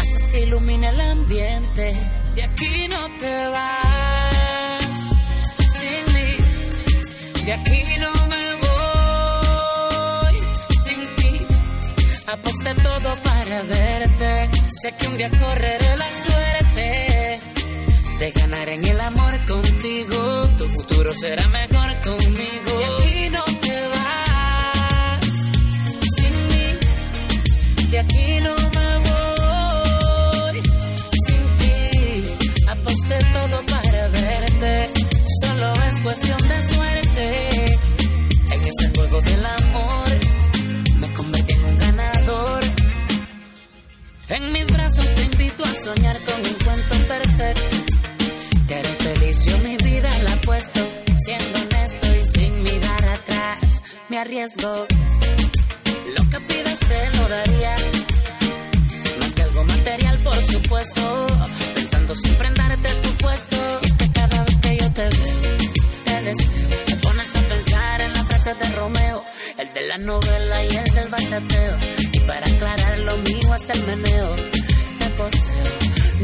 Haces 0.00 0.28
que 0.28 0.40
ilumine 0.40 0.88
el 0.88 1.00
ambiente. 1.00 1.92
De 2.34 2.42
aquí 2.42 2.88
no 2.88 3.08
te 3.18 3.46
vas. 3.48 4.84
Sin 5.78 6.14
mí. 6.14 7.44
De 7.44 7.52
aquí 7.52 7.82
no 7.98 8.12
me 8.26 8.54
voy. 8.66 10.36
Sin 10.84 11.00
ti. 11.16 11.46
Aposté 12.26 12.74
todo 12.74 13.16
para 13.22 13.62
verte. 13.62 14.19
Sé 14.82 14.92
que 14.92 15.08
un 15.08 15.18
día 15.18 15.28
correré 15.28 15.96
la 15.98 16.10
suerte 16.10 17.38
de 18.18 18.30
ganar 18.30 18.66
en 18.70 18.82
el 18.82 18.98
amor 18.98 19.34
contigo. 19.46 20.48
Tu 20.56 20.64
futuro 20.68 21.12
será 21.12 21.46
mejor 21.48 22.00
conmigo. 22.00 22.78
De 22.78 22.84
aquí 22.86 23.28
no 23.28 23.44
te 23.60 23.88
vas 23.92 25.20
sin 26.16 26.48
mí. 26.48 27.88
De 27.90 27.98
aquí 27.98 28.40
no 28.40 28.54
me 28.56 28.89
arriesgo. 54.20 54.86
Lo 56.16 56.30
que 56.30 56.40
pidas 56.40 56.78
te 56.78 57.16
lo 57.16 57.28
daría. 57.28 57.74
Más 59.18 59.34
que 59.34 59.42
algo 59.42 59.64
material, 59.64 60.18
por 60.18 60.46
supuesto. 60.46 61.26
Pensando 61.74 62.14
siempre 62.14 62.48
en 62.48 62.54
darte 62.54 62.88
tu 63.02 63.10
puesto. 63.24 63.56
Es 63.82 63.96
que 63.96 64.12
cada 64.12 64.44
vez 64.44 64.58
que 64.58 64.76
yo 64.76 64.92
te 64.92 65.02
veo, 65.02 65.70
te 66.04 66.22
deseo. 66.22 66.68
Te 66.86 66.96
pones 66.96 67.34
a 67.34 67.40
pensar 67.52 68.00
en 68.02 68.12
la 68.12 68.24
frase 68.24 68.54
de 68.54 68.70
Romeo. 68.76 69.24
El 69.56 69.72
de 69.72 69.82
la 69.88 69.98
novela 69.98 70.64
y 70.64 70.76
el 70.76 70.94
del 70.94 71.08
bachateo. 71.08 71.76
Y 72.12 72.20
para 72.20 72.46
aclarar 72.46 72.98
lo 72.98 73.16
mío 73.18 73.54
es 73.54 73.68
el 73.70 73.86
meneo. 73.86 74.36
Te 74.98 75.06
poseo, 75.16 75.72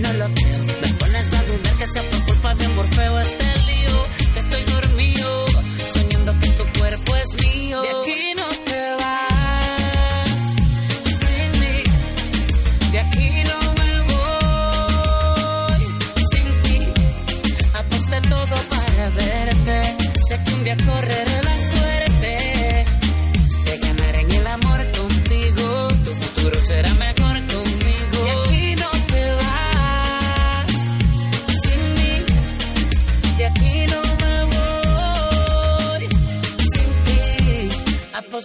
no 0.03 0.12
lo 0.20 0.34
creo. 0.34 0.61
Me 0.82 0.88
pones 1.01 1.32
a 1.32 1.42
dudar 1.44 1.76
que 1.78 1.86
sea 1.86 2.03
por 2.11 2.24
culpa 2.26 2.55
de 2.57 2.68
Morfeo 2.68 3.20
este 3.20 3.44
lío. 3.68 3.97
Que 4.34 4.40
estoy 4.40 4.62
dormido, 4.64 5.45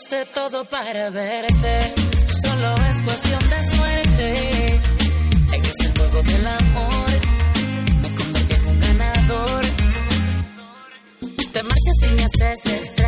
Aposté 0.01 0.25
todo 0.33 0.65
para 0.65 1.11
verte. 1.11 1.93
Solo 2.41 2.75
es 2.89 3.01
cuestión 3.03 3.49
de 3.51 3.63
suerte. 3.75 4.79
En 5.53 5.65
ese 5.65 5.91
juego 5.95 6.23
del 6.23 6.47
amor 6.47 7.09
me 8.01 8.15
convertí 8.15 8.53
en 8.55 8.67
un 8.67 8.79
ganador. 8.81 9.65
Te 11.53 11.63
marchas 11.63 12.01
y 12.01 12.15
me 12.15 12.23
haces 12.23 12.65
strike. 12.65 13.00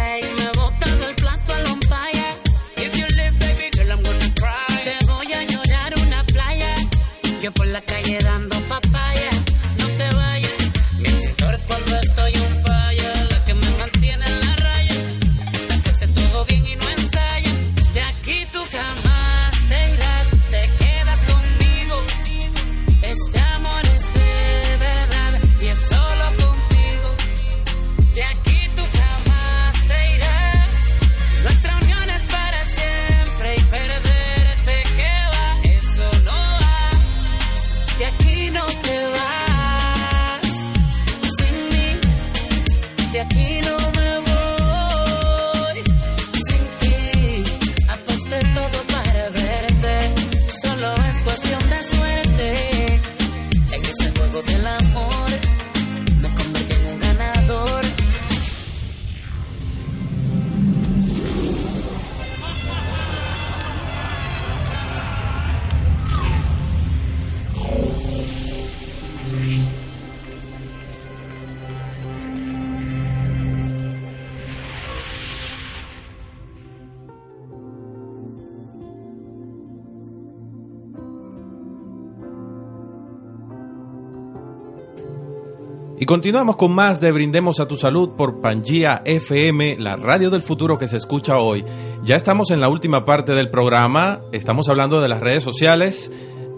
Y 86.03 86.05
continuamos 86.05 86.57
con 86.57 86.75
más 86.75 86.99
de 86.99 87.13
Brindemos 87.13 87.61
a 87.61 87.65
tu 87.69 87.77
Salud 87.77 88.09
por 88.17 88.41
Pangía 88.41 89.03
FM, 89.05 89.77
la 89.79 89.95
radio 89.95 90.29
del 90.29 90.41
futuro 90.41 90.77
que 90.77 90.85
se 90.85 90.97
escucha 90.97 91.37
hoy. 91.37 91.63
Ya 92.03 92.17
estamos 92.17 92.51
en 92.51 92.59
la 92.59 92.67
última 92.67 93.05
parte 93.05 93.31
del 93.31 93.49
programa, 93.49 94.19
estamos 94.33 94.67
hablando 94.67 94.99
de 94.99 95.07
las 95.07 95.21
redes 95.21 95.45
sociales, 95.45 96.11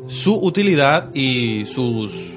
su 0.08 0.36
utilidad 0.39 1.14
y 1.14 1.68
sus 1.68 2.34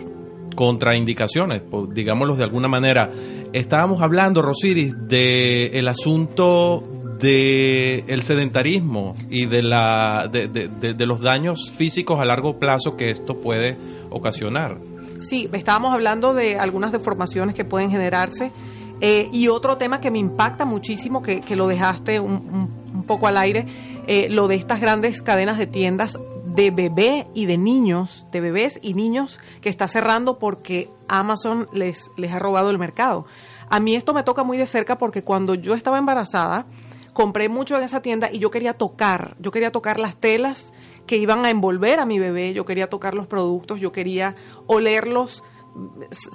contraindicaciones, 0.55 1.63
pues, 1.63 1.89
digámoslo 1.95 2.37
de 2.37 2.45
alguna 2.45 2.69
manera. 2.69 3.11
Estábamos 3.55 4.03
hablando, 4.03 4.43
Rosiris, 4.43 4.95
del 5.09 5.75
el 5.75 5.89
asunto 5.89 6.85
de 7.19 8.05
el 8.07 8.23
sedentarismo 8.23 9.17
y 9.31 9.47
de 9.47 9.63
la 9.63 10.29
de, 10.31 11.07
los 11.07 11.23
daños 11.23 11.71
físicos 11.71 12.21
a 12.21 12.27
largo 12.27 12.59
plazo 12.59 12.99
que 12.99 13.09
esto 13.09 13.41
puede 13.41 13.79
ocasionar. 14.11 14.98
Sí, 15.21 15.49
estábamos 15.53 15.93
hablando 15.93 16.35
de 16.35 16.59
algunas 16.59 16.93
deformaciones 16.93 17.55
que 17.55 17.65
pueden 17.65 17.91
generarse. 17.91 18.53
eh, 19.01 19.29
y 19.33 19.47
otro 19.47 19.77
tema 19.77 20.01
que 20.01 20.11
me 20.11 20.19
impacta 20.19 20.65
muchísimo, 20.65 21.23
que, 21.23 21.43
lo 21.55 21.69
dejaste 21.69 22.19
un 22.19 23.05
poco 23.07 23.29
al 23.29 23.37
aire, 23.37 23.67
eh, 24.09 24.29
lo 24.31 24.49
de 24.49 24.57
estas 24.57 24.81
grandes 24.81 25.23
cadenas 25.23 25.59
de 25.59 25.67
tiendas 25.67 26.17
de 26.59 26.71
bebé 26.71 27.27
y 27.35 27.47
de 27.47 27.59
niños, 27.59 28.27
de 28.33 28.41
bebés 28.41 28.81
y 28.83 28.95
niños, 28.95 29.39
que 29.61 29.69
está 29.69 29.87
cerrando 29.87 30.39
porque 30.39 30.91
Amazon 31.07 31.69
les, 31.73 32.11
les 32.17 32.33
ha 32.33 32.39
robado 32.39 32.71
el 32.71 32.79
mercado. 32.79 33.27
A 33.69 33.81
mí 33.81 33.95
esto 33.95 34.15
me 34.15 34.23
toca 34.23 34.43
muy 34.43 34.57
de 34.57 34.67
cerca 34.67 34.99
porque 34.99 35.23
cuando 35.23 35.55
yo 35.55 35.75
estaba 35.75 35.99
embarazada, 35.99 36.67
compré 37.13 37.49
mucho 37.49 37.77
en 37.77 37.85
esa 37.85 38.01
tienda 38.01 38.31
y 38.33 38.39
yo 38.39 38.51
quería 38.51 38.73
tocar, 38.73 39.37
yo 39.39 39.51
quería 39.51 39.71
tocar 39.71 39.99
las 39.99 40.17
telas 40.17 40.73
que 41.09 41.17
iban 41.17 41.45
a 41.45 41.51
envolver 41.51 41.99
a 41.99 42.07
mi 42.07 42.21
bebé, 42.21 42.53
yo 42.53 42.65
quería 42.65 42.89
tocar 42.89 43.15
los 43.15 43.27
productos, 43.27 43.81
yo 43.81 43.91
quería 43.91 44.37
olerlos, 44.67 45.43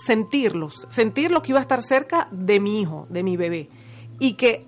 sentirlos, 0.06 0.86
sentir 0.90 1.32
lo 1.32 1.42
que 1.42 1.54
iba 1.54 1.60
a 1.60 1.62
estar 1.62 1.82
cerca 1.82 2.28
de 2.32 2.60
mi 2.60 2.82
hijo, 2.82 3.08
de 3.10 3.24
mi 3.24 3.38
bebé. 3.38 3.70
Y 4.20 4.34
que 4.34 4.66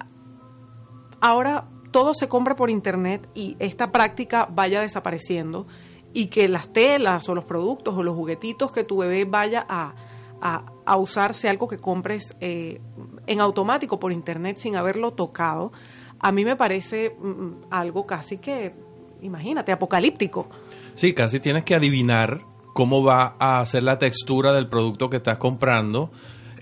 ahora 1.19 1.67
todo 1.91 2.13
se 2.13 2.29
compra 2.29 2.55
por 2.55 2.69
internet 2.69 3.27
y 3.33 3.57
esta 3.59 3.91
práctica 3.91 4.47
vaya 4.49 4.79
desapareciendo 4.79 5.67
y 6.13 6.27
que 6.27 6.47
las 6.47 6.71
telas 6.71 7.27
o 7.27 7.35
los 7.35 7.43
productos 7.43 7.95
o 7.95 8.03
los 8.03 8.15
juguetitos 8.15 8.71
que 8.71 8.83
tu 8.83 8.97
bebé 8.97 9.25
vaya 9.25 9.65
a, 9.67 9.95
a, 10.41 10.65
a 10.85 10.97
usar 10.97 11.33
sea 11.33 11.51
algo 11.51 11.67
que 11.67 11.77
compres 11.77 12.35
eh, 12.39 12.79
en 13.27 13.41
automático 13.41 13.99
por 13.99 14.13
internet 14.13 14.57
sin 14.57 14.77
haberlo 14.77 15.13
tocado, 15.13 15.71
a 16.19 16.31
mí 16.31 16.45
me 16.45 16.55
parece 16.55 17.09
mm, 17.09 17.65
algo 17.69 18.05
casi 18.05 18.37
que, 18.37 18.73
imagínate, 19.21 19.71
apocalíptico. 19.71 20.47
Sí, 20.93 21.13
casi 21.13 21.39
tienes 21.39 21.63
que 21.63 21.75
adivinar 21.75 22.41
cómo 22.73 23.03
va 23.03 23.35
a 23.39 23.65
ser 23.65 23.83
la 23.83 23.97
textura 23.97 24.51
del 24.53 24.67
producto 24.67 25.09
que 25.09 25.17
estás 25.17 25.37
comprando 25.37 26.11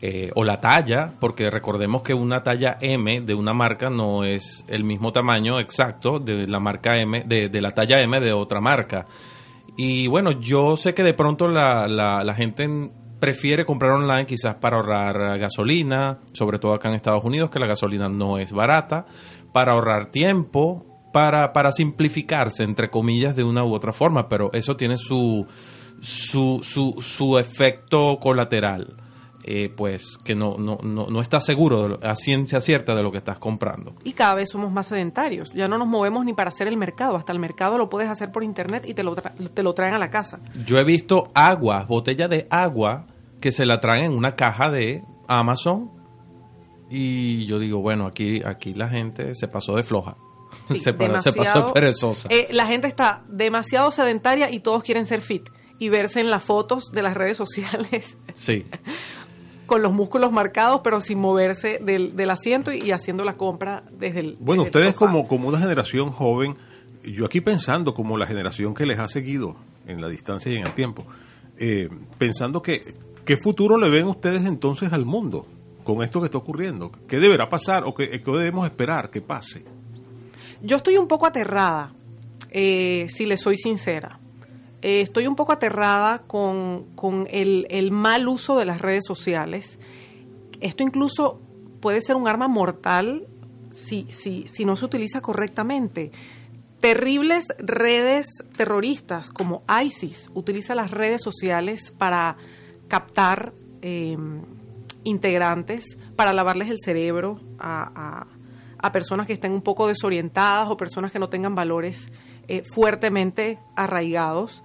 eh, 0.01 0.31
o 0.35 0.43
la 0.43 0.59
talla, 0.59 1.13
porque 1.19 1.49
recordemos 1.49 2.01
que 2.03 2.13
una 2.13 2.43
talla 2.43 2.77
M 2.81 3.21
de 3.21 3.33
una 3.33 3.53
marca 3.53 3.89
no 3.89 4.23
es 4.23 4.63
el 4.67 4.83
mismo 4.83 5.11
tamaño 5.13 5.59
exacto 5.59 6.19
de 6.19 6.45
la 6.47 6.59
marca 6.59 6.97
M, 6.97 7.23
de, 7.25 7.61
la 7.61 7.71
talla 7.71 8.01
M 8.01 8.19
de 8.19 8.33
otra 8.33 8.59
marca. 8.61 9.05
Y 9.77 10.07
bueno, 10.07 10.31
yo 10.33 10.77
sé 10.77 10.93
que 10.93 11.03
de 11.03 11.13
pronto 11.13 11.47
la, 11.47 11.87
la, 11.87 12.23
la 12.23 12.35
gente 12.35 12.63
en- 12.63 12.91
prefiere 13.19 13.63
comprar 13.65 13.91
online 13.91 14.25
quizás 14.25 14.55
para 14.55 14.75
ahorrar 14.75 15.39
gasolina, 15.39 16.19
sobre 16.33 16.59
todo 16.59 16.73
acá 16.73 16.89
en 16.89 16.95
Estados 16.95 17.23
Unidos, 17.23 17.49
que 17.49 17.57
la 17.59 17.67
gasolina 17.67 18.09
no 18.09 18.37
es 18.37 18.51
barata, 18.51 19.05
para 19.53 19.71
ahorrar 19.71 20.07
tiempo, 20.11 20.92
para, 21.13 21.53
para 21.53 21.71
simplificarse, 21.71 22.63
entre 22.63 22.89
comillas, 22.89 23.37
de 23.37 23.45
una 23.45 23.63
u 23.63 23.73
otra 23.73 23.93
forma, 23.93 24.27
pero 24.27 24.51
eso 24.51 24.75
tiene 24.75 24.97
su, 24.97 25.45
su, 26.01 26.59
su, 26.61 26.95
su 27.01 27.37
efecto 27.39 28.17
colateral. 28.19 28.97
eh, 29.45 29.67
pues 29.75 30.17
que 30.23 30.35
no, 30.35 30.55
no, 30.57 30.77
no, 30.83 31.07
no 31.09 31.19
estás 31.19 31.43
seguro 31.45 31.83
de 31.83 31.89
lo- 31.89 31.99
a 32.01 32.15
ciencia 32.15 32.61
cierta 32.61 32.95
de 32.95 33.03
lo 33.03 33.11
que 33.11 33.17
estás 33.17 33.39
comprando. 33.39 33.93
Y 34.05 34.13
cada 34.13 34.35
vez 34.35 34.49
somos 34.49 34.71
más 34.71 34.87
sedentarios. 34.87 35.51
Ya 35.53 35.67
no 35.67 35.77
nos 35.77 35.87
movemos 35.89 36.23
ni 36.23 36.31
para 36.33 36.47
hacer 36.49 36.69
el 36.69 36.77
mercado. 36.77 37.17
Hasta 37.17 37.33
el 37.33 37.39
mercado 37.39 37.77
lo 37.77 37.89
puedes 37.89 38.09
hacer 38.09 38.31
por 38.31 38.45
internet 38.45 38.85
y 38.87 38.93
te 38.93 39.03
lo, 39.03 39.13
tra- 39.15 39.33
te 39.53 39.61
lo 39.61 39.73
traen 39.73 39.95
a 39.95 39.99
la 39.99 40.09
casa. 40.09 40.39
Yo 40.65 40.79
he 40.79 40.85
visto 40.85 41.29
agua, 41.35 41.83
botella 41.89 42.29
de 42.29 42.47
agua, 42.49 43.05
que 43.41 43.51
se 43.51 43.65
la 43.65 43.81
traen 43.81 44.05
en 44.05 44.13
una 44.17 44.35
caja 44.35 44.69
de 44.71 45.03
Amazon. 45.27 45.91
Y 46.89 47.45
yo 47.45 47.59
digo, 47.59 47.81
bueno, 47.81 48.05
aquí, 48.05 48.41
aquí 48.45 48.73
la 48.73 48.87
gente 48.87 49.33
se 49.35 49.47
pasó 49.49 49.75
de 49.75 49.83
floja. 49.83 50.15
Sí, 50.73 50.79
se, 50.83 50.93
pa- 50.93 51.19
se 51.19 51.33
pasó 51.33 51.73
perezosa. 51.73 52.27
Eh, 52.31 52.47
la 52.51 52.65
gente 52.67 52.87
está 52.87 53.23
demasiado 53.27 53.91
sedentaria 53.91 54.51
y 54.51 54.59
todos 54.59 54.83
quieren 54.83 55.05
ser 55.05 55.21
fit 55.21 55.49
y 55.79 55.89
verse 55.89 56.19
en 56.19 56.29
las 56.29 56.43
fotos 56.43 56.91
de 56.91 57.01
las 57.01 57.13
redes 57.15 57.35
sociales 57.37 58.15
sí. 58.33 58.65
con 59.65 59.81
los 59.81 59.91
músculos 59.93 60.31
marcados, 60.31 60.81
pero 60.83 61.01
sin 61.01 61.19
moverse 61.19 61.79
del, 61.81 62.15
del 62.15 62.29
asiento 62.29 62.71
y, 62.71 62.79
y 62.81 62.91
haciendo 62.91 63.23
la 63.23 63.35
compra 63.35 63.83
desde 63.91 64.19
el. 64.19 64.37
Bueno, 64.39 64.63
desde 64.63 64.79
el 64.79 64.85
ustedes 64.87 64.93
sofá. 64.93 65.05
como, 65.07 65.27
como 65.27 65.47
una 65.49 65.59
generación 65.59 66.11
joven, 66.11 66.55
yo 67.03 67.25
aquí 67.25 67.41
pensando 67.41 67.93
como 67.93 68.17
la 68.17 68.25
generación 68.27 68.73
que 68.73 68.85
les 68.85 68.99
ha 68.99 69.07
seguido 69.07 69.55
en 69.87 70.01
la 70.01 70.07
distancia 70.09 70.51
y 70.51 70.57
en 70.57 70.67
el 70.67 70.73
tiempo, 70.75 71.05
eh, 71.57 71.89
pensando 72.17 72.61
que 72.61 72.95
qué 73.25 73.37
futuro 73.37 73.77
le 73.77 73.89
ven 73.89 74.05
ustedes 74.05 74.45
entonces 74.45 74.91
al 74.93 75.05
mundo 75.05 75.45
con 75.83 76.01
esto 76.03 76.19
que 76.21 76.25
está 76.27 76.37
ocurriendo, 76.37 76.91
qué 77.07 77.17
deberá 77.17 77.49
pasar 77.49 77.83
o 77.85 77.93
qué, 77.93 78.09
qué 78.09 78.31
debemos 78.31 78.65
esperar 78.65 79.09
que 79.09 79.21
pase. 79.21 79.65
Yo 80.63 80.77
estoy 80.77 80.95
un 80.97 81.09
poco 81.09 81.25
aterrada, 81.25 81.91
eh, 82.49 83.07
si 83.09 83.25
le 83.25 83.35
soy 83.35 83.57
sincera. 83.57 84.19
Eh, 84.81 85.01
estoy 85.01 85.27
un 85.27 85.35
poco 85.35 85.51
aterrada 85.51 86.19
con, 86.19 86.85
con 86.95 87.27
el, 87.29 87.91
mal 87.91 88.29
uso 88.29 88.57
de 88.57 88.63
las 88.63 88.79
redes 88.79 89.03
sociales. 89.05 89.77
Esto 90.61 90.83
incluso 90.83 91.41
puede 91.81 92.01
ser 92.01 92.15
un 92.15 92.29
arma 92.29 92.47
mortal 92.47 93.25
si, 93.71 94.07
si, 94.09 94.47
si 94.47 94.63
no 94.63 94.77
se 94.77 94.85
utiliza 94.85 95.19
correctamente. 95.19 96.11
Terribles 96.79 97.45
redes 97.59 98.27
terroristas 98.55 99.31
como 99.31 99.63
ISIS 99.83 100.29
utiliza 100.33 100.75
las 100.75 100.91
redes 100.91 101.21
sociales 101.21 101.93
para 101.97 102.37
captar 102.87 103.53
eh, 103.81 104.17
integrantes, 105.03 105.97
para 106.15 106.31
lavarles 106.31 106.69
el 106.69 106.79
cerebro 106.79 107.41
a- 107.59 108.27
a 108.83 108.91
personas 108.91 109.25
que 109.25 109.33
estén 109.33 109.53
un 109.53 109.61
poco 109.61 109.87
desorientadas 109.87 110.67
o 110.69 110.75
personas 110.75 111.11
que 111.11 111.17
no 111.17 111.29
tengan 111.29 111.55
valores 111.55 112.05
eh, 112.49 112.63
fuertemente 112.63 113.57
arraigados. 113.77 114.61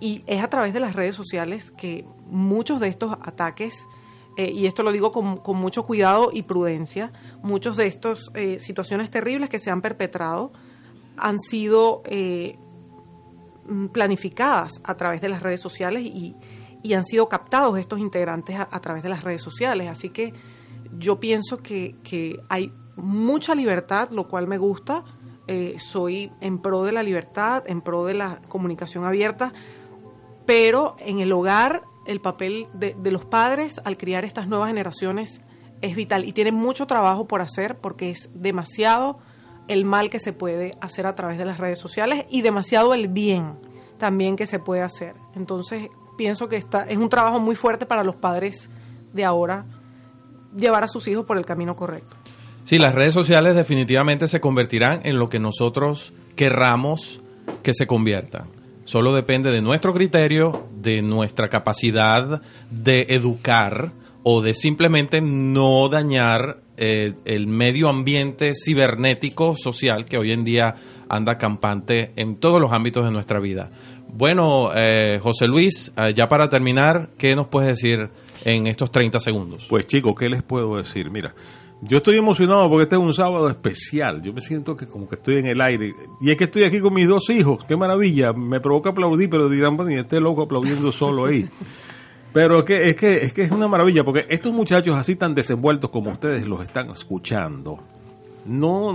Y 0.00 0.24
es 0.26 0.42
a 0.42 0.48
través 0.48 0.72
de 0.72 0.80
las 0.80 0.96
redes 0.96 1.14
sociales 1.14 1.70
que 1.76 2.06
muchos 2.30 2.80
de 2.80 2.88
estos 2.88 3.12
ataques, 3.12 3.86
eh, 4.38 4.50
y 4.50 4.66
esto 4.66 4.82
lo 4.82 4.90
digo 4.90 5.12
con, 5.12 5.36
con 5.36 5.58
mucho 5.58 5.82
cuidado 5.82 6.30
y 6.32 6.44
prudencia, 6.44 7.12
muchos 7.42 7.76
de 7.76 7.86
estas 7.86 8.30
eh, 8.32 8.58
situaciones 8.58 9.10
terribles 9.10 9.50
que 9.50 9.58
se 9.58 9.70
han 9.70 9.82
perpetrado 9.82 10.50
han 11.18 11.38
sido 11.38 12.02
planificadas 13.92 14.80
a 14.84 14.94
través 14.94 15.20
de 15.20 15.28
las 15.28 15.42
redes 15.42 15.60
sociales 15.60 16.04
y, 16.04 16.36
y 16.82 16.94
han 16.94 17.04
sido 17.04 17.28
captados 17.28 17.76
estos 17.76 17.98
integrantes 17.98 18.56
a, 18.56 18.68
a 18.70 18.80
través 18.80 19.02
de 19.02 19.10
las 19.10 19.24
redes 19.24 19.42
sociales. 19.42 19.88
Así 19.88 20.08
que 20.08 20.32
yo 20.96 21.20
pienso 21.20 21.58
que, 21.58 21.96
que 22.04 22.38
hay 22.48 22.72
mucha 22.98 23.54
libertad, 23.54 24.10
lo 24.10 24.28
cual 24.28 24.46
me 24.46 24.58
gusta. 24.58 25.04
Eh, 25.46 25.76
soy 25.78 26.30
en 26.40 26.58
pro 26.58 26.84
de 26.84 26.92
la 26.92 27.02
libertad, 27.02 27.64
en 27.66 27.80
pro 27.80 28.04
de 28.04 28.14
la 28.14 28.42
comunicación 28.48 29.06
abierta, 29.06 29.52
pero 30.44 30.94
en 30.98 31.20
el 31.20 31.32
hogar 31.32 31.82
el 32.08 32.20
papel 32.20 32.68
de, 32.72 32.94
los 33.10 33.24
padres 33.26 33.80
al 33.84 33.98
criar 33.98 34.24
estas 34.24 34.48
nuevas 34.48 34.68
generaciones 34.68 35.42
es 35.82 35.94
vital 35.94 36.24
y 36.24 36.32
tiene 36.32 36.52
mucho 36.52 36.86
trabajo 36.86 37.28
por 37.28 37.42
hacer 37.42 37.78
porque 37.78 38.10
es 38.10 38.30
demasiado 38.32 39.18
el 39.68 39.84
mal 39.84 40.08
que 40.08 40.18
se 40.18 40.32
puede 40.32 40.72
hacer 40.80 41.06
a 41.06 41.14
través 41.14 41.36
de 41.36 41.44
las 41.44 41.58
redes 41.58 41.78
sociales 41.78 42.24
y 42.30 42.40
demasiado 42.40 42.94
el 42.94 43.08
bien 43.08 43.56
también 43.98 44.36
que 44.36 44.46
se 44.46 44.58
puede 44.58 44.80
hacer. 44.80 45.14
Entonces 45.34 45.90
pienso 46.16 46.48
que 46.48 46.56
está, 46.56 46.84
es 46.84 46.96
un 46.96 47.10
trabajo 47.10 47.38
muy 47.38 47.56
fuerte 47.56 47.84
para 47.84 48.02
los 48.02 48.16
padres 48.16 48.70
de 49.12 49.24
ahora 49.26 49.66
llevar 50.56 50.84
a 50.84 50.88
sus 50.88 51.06
hijos 51.08 51.26
por 51.26 51.36
el 51.36 51.44
camino 51.44 51.76
correcto. 51.76 52.16
Sí, 52.68 52.76
las 52.76 52.94
redes 52.94 53.14
sociales 53.14 53.56
definitivamente 53.56 54.28
se 54.28 54.40
convertirán 54.40 55.00
en 55.04 55.18
lo 55.18 55.30
que 55.30 55.38
nosotros 55.38 56.12
querramos 56.36 57.22
que 57.62 57.72
se 57.72 57.86
conviertan. 57.86 58.50
Solo 58.84 59.14
depende 59.14 59.50
de 59.50 59.62
nuestro 59.62 59.94
criterio, 59.94 60.68
de 60.74 61.00
nuestra 61.00 61.48
capacidad 61.48 62.42
de 62.70 63.06
educar 63.08 63.92
o 64.22 64.42
de 64.42 64.52
simplemente 64.52 65.22
no 65.22 65.88
dañar 65.88 66.58
eh, 66.76 67.14
el 67.24 67.46
medio 67.46 67.88
ambiente 67.88 68.52
cibernético 68.54 69.56
social 69.56 70.04
que 70.04 70.18
hoy 70.18 70.32
en 70.32 70.44
día 70.44 70.74
anda 71.08 71.38
campante 71.38 72.12
en 72.16 72.36
todos 72.36 72.60
los 72.60 72.72
ámbitos 72.72 73.02
de 73.06 73.10
nuestra 73.10 73.40
vida. 73.40 73.70
Bueno, 74.08 74.72
eh, 74.74 75.20
José 75.22 75.46
Luis, 75.46 75.90
eh, 75.96 76.12
ya 76.12 76.28
para 76.28 76.50
terminar, 76.50 77.08
¿qué 77.16 77.34
nos 77.34 77.46
puedes 77.46 77.70
decir 77.70 78.10
en 78.44 78.66
estos 78.66 78.90
30 78.90 79.20
segundos? 79.20 79.64
Pues 79.70 79.86
chicos, 79.86 80.14
¿qué 80.18 80.28
les 80.28 80.42
puedo 80.42 80.76
decir? 80.76 81.10
Mira, 81.10 81.34
yo 81.80 81.98
estoy 81.98 82.18
emocionado 82.18 82.68
porque 82.68 82.84
este 82.84 82.96
es 82.96 83.02
un 83.02 83.14
sábado 83.14 83.48
especial. 83.48 84.20
Yo 84.22 84.32
me 84.32 84.40
siento 84.40 84.76
que 84.76 84.86
como 84.86 85.08
que 85.08 85.14
estoy 85.14 85.36
en 85.36 85.46
el 85.46 85.60
aire. 85.60 85.94
Y 86.20 86.30
es 86.30 86.36
que 86.36 86.44
estoy 86.44 86.64
aquí 86.64 86.80
con 86.80 86.92
mis 86.92 87.06
dos 87.06 87.30
hijos. 87.30 87.64
Qué 87.64 87.76
maravilla. 87.76 88.32
Me 88.32 88.60
provoca 88.60 88.90
aplaudir, 88.90 89.30
pero 89.30 89.48
dirán, 89.48 89.76
bueno, 89.76 89.92
y 89.92 89.98
este 89.98 90.20
loco 90.20 90.42
aplaudiendo 90.42 90.90
solo 90.90 91.26
ahí. 91.26 91.48
Pero 92.32 92.58
es 92.58 92.64
que, 92.64 92.90
es 92.90 92.94
que 92.94 93.16
es 93.24 93.32
que 93.32 93.42
es 93.42 93.50
una 93.50 93.68
maravilla, 93.68 94.04
porque 94.04 94.26
estos 94.28 94.52
muchachos 94.52 94.94
así 94.96 95.16
tan 95.16 95.34
desenvueltos 95.34 95.90
como 95.90 96.10
ustedes 96.10 96.46
los 96.46 96.62
están 96.62 96.90
escuchando, 96.90 97.78
no, 98.44 98.92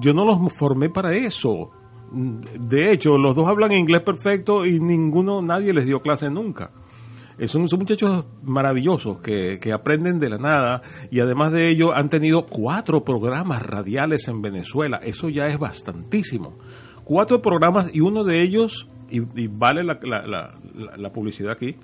yo 0.00 0.12
no 0.12 0.24
los 0.24 0.52
formé 0.52 0.90
para 0.90 1.14
eso. 1.14 1.70
De 2.10 2.92
hecho, 2.92 3.16
los 3.16 3.36
dos 3.36 3.46
hablan 3.48 3.72
inglés 3.72 4.02
perfecto 4.02 4.66
y 4.66 4.80
ninguno, 4.80 5.40
nadie 5.40 5.72
les 5.72 5.86
dio 5.86 6.02
clase 6.02 6.28
nunca. 6.28 6.70
Eh, 7.38 7.48
Son, 7.48 7.66
son 7.68 7.78
muchachos 7.80 8.26
maravillosos 8.42 9.18
que, 9.20 9.58
que 9.60 9.72
aprenden 9.72 10.18
de 10.18 10.28
la 10.30 10.38
nada 10.38 10.82
y 11.10 11.20
además 11.20 11.52
de 11.52 11.70
ello 11.70 11.92
han 11.94 12.08
tenido 12.08 12.46
cuatro 12.46 13.04
programas 13.04 13.62
radiales 13.62 14.28
en 14.28 14.42
Venezuela. 14.42 14.98
Eso 15.02 15.28
ya 15.28 15.46
es 15.46 15.58
bastantísimo. 15.58 16.58
Cuatro 17.04 17.42
programas 17.42 17.94
y 17.94 18.00
uno 18.00 18.22
de 18.24 18.42
ellos, 18.42 18.88
y, 19.10 19.20
vale 19.48 19.82
la, 19.82 19.98
la- 20.02 20.26
la- 20.26 20.58
la- 20.74 20.96
la 20.96 21.12
publicidad 21.12 21.52
aquí, 21.52 21.76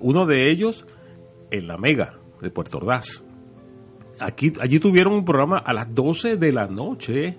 uno 0.00 0.26
de 0.26 0.50
ellos 0.50 0.86
en 1.50 1.66
la 1.66 1.76
Mega 1.76 2.14
de 2.40 2.50
Puerto 2.50 2.78
Ordaz. 2.78 3.24
Aquí, 4.20 4.52
allí 4.60 4.80
tuvieron 4.80 5.12
un 5.12 5.24
programa 5.24 5.58
a 5.58 5.72
las 5.74 5.94
12 5.94 6.36
de 6.36 6.52
la 6.52 6.66
noche 6.66 7.36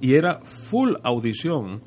y 0.00 0.14
era 0.14 0.40
full 0.42 0.92
audición, 1.02 1.82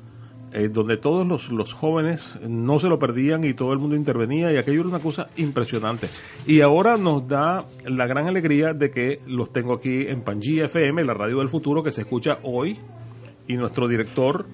eh, 0.56 0.68
donde 0.68 0.96
todos 0.96 1.26
los, 1.26 1.50
los 1.50 1.72
jóvenes 1.72 2.38
no 2.48 2.78
se 2.78 2.88
lo 2.88 3.00
perdían 3.00 3.42
y 3.42 3.54
todo 3.54 3.72
el 3.72 3.80
mundo 3.80 3.96
intervenía 3.96 4.52
y 4.52 4.56
aquello 4.56 4.82
era 4.82 4.88
una 4.88 5.00
cosa 5.00 5.28
impresionante. 5.36 6.08
Y 6.46 6.60
ahora 6.60 6.96
nos 6.96 7.26
da 7.26 7.64
la 7.84 8.06
gran 8.06 8.28
alegría 8.28 8.72
de 8.72 8.92
que 8.92 9.18
los 9.26 9.52
tengo 9.52 9.74
aquí 9.74 10.06
en 10.06 10.22
Pangía 10.22 10.66
FM, 10.66 11.02
la 11.02 11.12
radio 11.12 11.40
del 11.40 11.48
futuro 11.48 11.82
que 11.82 11.90
se 11.90 12.02
escucha 12.02 12.38
hoy 12.44 12.78
y 13.48 13.56
nuestro 13.56 13.88
director 13.88 14.46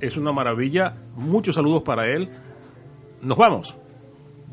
es 0.00 0.16
una 0.16 0.32
maravilla. 0.32 0.96
Muchos 1.14 1.54
saludos 1.54 1.84
para 1.84 2.06
él. 2.06 2.30
Nos 3.22 3.38
vamos. 3.38 3.76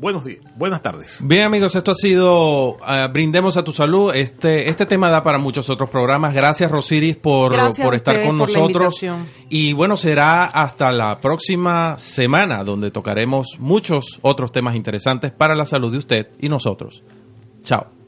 Buenos 0.02 0.24
días, 0.24 0.40
buenas 0.56 0.82
tardes. 0.82 1.18
Bien 1.20 1.44
amigos, 1.44 1.76
esto 1.76 1.92
ha 1.92 1.94
sido 1.94 2.76
eh, 2.88 3.08
Brindemos 3.12 3.56
a 3.56 3.62
tu 3.62 3.70
salud. 3.70 4.12
Este, 4.12 4.68
este 4.68 4.84
tema 4.84 5.08
da 5.10 5.22
para 5.22 5.38
muchos 5.38 5.70
otros 5.70 5.88
programas. 5.90 6.34
Gracias 6.34 6.72
Rosiris 6.72 7.16
por, 7.16 7.52
Gracias 7.52 7.86
por 7.86 7.94
estar 7.94 8.16
con 8.24 8.36
por 8.36 8.48
nosotros. 8.48 8.96
Y 9.48 9.74
bueno, 9.74 9.96
será 9.96 10.46
hasta 10.46 10.90
la 10.90 11.20
próxima 11.20 11.96
semana 11.98 12.64
donde 12.64 12.90
tocaremos 12.90 13.46
muchos 13.60 14.18
otros 14.22 14.50
temas 14.50 14.74
interesantes 14.74 15.30
para 15.30 15.54
la 15.54 15.66
salud 15.66 15.92
de 15.92 15.98
usted 15.98 16.30
y 16.40 16.48
nosotros. 16.48 17.04
Chao. 17.62 18.01